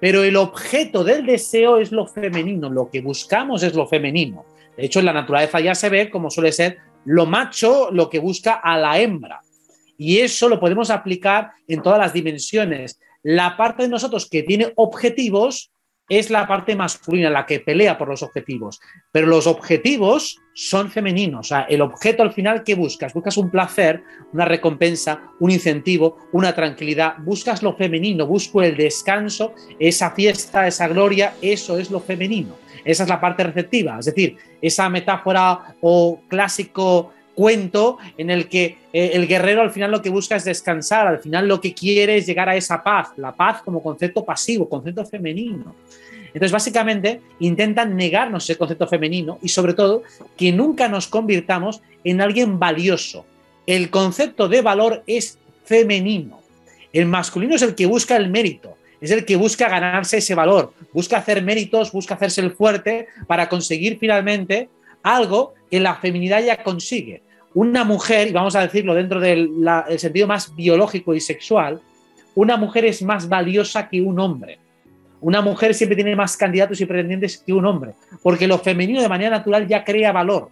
pero 0.00 0.22
el 0.22 0.36
objeto 0.36 1.02
del 1.02 1.24
deseo 1.24 1.78
es 1.78 1.92
lo 1.92 2.06
femenino, 2.06 2.68
lo 2.68 2.90
que 2.90 3.00
buscamos 3.00 3.62
es 3.62 3.74
lo 3.74 3.86
femenino. 3.86 4.44
De 4.78 4.84
hecho, 4.84 5.00
en 5.00 5.06
la 5.06 5.12
naturaleza 5.12 5.58
ya 5.58 5.74
se 5.74 5.88
ve 5.88 6.08
como 6.08 6.30
suele 6.30 6.52
ser 6.52 6.78
lo 7.04 7.26
macho 7.26 7.90
lo 7.90 8.08
que 8.08 8.20
busca 8.20 8.54
a 8.54 8.78
la 8.78 9.00
hembra. 9.00 9.40
Y 9.96 10.18
eso 10.18 10.48
lo 10.48 10.60
podemos 10.60 10.90
aplicar 10.90 11.50
en 11.66 11.82
todas 11.82 11.98
las 11.98 12.12
dimensiones. 12.12 13.00
La 13.24 13.56
parte 13.56 13.82
de 13.82 13.88
nosotros 13.88 14.28
que 14.30 14.44
tiene 14.44 14.72
objetivos 14.76 15.72
es 16.08 16.30
la 16.30 16.46
parte 16.46 16.76
masculina, 16.76 17.28
la 17.28 17.44
que 17.44 17.58
pelea 17.58 17.98
por 17.98 18.08
los 18.08 18.22
objetivos. 18.22 18.78
Pero 19.10 19.26
los 19.26 19.48
objetivos 19.48 20.38
son 20.54 20.92
femeninos. 20.92 21.40
O 21.40 21.48
sea, 21.48 21.62
el 21.62 21.80
objeto 21.80 22.22
al 22.22 22.32
final 22.32 22.62
que 22.62 22.76
buscas, 22.76 23.12
buscas 23.12 23.36
un 23.36 23.50
placer, 23.50 24.04
una 24.32 24.44
recompensa, 24.44 25.32
un 25.40 25.50
incentivo, 25.50 26.18
una 26.32 26.54
tranquilidad, 26.54 27.16
buscas 27.18 27.64
lo 27.64 27.76
femenino, 27.76 28.28
busco 28.28 28.62
el 28.62 28.76
descanso, 28.76 29.54
esa 29.80 30.12
fiesta, 30.12 30.68
esa 30.68 30.86
gloria, 30.86 31.34
eso 31.42 31.78
es 31.78 31.90
lo 31.90 31.98
femenino. 31.98 32.56
Esa 32.88 33.02
es 33.02 33.08
la 33.10 33.20
parte 33.20 33.44
receptiva, 33.44 33.98
es 33.98 34.06
decir, 34.06 34.38
esa 34.62 34.88
metáfora 34.88 35.74
o 35.82 36.20
clásico 36.26 37.12
cuento 37.34 37.98
en 38.16 38.30
el 38.30 38.48
que 38.48 38.78
eh, 38.94 39.10
el 39.12 39.28
guerrero 39.28 39.60
al 39.60 39.70
final 39.70 39.90
lo 39.90 40.00
que 40.00 40.08
busca 40.08 40.36
es 40.36 40.44
descansar, 40.44 41.06
al 41.06 41.18
final 41.18 41.46
lo 41.46 41.60
que 41.60 41.74
quiere 41.74 42.16
es 42.16 42.26
llegar 42.26 42.48
a 42.48 42.56
esa 42.56 42.82
paz, 42.82 43.10
la 43.18 43.32
paz 43.32 43.60
como 43.62 43.82
concepto 43.82 44.24
pasivo, 44.24 44.70
concepto 44.70 45.04
femenino. 45.04 45.74
Entonces, 46.28 46.50
básicamente, 46.50 47.20
intentan 47.40 47.94
negarnos 47.94 48.44
ese 48.44 48.56
concepto 48.56 48.86
femenino 48.86 49.38
y 49.42 49.50
sobre 49.50 49.74
todo 49.74 50.02
que 50.34 50.50
nunca 50.50 50.88
nos 50.88 51.08
convirtamos 51.08 51.82
en 52.04 52.22
alguien 52.22 52.58
valioso. 52.58 53.26
El 53.66 53.90
concepto 53.90 54.48
de 54.48 54.62
valor 54.62 55.02
es 55.06 55.38
femenino. 55.66 56.40
El 56.94 57.04
masculino 57.04 57.54
es 57.54 57.60
el 57.60 57.74
que 57.74 57.84
busca 57.84 58.16
el 58.16 58.30
mérito, 58.30 58.77
es 59.00 59.10
el 59.10 59.24
que 59.24 59.36
busca 59.36 59.68
ganarse 59.68 60.18
ese 60.18 60.34
valor, 60.34 60.72
busca 60.92 61.18
hacer 61.18 61.42
méritos, 61.42 61.92
busca 61.92 62.14
hacerse 62.14 62.40
el 62.40 62.52
fuerte 62.52 63.06
para 63.26 63.48
conseguir 63.48 63.98
finalmente 63.98 64.68
algo 65.02 65.54
que 65.70 65.80
la 65.80 65.94
feminidad 65.96 66.42
ya 66.42 66.62
consigue 66.62 67.22
una 67.54 67.84
mujer, 67.84 68.28
y 68.28 68.32
vamos 68.32 68.54
a 68.54 68.60
decirlo 68.60 68.94
dentro 68.94 69.20
del 69.20 69.50
sentido 69.96 70.26
más 70.26 70.54
biológico 70.54 71.14
y 71.14 71.20
sexual, 71.20 71.80
una 72.34 72.56
mujer 72.56 72.84
es 72.84 73.02
más 73.02 73.28
valiosa 73.28 73.88
que 73.88 74.00
un 74.00 74.20
hombre. 74.20 74.58
Una 75.20 75.40
mujer 75.40 75.74
siempre 75.74 75.96
tiene 75.96 76.14
más 76.14 76.36
candidatos 76.36 76.80
y 76.80 76.86
pretendientes 76.86 77.38
que 77.38 77.52
un 77.52 77.66
hombre, 77.66 77.94
porque 78.22 78.46
lo 78.46 78.58
femenino 78.58 79.02
de 79.02 79.08
manera 79.08 79.30
natural 79.30 79.66
ya 79.66 79.82
crea 79.82 80.12
valor. 80.12 80.50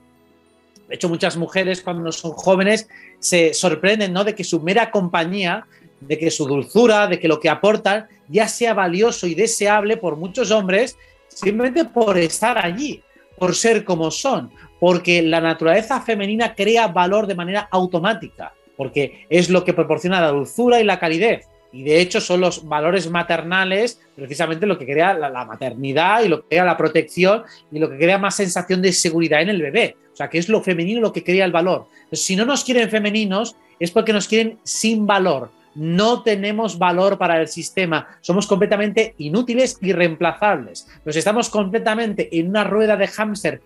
De 0.89 0.97
hecho, 0.97 1.09
muchas 1.09 1.37
mujeres 1.37 1.81
cuando 1.81 2.11
son 2.11 2.33
jóvenes 2.33 2.89
se 3.21 3.55
sorprenden 3.55 4.13
¿no? 4.13 4.25
de 4.25 4.35
que 4.35 4.43
su 4.43 4.61
mera 4.61 4.91
compañía, 4.91 5.65
de 6.01 6.19
que 6.19 6.31
su 6.31 6.47
dulzura, 6.47 7.07
de 7.07 7.19
que 7.19 7.29
lo 7.29 7.41
que 7.41 7.49
aportan 7.49 8.07
ya 8.29 8.49
sea 8.49 8.75
valioso 8.75 9.27
y 9.27 9.35
deseable 9.35 9.97
por 9.97 10.17
muchos 10.17 10.51
hombres 10.51 10.97
simplemente 11.29 11.85
por 11.85 12.17
estar 12.19 12.59
allí, 12.59 13.03
por 13.39 13.55
ser 13.55 13.85
como 13.85 14.11
son, 14.11 14.51
porque 14.81 15.23
la 15.23 15.41
naturaleza 15.41 16.01
femenina 16.01 16.55
crea 16.55 16.89
valor 16.89 17.27
de 17.27 17.35
manera 17.35 17.69
automática, 17.71 18.55
porque 18.77 19.27
es 19.29 19.51
lo 19.51 19.65
que 19.65 19.75
proporciona 19.75 20.21
la 20.21 20.31
dulzura 20.31 20.81
y 20.81 20.85
la 20.85 20.99
calidez. 20.99 21.47
Y 21.73 21.83
de 21.83 22.01
hecho 22.01 22.21
son 22.21 22.41
los 22.41 22.67
valores 22.67 23.11
maternales 23.11 24.01
precisamente 24.15 24.67
lo 24.67 24.79
que 24.79 24.87
crea 24.87 25.13
la, 25.13 25.45
maternidad 25.45 26.23
y 26.23 26.29
lo 26.29 26.41
que 26.41 26.49
crea 26.49 26.65
la 26.65 26.77
protección 26.77 27.43
y 27.71 27.79
lo 27.79 27.91
que 27.91 27.99
crea 27.99 28.17
más 28.17 28.37
sensación 28.37 28.81
de 28.81 28.93
seguridad 28.93 29.43
en 29.43 29.51
el 29.51 29.61
bebé. 29.61 29.97
O 30.11 30.17
sea, 30.17 30.31
que 30.31 30.39
es 30.39 30.49
lo 30.49 30.63
femenino 30.63 31.03
lo 31.03 31.13
que 31.13 31.23
crea 31.23 31.45
el 31.45 31.53
valor. 31.53 31.89
si 32.13 32.35
no 32.35 32.47
nos 32.47 32.65
quieren 32.65 32.89
femeninos 32.89 33.57
es 33.79 33.91
porque 33.91 34.15
nos 34.15 34.27
quieren 34.27 34.59
sin 34.63 35.07
valor. 35.07 35.51
No 35.77 36.23
tenemos 36.23 36.79
valor 36.79 37.19
para 37.19 37.41
el 37.41 37.49
sistema. 37.49 38.09
Somos 38.21 38.47
completamente 38.47 39.15
inútiles 39.19 39.79
y 39.81 39.93
reemplazables. 39.93 40.89
Nos 41.05 41.15
estamos 41.15 41.51
completamente 41.51 42.37
en 42.39 42.49
una 42.49 42.65
rueda 42.65 42.97
de 42.97 43.07
hámster 43.07 43.63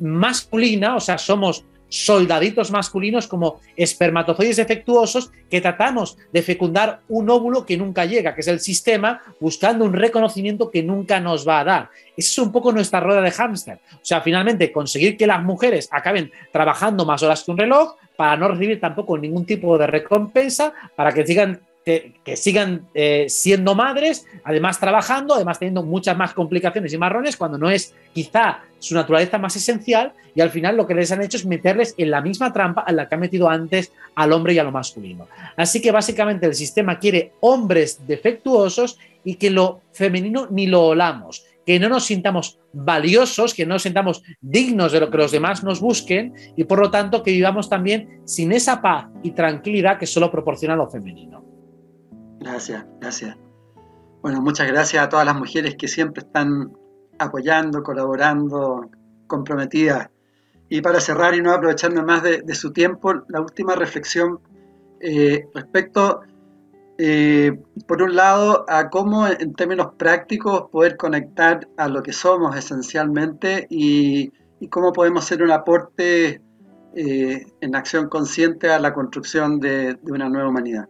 masculina, 0.00 0.96
o 0.96 1.00
sea, 1.00 1.18
somos 1.18 1.64
soldaditos 1.88 2.70
masculinos 2.70 3.26
como 3.26 3.60
espermatozoides 3.76 4.56
defectuosos 4.56 5.30
que 5.50 5.60
tratamos 5.60 6.16
de 6.32 6.42
fecundar 6.42 7.00
un 7.08 7.30
óvulo 7.30 7.64
que 7.64 7.76
nunca 7.76 8.04
llega, 8.04 8.34
que 8.34 8.42
es 8.42 8.48
el 8.48 8.60
sistema 8.60 9.22
buscando 9.40 9.84
un 9.84 9.92
reconocimiento 9.92 10.70
que 10.70 10.82
nunca 10.82 11.20
nos 11.20 11.46
va 11.46 11.60
a 11.60 11.64
dar. 11.64 11.90
Esa 12.16 12.30
es 12.30 12.38
un 12.38 12.52
poco 12.52 12.72
nuestra 12.72 13.00
rueda 13.00 13.20
de 13.20 13.30
hámster. 13.30 13.80
O 13.94 14.04
sea, 14.04 14.20
finalmente 14.20 14.72
conseguir 14.72 15.16
que 15.16 15.26
las 15.26 15.42
mujeres 15.42 15.88
acaben 15.90 16.30
trabajando 16.52 17.04
más 17.04 17.22
horas 17.22 17.42
que 17.42 17.50
un 17.50 17.58
reloj 17.58 17.94
para 18.16 18.36
no 18.36 18.48
recibir 18.48 18.80
tampoco 18.80 19.16
ningún 19.16 19.46
tipo 19.46 19.78
de 19.78 19.86
recompensa, 19.86 20.72
para 20.96 21.12
que 21.12 21.24
sigan 21.24 21.60
que, 22.24 22.36
sigan 22.36 22.86
eh, 22.92 23.26
siendo 23.28 23.74
madres, 23.74 24.26
además 24.44 24.78
trabajando, 24.78 25.34
además 25.34 25.58
teniendo 25.58 25.82
muchas 25.82 26.16
más 26.16 26.34
complicaciones 26.34 26.92
y 26.92 26.98
marrones, 26.98 27.36
cuando 27.36 27.56
no 27.56 27.70
es 27.70 27.94
quizá 28.12 28.60
su 28.78 28.94
naturaleza 28.94 29.38
más 29.38 29.56
esencial, 29.56 30.12
y 30.34 30.40
al 30.42 30.50
final 30.50 30.76
lo 30.76 30.86
que 30.86 30.94
les 30.94 31.10
han 31.12 31.22
hecho 31.22 31.38
es 31.38 31.46
meterles 31.46 31.94
en 31.96 32.10
la 32.10 32.20
misma 32.20 32.52
trampa 32.52 32.84
en 32.86 32.96
la 32.96 33.08
que 33.08 33.14
ha 33.14 33.18
metido 33.18 33.48
antes 33.48 33.92
al 34.14 34.32
hombre 34.32 34.52
y 34.52 34.58
a 34.58 34.64
lo 34.64 34.70
masculino. 34.70 35.28
Así 35.56 35.80
que 35.80 35.90
básicamente 35.90 36.46
el 36.46 36.54
sistema 36.54 36.98
quiere 36.98 37.32
hombres 37.40 38.06
defectuosos 38.06 38.98
y 39.24 39.36
que 39.36 39.50
lo 39.50 39.80
femenino 39.92 40.46
ni 40.50 40.66
lo 40.66 40.88
olamos, 40.88 41.44
que 41.64 41.78
no 41.78 41.88
nos 41.88 42.04
sintamos 42.04 42.58
valiosos, 42.72 43.54
que 43.54 43.64
no 43.64 43.76
nos 43.76 43.82
sintamos 43.82 44.22
dignos 44.42 44.92
de 44.92 45.00
lo 45.00 45.10
que 45.10 45.16
los 45.16 45.32
demás 45.32 45.64
nos 45.64 45.80
busquen 45.80 46.34
y 46.54 46.64
por 46.64 46.80
lo 46.80 46.90
tanto 46.90 47.22
que 47.22 47.32
vivamos 47.32 47.68
también 47.68 48.20
sin 48.26 48.52
esa 48.52 48.82
paz 48.82 49.06
y 49.22 49.30
tranquilidad 49.30 49.98
que 49.98 50.06
solo 50.06 50.30
proporciona 50.30 50.76
lo 50.76 50.90
femenino. 50.90 51.47
Gracias, 52.40 52.84
gracias. 53.00 53.36
Bueno, 54.22 54.40
muchas 54.40 54.66
gracias 54.68 55.02
a 55.02 55.08
todas 55.08 55.26
las 55.26 55.36
mujeres 55.36 55.76
que 55.76 55.88
siempre 55.88 56.22
están 56.22 56.72
apoyando, 57.18 57.82
colaborando, 57.82 58.90
comprometidas. 59.26 60.10
Y 60.68 60.80
para 60.80 61.00
cerrar 61.00 61.34
y 61.34 61.40
no 61.40 61.52
aprovechando 61.52 62.02
más 62.02 62.22
de, 62.22 62.54
su 62.54 62.72
tiempo, 62.72 63.14
la 63.28 63.40
última 63.40 63.74
reflexión 63.74 64.40
eh, 65.00 65.46
respecto, 65.54 66.20
eh, 66.98 67.58
por 67.86 68.02
un 68.02 68.14
lado, 68.16 68.64
a 68.68 68.90
cómo 68.90 69.26
en 69.26 69.54
términos 69.54 69.94
prácticos 69.96 70.68
poder 70.70 70.96
conectar 70.96 71.68
a 71.76 71.88
lo 71.88 72.02
que 72.02 72.12
somos 72.12 72.56
esencialmente 72.56 73.66
y, 73.70 74.32
cómo 74.70 74.92
podemos 74.92 75.24
ser 75.24 75.42
un 75.42 75.52
aporte 75.52 76.42
eh, 76.94 77.46
en 77.60 77.76
acción 77.76 78.08
consciente 78.08 78.70
a 78.70 78.80
la 78.80 78.92
construcción 78.92 79.60
de 79.60 79.96
una 80.02 80.28
nueva 80.28 80.48
humanidad. 80.48 80.88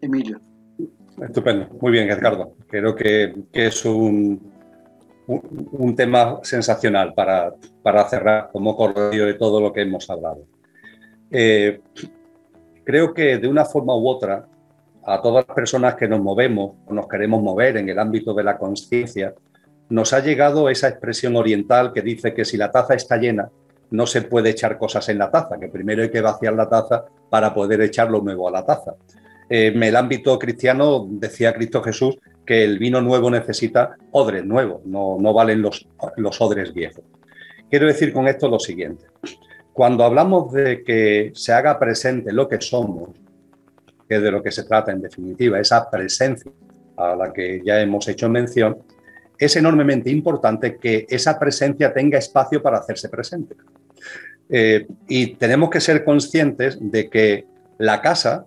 Emilio. 0.00 0.40
Estupendo, 1.20 1.68
muy 1.80 1.92
bien, 1.92 2.08
Edgardo. 2.10 2.54
Creo 2.68 2.94
que, 2.94 3.34
es 3.52 3.84
un, 3.84 4.52
un, 5.26 5.94
tema 5.94 6.38
sensacional 6.42 7.12
para, 7.12 7.52
para 7.82 8.08
cerrar 8.08 8.50
como 8.52 8.74
correo 8.74 9.26
de 9.26 9.34
todo 9.34 9.60
lo 9.60 9.72
que 9.72 9.82
hemos 9.82 10.08
hablado. 10.08 10.44
Eh, 11.30 11.80
creo 12.84 13.12
que 13.12 13.38
de 13.38 13.48
una 13.48 13.64
forma 13.64 13.94
u 13.96 14.08
otra, 14.08 14.46
a 15.04 15.20
todas 15.20 15.44
las 15.46 15.54
personas 15.54 15.94
que 15.94 16.08
nos 16.08 16.20
movemos 16.20 16.76
o 16.86 16.94
nos 16.94 17.06
queremos 17.06 17.42
mover 17.42 17.76
en 17.76 17.88
el 17.88 17.98
ámbito 17.98 18.32
de 18.34 18.44
la 18.44 18.56
conciencia, 18.56 19.34
nos 19.90 20.12
ha 20.12 20.20
llegado 20.20 20.68
esa 20.68 20.88
expresión 20.88 21.36
oriental 21.36 21.92
que 21.92 22.02
dice 22.02 22.32
que 22.32 22.44
si 22.44 22.56
la 22.56 22.70
taza 22.70 22.94
está 22.94 23.16
llena, 23.16 23.50
no 23.90 24.06
se 24.06 24.22
puede 24.22 24.50
echar 24.50 24.78
cosas 24.78 25.08
en 25.08 25.18
la 25.18 25.30
taza, 25.30 25.58
que 25.58 25.68
primero 25.68 26.02
hay 26.02 26.10
que 26.10 26.20
vaciar 26.20 26.54
la 26.54 26.68
taza 26.68 27.04
para 27.28 27.52
poder 27.52 27.80
echar 27.82 28.10
lo 28.10 28.20
nuevo 28.20 28.48
a 28.48 28.52
la 28.52 28.64
taza. 28.64 28.94
Eh, 29.50 29.72
en 29.74 29.82
el 29.82 29.96
ámbito 29.96 30.38
cristiano 30.38 31.06
decía 31.10 31.52
Cristo 31.52 31.82
Jesús 31.82 32.18
que 32.46 32.62
el 32.62 32.78
vino 32.78 33.00
nuevo 33.00 33.30
necesita 33.30 33.96
odres 34.12 34.44
nuevos, 34.44 34.86
no, 34.86 35.18
no 35.20 35.34
valen 35.34 35.60
los, 35.60 35.88
los 36.16 36.40
odres 36.40 36.72
viejos. 36.72 37.04
Quiero 37.68 37.86
decir 37.86 38.12
con 38.12 38.28
esto 38.28 38.48
lo 38.48 38.58
siguiente. 38.58 39.06
Cuando 39.72 40.04
hablamos 40.04 40.52
de 40.52 40.82
que 40.82 41.32
se 41.34 41.52
haga 41.52 41.78
presente 41.78 42.32
lo 42.32 42.48
que 42.48 42.60
somos, 42.60 43.10
que 44.08 44.16
es 44.16 44.22
de 44.22 44.30
lo 44.30 44.42
que 44.42 44.50
se 44.50 44.64
trata 44.64 44.92
en 44.92 45.02
definitiva, 45.02 45.60
esa 45.60 45.88
presencia 45.90 46.50
a 46.96 47.14
la 47.14 47.32
que 47.32 47.60
ya 47.64 47.80
hemos 47.80 48.06
hecho 48.08 48.28
mención, 48.28 48.78
es 49.38 49.56
enormemente 49.56 50.10
importante 50.10 50.76
que 50.76 51.06
esa 51.08 51.38
presencia 51.38 51.92
tenga 51.92 52.18
espacio 52.18 52.62
para 52.62 52.78
hacerse 52.78 53.08
presente. 53.08 53.54
Eh, 54.48 54.86
y 55.08 55.34
tenemos 55.34 55.70
que 55.70 55.80
ser 55.80 56.04
conscientes 56.04 56.76
de 56.80 57.08
que 57.08 57.46
la 57.78 58.02
casa 58.02 58.46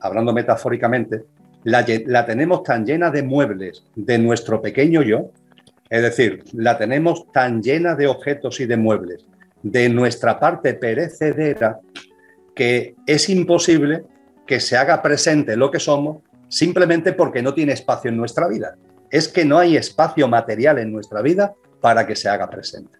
hablando 0.00 0.32
metafóricamente, 0.32 1.24
la, 1.64 2.26
tenemos 2.26 2.62
tan 2.62 2.84
llena 2.84 3.10
de 3.10 3.22
muebles 3.22 3.84
de 3.94 4.18
nuestro 4.18 4.60
pequeño 4.60 5.02
yo, 5.02 5.30
es 5.88 6.02
decir, 6.02 6.44
la 6.54 6.78
tenemos 6.78 7.30
tan 7.32 7.62
llena 7.62 7.94
de 7.94 8.06
objetos 8.06 8.60
y 8.60 8.66
de 8.66 8.76
muebles 8.76 9.26
de 9.62 9.88
nuestra 9.88 10.40
parte 10.40 10.74
perecedera 10.74 11.78
que 12.54 12.96
es 13.06 13.28
imposible 13.28 14.04
que 14.46 14.58
se 14.58 14.76
haga 14.76 15.00
presente 15.02 15.56
lo 15.56 15.70
que 15.70 15.78
somos 15.78 16.18
simplemente 16.48 17.12
porque 17.12 17.42
no 17.42 17.54
tiene 17.54 17.72
espacio 17.72 18.10
en 18.10 18.16
nuestra 18.16 18.48
vida. 18.48 18.76
Es 19.10 19.28
que 19.28 19.44
no 19.44 19.58
hay 19.58 19.76
espacio 19.76 20.26
material 20.26 20.78
en 20.78 20.92
nuestra 20.92 21.22
vida 21.22 21.54
para 21.80 22.06
que 22.06 22.16
se 22.16 22.28
haga 22.28 22.50
presente. 22.50 22.98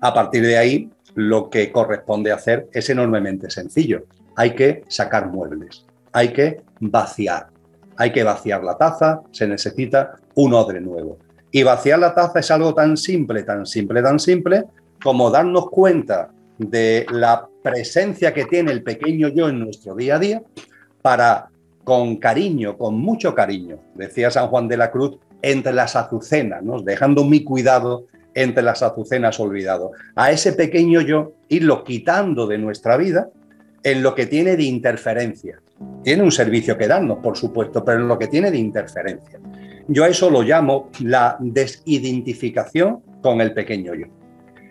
A 0.00 0.14
partir 0.14 0.42
de 0.42 0.56
ahí, 0.56 0.90
lo 1.14 1.50
que 1.50 1.70
corresponde 1.70 2.32
hacer 2.32 2.68
es 2.72 2.88
enormemente 2.88 3.50
sencillo. 3.50 4.06
Hay 4.36 4.54
que 4.54 4.84
sacar 4.88 5.28
muebles 5.28 5.87
hay 6.12 6.32
que 6.32 6.60
vaciar. 6.80 7.48
Hay 7.96 8.12
que 8.12 8.22
vaciar 8.22 8.62
la 8.62 8.76
taza, 8.76 9.22
se 9.32 9.48
necesita 9.48 10.14
un 10.34 10.54
odre 10.54 10.80
nuevo. 10.80 11.18
Y 11.50 11.62
vaciar 11.62 11.98
la 11.98 12.14
taza 12.14 12.40
es 12.40 12.50
algo 12.50 12.74
tan 12.74 12.96
simple, 12.96 13.42
tan 13.42 13.66
simple, 13.66 14.02
tan 14.02 14.18
simple 14.20 14.64
como 15.02 15.30
darnos 15.30 15.70
cuenta 15.70 16.30
de 16.58 17.06
la 17.10 17.48
presencia 17.62 18.34
que 18.34 18.44
tiene 18.44 18.72
el 18.72 18.82
pequeño 18.82 19.28
yo 19.28 19.48
en 19.48 19.60
nuestro 19.60 19.94
día 19.94 20.16
a 20.16 20.18
día 20.18 20.42
para, 21.02 21.48
con 21.84 22.16
cariño, 22.16 22.76
con 22.76 22.98
mucho 22.98 23.34
cariño, 23.34 23.78
decía 23.94 24.30
San 24.30 24.48
Juan 24.48 24.68
de 24.68 24.76
la 24.76 24.90
Cruz, 24.90 25.18
entre 25.40 25.72
las 25.72 25.94
azucenas, 25.96 26.62
dejando 26.84 27.24
mi 27.24 27.44
cuidado 27.44 28.06
entre 28.34 28.62
las 28.62 28.82
azucenas 28.82 29.38
olvidado. 29.40 29.92
A 30.14 30.30
ese 30.30 30.52
pequeño 30.52 31.00
yo 31.00 31.32
irlo 31.48 31.84
quitando 31.84 32.46
de 32.46 32.58
nuestra 32.58 32.96
vida 32.96 33.28
en 33.82 34.02
lo 34.02 34.14
que 34.14 34.26
tiene 34.26 34.56
de 34.56 34.64
interferencia. 34.64 35.60
Tiene 36.02 36.22
un 36.22 36.32
servicio 36.32 36.76
que 36.76 36.88
darnos, 36.88 37.18
por 37.18 37.36
supuesto, 37.36 37.84
pero 37.84 38.00
en 38.00 38.08
lo 38.08 38.18
que 38.18 38.28
tiene 38.28 38.50
de 38.50 38.58
interferencia. 38.58 39.38
Yo 39.88 40.04
a 40.04 40.08
eso 40.08 40.30
lo 40.30 40.42
llamo 40.42 40.90
la 41.00 41.36
desidentificación 41.40 43.02
con 43.22 43.40
el 43.40 43.52
pequeño 43.52 43.94
yo. 43.94 44.06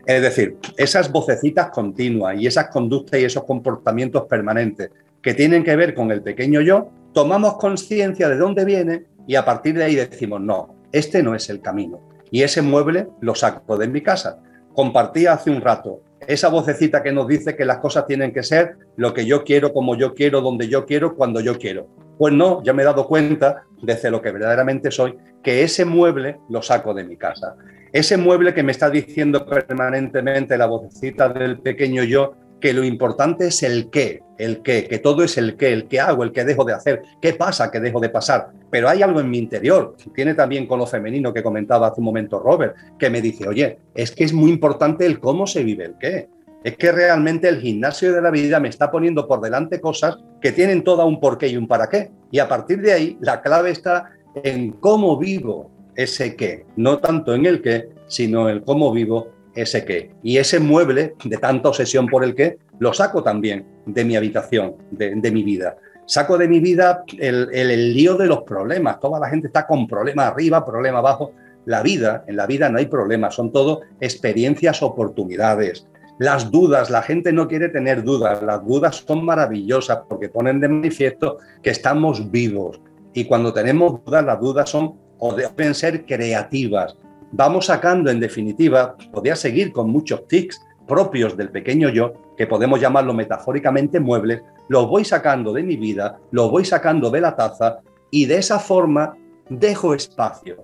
Es 0.05 0.21
decir, 0.21 0.57
esas 0.77 1.11
vocecitas 1.11 1.69
continuas 1.69 2.39
y 2.39 2.47
esas 2.47 2.69
conductas 2.69 3.19
y 3.19 3.25
esos 3.25 3.43
comportamientos 3.43 4.23
permanentes 4.23 4.89
que 5.21 5.33
tienen 5.33 5.63
que 5.63 5.75
ver 5.75 5.93
con 5.93 6.11
el 6.11 6.21
pequeño 6.21 6.61
yo, 6.61 6.89
tomamos 7.13 7.57
conciencia 7.57 8.29
de 8.29 8.37
dónde 8.37 8.63
viene 8.63 9.05
y 9.27 9.35
a 9.35 9.43
partir 9.43 9.75
de 9.75 9.83
ahí 9.83 9.95
decimos, 9.95 10.39
no, 10.39 10.75
este 10.91 11.21
no 11.21 11.35
es 11.35 11.49
el 11.49 11.61
camino. 11.61 11.99
Y 12.31 12.43
ese 12.43 12.61
mueble 12.61 13.09
lo 13.19 13.35
saco 13.35 13.77
de 13.77 13.87
mi 13.87 14.01
casa. 14.01 14.39
Compartí 14.73 15.25
hace 15.25 15.49
un 15.49 15.61
rato, 15.61 16.01
esa 16.25 16.49
vocecita 16.49 17.03
que 17.03 17.11
nos 17.11 17.27
dice 17.27 17.55
que 17.55 17.65
las 17.65 17.77
cosas 17.79 18.05
tienen 18.07 18.33
que 18.33 18.43
ser 18.43 18.77
lo 18.95 19.13
que 19.13 19.25
yo 19.25 19.43
quiero, 19.43 19.73
como 19.73 19.95
yo 19.95 20.13
quiero, 20.13 20.41
donde 20.41 20.67
yo 20.67 20.85
quiero, 20.85 21.15
cuando 21.15 21.39
yo 21.39 21.57
quiero. 21.57 21.87
Pues 22.17 22.33
no, 22.33 22.63
ya 22.63 22.73
me 22.73 22.81
he 22.81 22.85
dado 22.85 23.07
cuenta, 23.07 23.63
desde 23.81 24.09
lo 24.09 24.21
que 24.21 24.31
verdaderamente 24.31 24.89
soy, 24.89 25.17
que 25.43 25.63
ese 25.63 25.85
mueble 25.85 26.39
lo 26.49 26.61
saco 26.61 26.93
de 26.93 27.03
mi 27.03 27.17
casa. 27.17 27.55
Ese 27.91 28.17
mueble 28.17 28.53
que 28.53 28.63
me 28.63 28.71
está 28.71 28.89
diciendo 28.89 29.45
permanentemente 29.45 30.57
la 30.57 30.65
vocecita 30.65 31.29
del 31.29 31.59
pequeño 31.59 32.03
yo, 32.03 32.33
que 32.59 32.73
lo 32.73 32.83
importante 32.83 33.47
es 33.47 33.63
el 33.63 33.89
qué, 33.89 34.21
el 34.37 34.61
qué, 34.61 34.87
que 34.87 34.99
todo 34.99 35.23
es 35.23 35.37
el 35.37 35.55
qué, 35.55 35.73
el 35.73 35.87
qué 35.87 35.99
hago, 35.99 36.23
el 36.23 36.31
qué 36.31 36.43
dejo 36.43 36.63
de 36.63 36.73
hacer, 36.73 37.01
qué 37.21 37.33
pasa, 37.33 37.71
qué 37.71 37.79
dejo 37.79 37.99
de 37.99 38.09
pasar. 38.09 38.49
Pero 38.69 38.89
hay 38.89 39.01
algo 39.01 39.19
en 39.19 39.29
mi 39.29 39.37
interior, 39.37 39.95
tiene 40.13 40.33
también 40.33 40.67
con 40.67 40.79
lo 40.79 40.87
femenino 40.87 41.33
que 41.33 41.43
comentaba 41.43 41.87
hace 41.87 42.01
un 42.01 42.05
momento 42.05 42.39
Robert, 42.39 42.75
que 42.97 43.09
me 43.09 43.21
dice, 43.21 43.47
oye, 43.47 43.79
es 43.93 44.11
que 44.11 44.23
es 44.23 44.33
muy 44.33 44.51
importante 44.51 45.05
el 45.05 45.19
cómo 45.19 45.47
se 45.47 45.63
vive 45.63 45.85
el 45.85 45.95
qué. 45.99 46.29
Es 46.63 46.75
que 46.75 46.91
realmente 46.91 47.47
el 47.47 47.61
gimnasio 47.61 48.13
de 48.13 48.21
la 48.21 48.31
vida 48.31 48.59
me 48.59 48.67
está 48.67 48.91
poniendo 48.91 49.27
por 49.27 49.39
delante 49.41 49.79
cosas 49.79 50.17
que 50.41 50.51
tienen 50.51 50.83
toda 50.83 51.05
un 51.05 51.19
porqué 51.19 51.47
y 51.47 51.55
un 51.55 51.67
para 51.67 51.87
qué. 51.87 52.11
Y 52.31 52.39
a 52.39 52.47
partir 52.47 52.81
de 52.81 52.93
ahí, 52.93 53.17
la 53.21 53.41
clave 53.41 53.69
está 53.69 54.09
en 54.43 54.71
cómo 54.71 55.17
vivo 55.17 55.71
ese 55.95 56.35
qué, 56.35 56.65
no 56.75 56.99
tanto 56.99 57.33
en 57.33 57.45
el 57.45 57.61
qué, 57.61 57.89
sino 58.07 58.49
en 58.49 58.61
cómo 58.61 58.91
vivo 58.91 59.29
ese 59.57 59.83
qué. 59.83 60.11
Y 60.23 60.37
ese 60.37 60.59
mueble 60.59 61.15
de 61.23 61.37
tanta 61.37 61.69
obsesión 61.69 62.07
por 62.07 62.23
el 62.23 62.35
qué, 62.35 62.57
lo 62.79 62.93
saco 62.93 63.23
también 63.23 63.65
de 63.85 64.05
mi 64.05 64.15
habitación, 64.15 64.75
de, 64.91 65.31
mi 65.31 65.43
vida. 65.43 65.77
Saco 66.05 66.37
de 66.37 66.47
mi 66.47 66.59
vida 66.59 67.03
el, 67.17 67.49
el, 67.51 67.93
lío 67.93 68.15
de 68.15 68.27
los 68.27 68.43
problemas. 68.43 68.99
Toda 68.99 69.19
la 69.19 69.29
gente 69.29 69.47
está 69.47 69.65
con 69.65 69.87
problemas 69.87 70.27
arriba, 70.27 70.65
problemas 70.65 70.99
abajo. 70.99 71.33
La 71.65 71.81
vida, 71.81 72.23
en 72.27 72.37
la 72.37 72.45
vida 72.45 72.69
no 72.69 72.77
hay 72.77 72.85
problemas, 72.85 73.35
son 73.35 73.51
todo 73.51 73.81
experiencias, 73.99 74.81
oportunidades. 74.81 75.85
Las 76.19 76.49
dudas, 76.49 76.89
la 76.89 77.01
gente 77.01 77.33
no 77.33 77.47
quiere 77.47 77.69
tener 77.69 78.03
dudas. 78.03 78.41
Las 78.41 78.65
dudas 78.65 79.03
son 79.05 79.25
maravillosas 79.25 79.99
porque 80.07 80.29
ponen 80.29 80.59
de 80.59 80.67
manifiesto 80.67 81.37
que 81.61 81.71
estamos 81.71 82.31
vivos. 82.31 82.79
Y 83.13 83.25
cuando 83.25 83.53
tenemos 83.53 84.03
dudas, 84.05 84.23
las 84.23 84.39
dudas 84.39 84.69
son 84.69 84.95
o 85.19 85.33
deben 85.33 85.73
ser 85.73 86.05
creativas. 86.05 86.95
Vamos 87.31 87.65
sacando, 87.65 88.09
en 88.09 88.19
definitiva, 88.19 88.95
podría 89.11 89.35
seguir 89.35 89.71
con 89.71 89.89
muchos 89.89 90.27
tics 90.27 90.61
propios 90.87 91.35
del 91.35 91.49
pequeño 91.49 91.89
yo, 91.89 92.13
que 92.37 92.47
podemos 92.47 92.79
llamarlo 92.79 93.13
metafóricamente 93.13 93.99
muebles, 93.99 94.41
los 94.69 94.87
voy 94.87 95.03
sacando 95.03 95.51
de 95.53 95.63
mi 95.63 95.75
vida, 95.75 96.19
los 96.31 96.49
voy 96.49 96.65
sacando 96.65 97.09
de 97.09 97.21
la 97.21 97.35
taza 97.35 97.79
y 98.09 98.25
de 98.25 98.37
esa 98.37 98.59
forma 98.59 99.15
dejo 99.49 99.93
espacio 99.93 100.57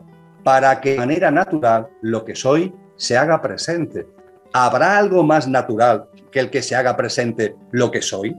para 0.44 0.80
que 0.82 0.92
de 0.92 0.98
manera 0.98 1.32
natural 1.32 1.88
lo 2.02 2.24
que 2.24 2.36
soy 2.36 2.74
se 2.96 3.18
haga 3.18 3.42
presente. 3.42 4.08
¿Habrá 4.54 4.98
algo 4.98 5.24
más 5.24 5.48
natural 5.48 6.06
que 6.32 6.40
el 6.40 6.50
que 6.50 6.62
se 6.62 6.76
haga 6.76 6.96
presente 6.96 7.56
lo 7.72 7.90
que 7.90 8.02
soy? 8.02 8.36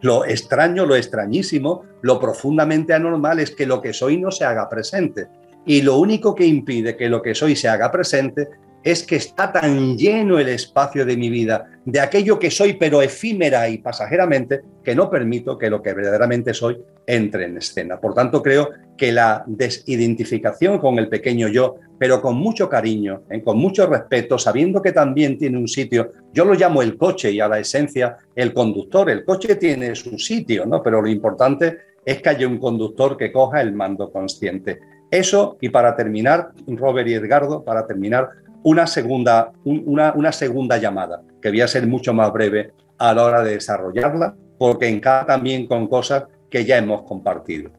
Lo 0.00 0.24
extraño, 0.24 0.86
lo 0.86 0.94
extrañísimo, 0.94 1.82
lo 2.02 2.20
profundamente 2.20 2.94
anormal 2.94 3.40
es 3.40 3.50
que 3.50 3.66
lo 3.66 3.82
que 3.82 3.92
soy 3.92 4.18
no 4.18 4.30
se 4.30 4.44
haga 4.44 4.68
presente. 4.68 5.28
Y 5.66 5.82
lo 5.82 5.98
único 5.98 6.34
que 6.34 6.46
impide 6.46 6.96
que 6.96 7.08
lo 7.08 7.20
que 7.20 7.34
soy 7.34 7.56
se 7.56 7.68
haga 7.68 7.90
presente 7.90 8.48
es 8.86 9.02
que 9.02 9.16
está 9.16 9.50
tan 9.50 9.98
lleno 9.98 10.38
el 10.38 10.48
espacio 10.48 11.04
de 11.04 11.16
mi 11.16 11.28
vida 11.28 11.80
de 11.84 11.98
aquello 11.98 12.38
que 12.38 12.52
soy, 12.52 12.74
pero 12.74 13.02
efímera 13.02 13.68
y 13.68 13.78
pasajeramente, 13.78 14.60
que 14.84 14.94
no 14.94 15.10
permito 15.10 15.58
que 15.58 15.68
lo 15.68 15.82
que 15.82 15.92
verdaderamente 15.92 16.54
soy 16.54 16.78
entre 17.04 17.46
en 17.46 17.58
escena. 17.58 17.98
Por 17.98 18.14
tanto, 18.14 18.40
creo 18.40 18.70
que 18.96 19.10
la 19.10 19.42
desidentificación 19.48 20.78
con 20.78 21.00
el 21.00 21.08
pequeño 21.08 21.48
yo, 21.48 21.76
pero 21.98 22.22
con 22.22 22.36
mucho 22.36 22.68
cariño, 22.68 23.22
¿eh? 23.28 23.42
con 23.42 23.58
mucho 23.58 23.88
respeto, 23.88 24.38
sabiendo 24.38 24.80
que 24.80 24.92
también 24.92 25.36
tiene 25.36 25.58
un 25.58 25.66
sitio, 25.66 26.12
yo 26.32 26.44
lo 26.44 26.54
llamo 26.54 26.80
el 26.80 26.96
coche 26.96 27.32
y 27.32 27.40
a 27.40 27.48
la 27.48 27.58
esencia 27.58 28.18
el 28.36 28.54
conductor. 28.54 29.10
El 29.10 29.24
coche 29.24 29.56
tiene 29.56 29.96
su 29.96 30.16
sitio, 30.16 30.64
¿no? 30.64 30.80
pero 30.80 31.02
lo 31.02 31.08
importante 31.08 31.78
es 32.04 32.22
que 32.22 32.28
haya 32.28 32.46
un 32.46 32.58
conductor 32.58 33.16
que 33.16 33.32
coja 33.32 33.60
el 33.60 33.72
mando 33.72 34.12
consciente. 34.12 34.78
Eso, 35.10 35.56
y 35.60 35.68
para 35.68 35.94
terminar, 35.94 36.50
Robert 36.66 37.08
y 37.08 37.14
Edgardo, 37.14 37.62
para 37.64 37.86
terminar, 37.86 38.30
una 38.64 38.86
segunda, 38.86 39.52
una, 39.64 40.32
segunda 40.32 40.76
llamada, 40.78 41.22
que 41.40 41.50
voy 41.50 41.60
a 41.60 41.68
ser 41.68 41.86
mucho 41.86 42.12
más 42.12 42.32
breve 42.32 42.72
a 42.98 43.14
la 43.14 43.24
hora 43.24 43.42
de 43.44 43.52
desarrollarla, 43.52 44.34
porque 44.58 44.88
encaja 44.88 45.26
también 45.26 45.66
con 45.66 45.86
cosas 45.86 46.24
que 46.50 46.64
ya 46.64 46.78
hemos 46.78 47.02
compartido. 47.02 47.70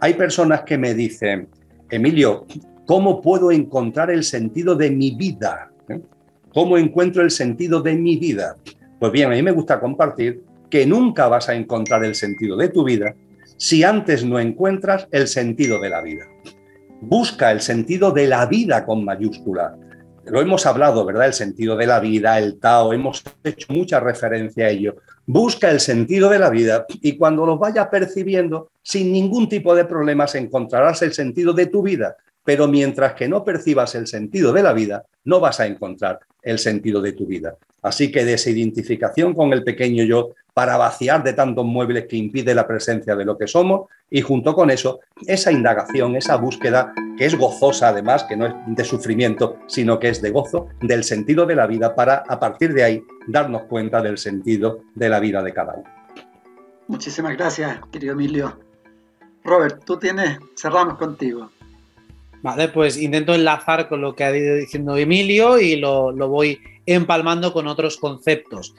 Hay 0.00 0.14
personas 0.14 0.62
que 0.62 0.76
me 0.78 0.94
dicen, 0.94 1.48
Emilio, 1.88 2.46
¿cómo 2.86 3.20
puedo 3.20 3.52
encontrar 3.52 4.10
el 4.10 4.24
sentido 4.24 4.74
de 4.74 4.90
mi 4.90 5.12
vida? 5.12 5.70
¿Eh? 5.88 6.00
¿Cómo 6.52 6.76
encuentro 6.76 7.22
el 7.22 7.30
sentido 7.30 7.80
de 7.80 7.94
mi 7.94 8.16
vida? 8.16 8.56
Pues 8.98 9.12
bien, 9.12 9.30
a 9.30 9.34
mí 9.34 9.42
me 9.42 9.52
gusta 9.52 9.78
compartir 9.78 10.42
que 10.68 10.86
nunca 10.86 11.28
vas 11.28 11.48
a 11.48 11.54
encontrar 11.54 12.04
el 12.04 12.16
sentido 12.16 12.56
de 12.56 12.68
tu 12.68 12.82
vida 12.82 13.14
si 13.56 13.84
antes 13.84 14.24
no 14.24 14.40
encuentras 14.40 15.06
el 15.12 15.28
sentido 15.28 15.80
de 15.80 15.90
la 15.90 16.00
vida 16.00 16.26
busca 17.02 17.50
el 17.50 17.60
sentido 17.60 18.12
de 18.12 18.28
la 18.28 18.46
vida 18.46 18.86
con 18.86 19.04
mayúscula. 19.04 19.76
Lo 20.24 20.40
hemos 20.40 20.64
hablado, 20.66 21.04
¿verdad? 21.04 21.26
El 21.26 21.32
sentido 21.32 21.76
de 21.76 21.88
la 21.88 21.98
vida, 21.98 22.38
el 22.38 22.60
Tao, 22.60 22.92
hemos 22.92 23.24
hecho 23.42 23.72
mucha 23.72 23.98
referencia 23.98 24.66
a 24.66 24.70
ello. 24.70 24.94
Busca 25.26 25.68
el 25.70 25.80
sentido 25.80 26.30
de 26.30 26.38
la 26.38 26.48
vida 26.48 26.86
y 26.88 27.16
cuando 27.16 27.44
lo 27.44 27.58
vaya 27.58 27.90
percibiendo, 27.90 28.70
sin 28.82 29.12
ningún 29.12 29.48
tipo 29.48 29.74
de 29.74 29.84
problemas, 29.84 30.36
encontrarás 30.36 31.02
el 31.02 31.12
sentido 31.12 31.52
de 31.52 31.66
tu 31.66 31.82
vida. 31.82 32.16
Pero 32.44 32.68
mientras 32.68 33.14
que 33.14 33.28
no 33.28 33.44
percibas 33.44 33.96
el 33.96 34.06
sentido 34.06 34.52
de 34.52 34.62
la 34.62 34.72
vida, 34.72 35.04
no 35.24 35.40
vas 35.40 35.58
a 35.58 35.66
encontrar 35.66 36.20
el 36.40 36.60
sentido 36.60 37.02
de 37.02 37.12
tu 37.12 37.26
vida. 37.26 37.56
Así 37.82 38.12
que 38.12 38.24
desidentificación 38.24 39.34
con 39.34 39.52
el 39.52 39.64
pequeño 39.64 40.04
yo 40.04 40.34
para 40.54 40.76
vaciar 40.76 41.22
de 41.22 41.32
tantos 41.32 41.64
muebles 41.64 42.06
que 42.06 42.16
impide 42.16 42.54
la 42.54 42.66
presencia 42.66 43.16
de 43.16 43.24
lo 43.24 43.38
que 43.38 43.46
somos 43.46 43.88
y 44.10 44.20
junto 44.20 44.54
con 44.54 44.70
eso, 44.70 45.00
esa 45.26 45.50
indagación, 45.50 46.16
esa 46.16 46.36
búsqueda 46.36 46.92
que 47.16 47.24
es 47.24 47.36
gozosa 47.36 47.88
además, 47.88 48.24
que 48.24 48.36
no 48.36 48.46
es 48.46 48.54
de 48.66 48.84
sufrimiento, 48.84 49.58
sino 49.66 49.98
que 49.98 50.10
es 50.10 50.20
de 50.20 50.30
gozo, 50.30 50.68
del 50.80 51.04
sentido 51.04 51.46
de 51.46 51.56
la 51.56 51.66
vida 51.66 51.94
para 51.94 52.22
a 52.28 52.38
partir 52.38 52.74
de 52.74 52.84
ahí 52.84 53.02
darnos 53.26 53.62
cuenta 53.62 54.02
del 54.02 54.18
sentido 54.18 54.80
de 54.94 55.08
la 55.08 55.20
vida 55.20 55.42
de 55.42 55.54
cada 55.54 55.74
uno. 55.74 55.88
Muchísimas 56.88 57.36
gracias, 57.36 57.80
querido 57.90 58.12
Emilio. 58.12 58.58
Robert, 59.44 59.82
tú 59.84 59.98
tienes, 59.98 60.38
cerramos 60.56 60.98
contigo. 60.98 61.50
Vale, 62.42 62.68
pues 62.68 63.00
intento 63.00 63.34
enlazar 63.34 63.88
con 63.88 64.00
lo 64.00 64.14
que 64.14 64.24
ha 64.24 64.36
ido 64.36 64.56
diciendo 64.56 64.96
Emilio 64.96 65.58
y 65.58 65.76
lo, 65.76 66.12
lo 66.12 66.28
voy 66.28 66.60
empalmando 66.84 67.52
con 67.52 67.66
otros 67.66 67.96
conceptos. 67.96 68.74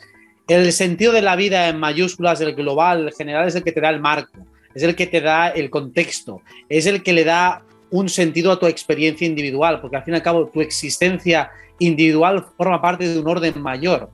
El 0.48 0.74
sentido 0.74 1.14
de 1.14 1.22
la 1.22 1.36
vida 1.36 1.70
en 1.70 1.80
mayúsculas, 1.80 2.42
el 2.42 2.54
global, 2.54 3.08
el 3.08 3.14
general, 3.14 3.48
es 3.48 3.56
el 3.56 3.64
que 3.64 3.72
te 3.72 3.80
da 3.80 3.90
el 3.90 4.02
marco, 4.02 4.46
es 4.76 4.84
el 4.84 4.96
que 4.96 5.08
te 5.08 5.22
da 5.22 5.48
el 5.48 5.70
contexto, 5.70 6.42
es 6.68 6.86
el 6.86 7.02
que 7.02 7.14
le 7.14 7.24
da 7.24 7.64
un 7.92 8.10
sentido 8.10 8.52
a 8.52 8.60
tu 8.60 8.66
experiencia 8.66 9.26
individual, 9.26 9.80
porque 9.80 9.98
al 9.98 10.04
fin 10.04 10.16
y 10.16 10.18
al 10.18 10.24
cabo 10.24 10.48
tu 10.48 10.62
existencia 10.62 11.52
individual 11.80 12.46
forma 12.58 12.82
parte 12.82 13.08
de 13.08 13.20
un 13.20 13.28
orden 13.28 13.62
mayor. 13.62 14.10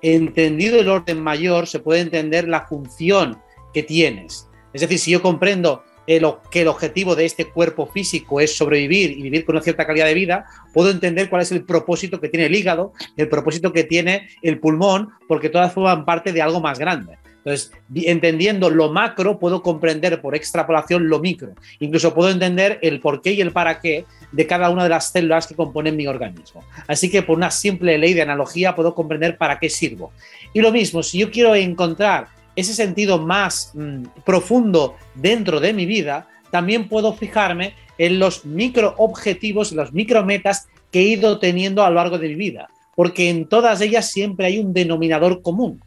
Entendido 0.00 0.78
el 0.78 0.88
orden 0.88 1.20
mayor, 1.20 1.66
se 1.66 1.80
puede 1.80 2.02
entender 2.02 2.46
la 2.46 2.66
función 2.66 3.40
que 3.72 3.82
tienes. 3.82 4.48
Es 4.72 4.82
decir, 4.82 4.98
si 4.98 5.10
yo 5.10 5.22
comprendo 5.22 5.82
que 6.06 6.60
el 6.60 6.68
objetivo 6.68 7.16
de 7.16 7.24
este 7.24 7.46
cuerpo 7.46 7.86
físico 7.86 8.40
es 8.40 8.56
sobrevivir 8.56 9.12
y 9.12 9.22
vivir 9.22 9.44
con 9.44 9.54
una 9.54 9.62
cierta 9.62 9.86
calidad 9.86 10.06
de 10.06 10.14
vida, 10.14 10.46
puedo 10.72 10.90
entender 10.90 11.30
cuál 11.30 11.42
es 11.42 11.52
el 11.52 11.64
propósito 11.64 12.20
que 12.20 12.28
tiene 12.28 12.46
el 12.46 12.54
hígado, 12.54 12.92
el 13.16 13.28
propósito 13.28 13.72
que 13.72 13.84
tiene 13.84 14.28
el 14.42 14.58
pulmón, 14.58 15.10
porque 15.28 15.48
todas 15.48 15.72
forman 15.72 16.04
parte 16.04 16.32
de 16.32 16.42
algo 16.42 16.60
más 16.60 16.78
grande. 16.78 17.18
Entonces, 17.44 17.72
entendiendo 17.94 18.70
lo 18.70 18.90
macro, 18.90 19.38
puedo 19.38 19.62
comprender 19.62 20.18
por 20.22 20.34
extrapolación 20.34 21.10
lo 21.10 21.20
micro. 21.20 21.52
Incluso 21.78 22.14
puedo 22.14 22.30
entender 22.30 22.78
el 22.80 23.00
por 23.00 23.20
qué 23.20 23.32
y 23.32 23.42
el 23.42 23.52
para 23.52 23.80
qué 23.80 24.06
de 24.32 24.46
cada 24.46 24.70
una 24.70 24.84
de 24.84 24.88
las 24.88 25.12
células 25.12 25.46
que 25.46 25.54
componen 25.54 25.94
mi 25.94 26.06
organismo. 26.06 26.64
Así 26.88 27.10
que 27.10 27.22
por 27.22 27.36
una 27.36 27.50
simple 27.50 27.98
ley 27.98 28.14
de 28.14 28.22
analogía 28.22 28.74
puedo 28.74 28.94
comprender 28.94 29.36
para 29.36 29.58
qué 29.58 29.68
sirvo. 29.68 30.12
Y 30.54 30.62
lo 30.62 30.72
mismo, 30.72 31.02
si 31.02 31.18
yo 31.18 31.30
quiero 31.30 31.54
encontrar 31.54 32.28
ese 32.56 32.74
sentido 32.74 33.18
más 33.18 33.72
mm, 33.74 34.04
profundo 34.24 34.96
dentro 35.14 35.60
de 35.60 35.72
mi 35.72 35.86
vida, 35.86 36.28
también 36.50 36.88
puedo 36.88 37.12
fijarme 37.12 37.74
en 37.98 38.18
los 38.18 38.44
micro 38.44 38.94
objetivos, 38.98 39.72
los 39.72 39.92
micro 39.92 40.24
metas 40.24 40.68
que 40.90 41.00
he 41.00 41.04
ido 41.04 41.38
teniendo 41.38 41.84
a 41.84 41.90
lo 41.90 41.96
largo 41.96 42.18
de 42.18 42.28
mi 42.28 42.34
vida, 42.34 42.68
porque 42.94 43.28
en 43.28 43.48
todas 43.48 43.80
ellas 43.80 44.10
siempre 44.10 44.46
hay 44.46 44.58
un 44.58 44.72
denominador 44.72 45.42
común. 45.42 45.80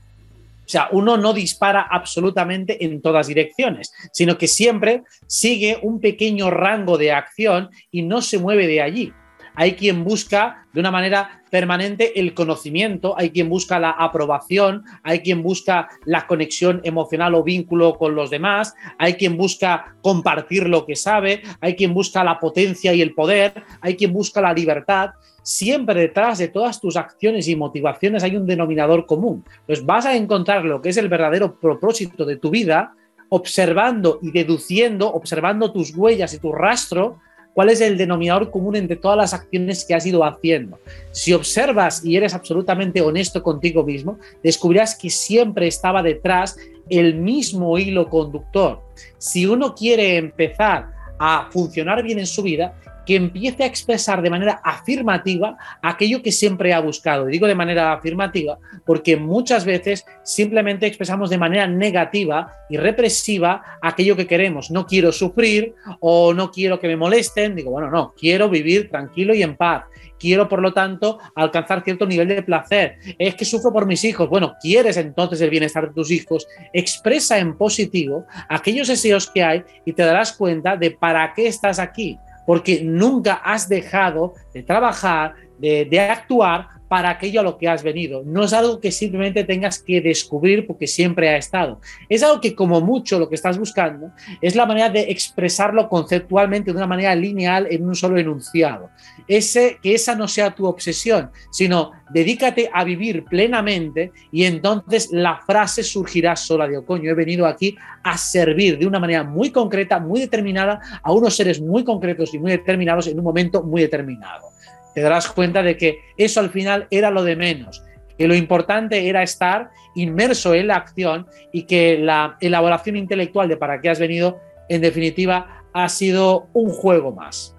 O 0.65 0.69
sea, 0.69 0.89
uno 0.91 1.15
no 1.15 1.31
dispara 1.31 1.87
absolutamente 1.89 2.83
en 2.83 3.01
todas 3.01 3.27
direcciones, 3.27 3.93
sino 4.11 4.37
que 4.37 4.49
siempre 4.49 5.03
sigue 5.25 5.79
un 5.81 6.01
pequeño 6.01 6.49
rango 6.49 6.97
de 6.97 7.13
acción 7.13 7.69
y 7.89 8.01
no 8.01 8.21
se 8.21 8.37
mueve 8.37 8.67
de 8.67 8.81
allí 8.81 9.13
hay 9.57 9.73
quien 9.73 10.03
busca 10.03 10.67
de 10.71 10.79
una 10.79 10.91
manera 10.91 11.41
permanente 11.49 12.19
el 12.19 12.35
conocimiento, 12.35 13.17
hay 13.17 13.31
quien 13.31 13.49
busca 13.49 13.79
la 13.79 13.89
aprobación, 13.89 14.83
hay 15.01 15.21
quien 15.21 15.41
busca 15.41 15.89
la 16.05 16.27
conexión 16.27 16.79
emocional 16.83 17.33
o 17.33 17.43
vínculo 17.43 17.97
con 17.97 18.13
los 18.13 18.29
demás, 18.29 18.75
hay 18.99 19.15
quien 19.15 19.35
busca 19.35 19.95
compartir 20.03 20.69
lo 20.69 20.85
que 20.85 20.95
sabe, 20.95 21.41
hay 21.59 21.75
quien 21.75 21.95
busca 21.95 22.23
la 22.23 22.39
potencia 22.39 22.93
y 22.93 23.01
el 23.01 23.15
poder, 23.15 23.63
hay 23.81 23.95
quien 23.95 24.13
busca 24.13 24.41
la 24.41 24.53
libertad. 24.53 25.09
Siempre 25.41 26.01
detrás 26.01 26.37
de 26.37 26.49
todas 26.49 26.79
tus 26.79 26.95
acciones 26.95 27.47
y 27.47 27.55
motivaciones 27.55 28.23
hay 28.23 28.37
un 28.37 28.45
denominador 28.45 29.07
común. 29.07 29.43
Pues 29.65 29.83
vas 29.83 30.05
a 30.05 30.15
encontrar 30.15 30.65
lo 30.65 30.83
que 30.83 30.89
es 30.89 30.97
el 30.97 31.09
verdadero 31.09 31.59
propósito 31.59 32.25
de 32.25 32.35
tu 32.35 32.51
vida 32.51 32.93
observando 33.29 34.19
y 34.21 34.31
deduciendo, 34.31 35.11
observando 35.11 35.73
tus 35.73 35.95
huellas 35.95 36.33
y 36.35 36.39
tu 36.39 36.51
rastro 36.51 37.19
cuál 37.57 37.69
es 37.69 37.81
el 37.81 37.97
denominador 37.97 38.51
común 38.51 38.75
entre 38.75 38.97
todas 38.97 39.17
las 39.17 39.33
acciones 39.33 39.83
que 39.83 39.95
has 39.95 40.05
ido 40.05 40.23
haciendo. 40.23 40.77
Si 41.09 41.33
observas 41.33 42.05
y 42.05 42.15
eres 42.15 42.35
absolutamente 42.35 43.01
honesto 43.01 43.41
contigo 43.41 43.83
mismo, 43.83 44.19
descubrirás 44.43 44.95
que 44.95 45.09
siempre 45.09 45.65
estaba 45.65 46.03
detrás 46.03 46.55
el 46.87 47.15
mismo 47.15 47.75
hilo 47.79 48.11
conductor. 48.11 48.83
Si 49.17 49.47
uno 49.47 49.73
quiere 49.73 50.17
empezar 50.17 50.91
a 51.17 51.49
funcionar 51.51 52.03
bien 52.03 52.19
en 52.19 52.27
su 52.27 52.43
vida, 52.43 52.75
que 53.07 53.15
empiece 53.15 53.63
a 53.63 53.67
expresar 53.67 54.21
de 54.21 54.29
manera 54.29 54.59
afirmativa 54.63 55.57
aquello 55.81 56.21
que 56.21 56.33
siempre 56.33 56.73
ha 56.73 56.81
buscado. 56.81 57.27
Y 57.27 57.31
digo 57.31 57.47
de 57.47 57.55
manera 57.55 57.93
afirmativa 57.93 58.59
porque 58.85 59.15
muchas 59.15 59.63
veces 59.63 60.05
simplemente 60.23 60.85
expresamos 60.85 61.29
de 61.29 61.37
manera 61.37 61.67
negativa 61.67 62.51
y 62.69 62.75
represiva 62.75 63.63
aquello 63.81 64.17
que 64.17 64.27
queremos. 64.27 64.69
No 64.71 64.85
quiero 64.85 65.13
sufrir 65.13 65.73
o 66.01 66.33
no 66.33 66.51
quiero 66.51 66.79
que 66.79 66.87
me 66.87 66.97
molesten. 66.97 67.55
Digo, 67.55 67.71
bueno, 67.71 67.89
no, 67.89 68.13
quiero 68.17 68.49
vivir 68.49 68.89
tranquilo 68.89 69.33
y 69.33 69.41
en 69.41 69.55
paz. 69.55 69.85
Quiero, 70.19 70.49
por 70.49 70.61
lo 70.61 70.73
tanto, 70.73 71.19
alcanzar 71.35 71.83
cierto 71.83 72.05
nivel 72.05 72.27
de 72.27 72.43
placer. 72.43 72.97
Es 73.17 73.35
que 73.35 73.45
sufro 73.45 73.71
por 73.71 73.85
mis 73.85 74.03
hijos. 74.03 74.27
Bueno, 74.27 74.55
quieres 74.61 74.97
entonces 74.97 75.39
el 75.39 75.49
bienestar 75.49 75.87
de 75.87 75.93
tus 75.93 76.11
hijos. 76.11 76.45
Expresa 76.73 77.37
en 77.37 77.57
positivo 77.57 78.25
aquellos 78.49 78.89
deseos 78.89 79.29
que 79.29 79.43
hay 79.43 79.63
y 79.85 79.93
te 79.93 80.03
darás 80.03 80.33
cuenta 80.33 80.75
de 80.75 80.91
para 80.91 81.33
qué 81.33 81.47
estás 81.47 81.79
aquí. 81.79 82.19
Porque 82.47 82.81
nunca 82.81 83.35
has 83.35 83.69
dejado 83.69 84.33
de 84.53 84.63
trabajar, 84.63 85.35
de, 85.59 85.85
de 85.85 85.99
actuar 85.99 86.76
para 86.87 87.09
aquello 87.09 87.41
a 87.41 87.43
lo 87.43 87.57
que 87.57 87.67
has 87.67 87.83
venido. 87.83 88.23
No 88.25 88.43
es 88.43 88.53
algo 88.53 88.79
que 88.79 88.91
simplemente 88.91 89.43
tengas 89.43 89.79
que 89.79 90.01
descubrir 90.01 90.65
porque 90.65 90.87
siempre 90.87 91.29
ha 91.29 91.37
estado. 91.37 91.79
Es 92.09 92.23
algo 92.23 92.41
que 92.41 92.55
como 92.55 92.81
mucho 92.81 93.19
lo 93.19 93.29
que 93.29 93.35
estás 93.35 93.57
buscando 93.57 94.11
es 94.41 94.55
la 94.55 94.65
manera 94.65 94.89
de 94.89 95.11
expresarlo 95.11 95.89
conceptualmente 95.89 96.71
de 96.71 96.77
una 96.77 96.87
manera 96.87 97.13
lineal 97.15 97.67
en 97.69 97.85
un 97.85 97.95
solo 97.95 98.17
enunciado. 98.17 98.89
Ese, 99.27 99.79
que 99.81 99.93
esa 99.93 100.15
no 100.15 100.27
sea 100.27 100.55
tu 100.55 100.65
obsesión, 100.65 101.31
sino 101.51 101.91
dedícate 102.09 102.69
a 102.73 102.83
vivir 102.83 103.25
plenamente 103.25 104.11
y 104.31 104.45
entonces 104.45 105.09
la 105.11 105.41
frase 105.45 105.83
surgirá 105.83 106.35
sola. 106.35 106.67
de 106.67 106.83
coño, 106.83 107.11
he 107.11 107.13
venido 107.13 107.45
aquí 107.45 107.75
a 108.03 108.17
servir 108.17 108.77
de 108.77 108.87
una 108.87 108.99
manera 108.99 109.23
muy 109.23 109.51
concreta, 109.51 109.99
muy 109.99 110.21
determinada 110.21 110.79
a 111.03 111.11
unos 111.11 111.35
seres 111.35 111.59
muy 111.59 111.83
concretos 111.83 112.33
y 112.33 112.39
muy 112.39 112.51
determinados 112.51 113.07
en 113.07 113.17
un 113.17 113.25
momento 113.25 113.63
muy 113.63 113.81
determinado 113.81 114.56
te 114.97 115.03
darás 115.03 115.27
cuenta 115.27 115.61
de 115.61 115.77
que 115.77 116.01
eso 116.17 116.39
al 116.39 116.49
final 116.49 116.87
era 116.89 117.11
lo 117.11 117.23
de 117.23 117.35
menos, 117.35 117.83
que 118.17 118.27
lo 118.27 118.33
importante 118.33 119.07
era 119.07 119.21
estar 119.21 119.69
inmerso 119.93 120.55
en 120.55 120.65
la 120.65 120.77
acción 120.77 121.27
y 121.51 121.67
que 121.67 121.99
la 121.99 122.35
elaboración 122.41 122.95
intelectual 122.95 123.47
de 123.47 123.57
para 123.57 123.79
qué 123.79 123.91
has 123.91 123.99
venido, 123.99 124.39
en 124.69 124.81
definitiva, 124.81 125.61
ha 125.71 125.87
sido 125.87 126.47
un 126.53 126.71
juego 126.71 127.11
más. 127.11 127.55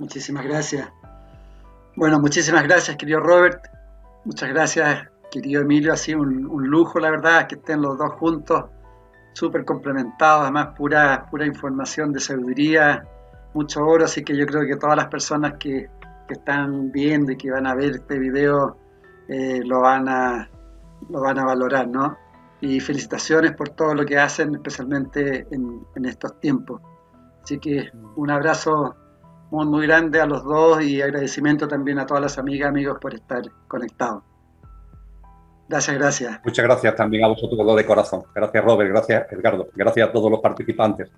Muchísimas 0.00 0.44
gracias. 0.44 0.88
Bueno, 1.94 2.18
muchísimas 2.18 2.64
gracias, 2.64 2.96
querido 2.96 3.20
Robert. 3.20 3.68
Muchas 4.24 4.48
gracias, 4.48 5.06
querido 5.30 5.62
Emilio. 5.62 5.92
Ha 5.92 5.96
sido 5.96 6.18
un, 6.18 6.66
lujo, 6.66 6.98
la 6.98 7.12
verdad, 7.12 7.46
que 7.46 7.54
estén 7.54 7.80
los 7.80 7.96
dos 7.96 8.10
juntos, 8.14 8.64
súper 9.34 9.64
complementados, 9.64 10.42
además 10.42 10.70
pura, 10.76 11.28
pura 11.30 11.46
información 11.46 12.12
de 12.12 12.18
sabiduría, 12.18 13.04
mucho 13.52 13.86
oro. 13.86 14.06
Así 14.06 14.24
que 14.24 14.36
yo 14.36 14.46
creo 14.46 14.66
que 14.66 14.74
todas 14.74 14.96
las 14.96 15.06
personas 15.06 15.54
que 15.60 15.88
que 16.26 16.34
están 16.34 16.90
viendo 16.92 17.32
y 17.32 17.36
que 17.36 17.50
van 17.50 17.66
a 17.66 17.74
ver 17.74 17.92
este 17.92 18.18
video 18.18 18.76
eh, 19.28 19.60
lo, 19.64 19.80
van 19.80 20.08
a, 20.08 20.48
lo 21.08 21.20
van 21.20 21.38
a 21.38 21.44
valorar, 21.44 21.88
¿no? 21.88 22.16
Y 22.60 22.80
felicitaciones 22.80 23.52
por 23.52 23.70
todo 23.70 23.94
lo 23.94 24.04
que 24.04 24.18
hacen, 24.18 24.54
especialmente 24.54 25.46
en, 25.50 25.86
en 25.94 26.04
estos 26.04 26.38
tiempos. 26.40 26.80
Así 27.42 27.58
que 27.58 27.90
un 28.16 28.30
abrazo 28.30 28.96
muy, 29.50 29.66
muy 29.66 29.86
grande 29.86 30.20
a 30.20 30.26
los 30.26 30.44
dos 30.44 30.82
y 30.82 31.00
agradecimiento 31.02 31.68
también 31.68 31.98
a 31.98 32.06
todas 32.06 32.22
las 32.22 32.38
amigas, 32.38 32.68
amigos 32.68 32.98
por 33.00 33.14
estar 33.14 33.42
conectados. 33.68 34.22
Gracias, 35.68 35.96
gracias. 35.96 36.40
Muchas 36.44 36.64
gracias 36.64 36.94
también 36.94 37.24
a 37.24 37.28
vosotros 37.28 37.76
de 37.76 37.86
corazón. 37.86 38.24
Gracias, 38.34 38.64
Robert. 38.64 38.90
Gracias, 38.90 39.32
Edgardo. 39.32 39.68
Gracias 39.74 40.08
a 40.08 40.12
todos 40.12 40.30
los 40.30 40.40
participantes. 40.40 41.10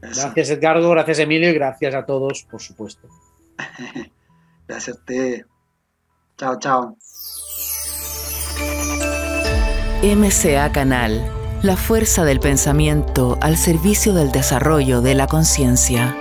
Gracias, 0.00 0.50
Edgardo. 0.50 0.90
Gracias, 0.90 1.18
Emilio. 1.18 1.50
Y 1.50 1.54
gracias 1.54 1.94
a 1.94 2.06
todos, 2.06 2.46
por 2.50 2.60
supuesto. 2.60 3.08
Gracias 4.70 4.98
a. 4.98 5.44
Chao, 6.38 6.56
chao. 6.60 6.96
MCA 10.04 10.70
Canal, 10.70 11.20
la 11.64 11.76
fuerza 11.76 12.24
del 12.24 12.38
pensamiento 12.38 13.36
al 13.40 13.56
servicio 13.56 14.14
del 14.14 14.30
desarrollo 14.30 15.00
de 15.00 15.16
la 15.16 15.26
conciencia. 15.26 16.16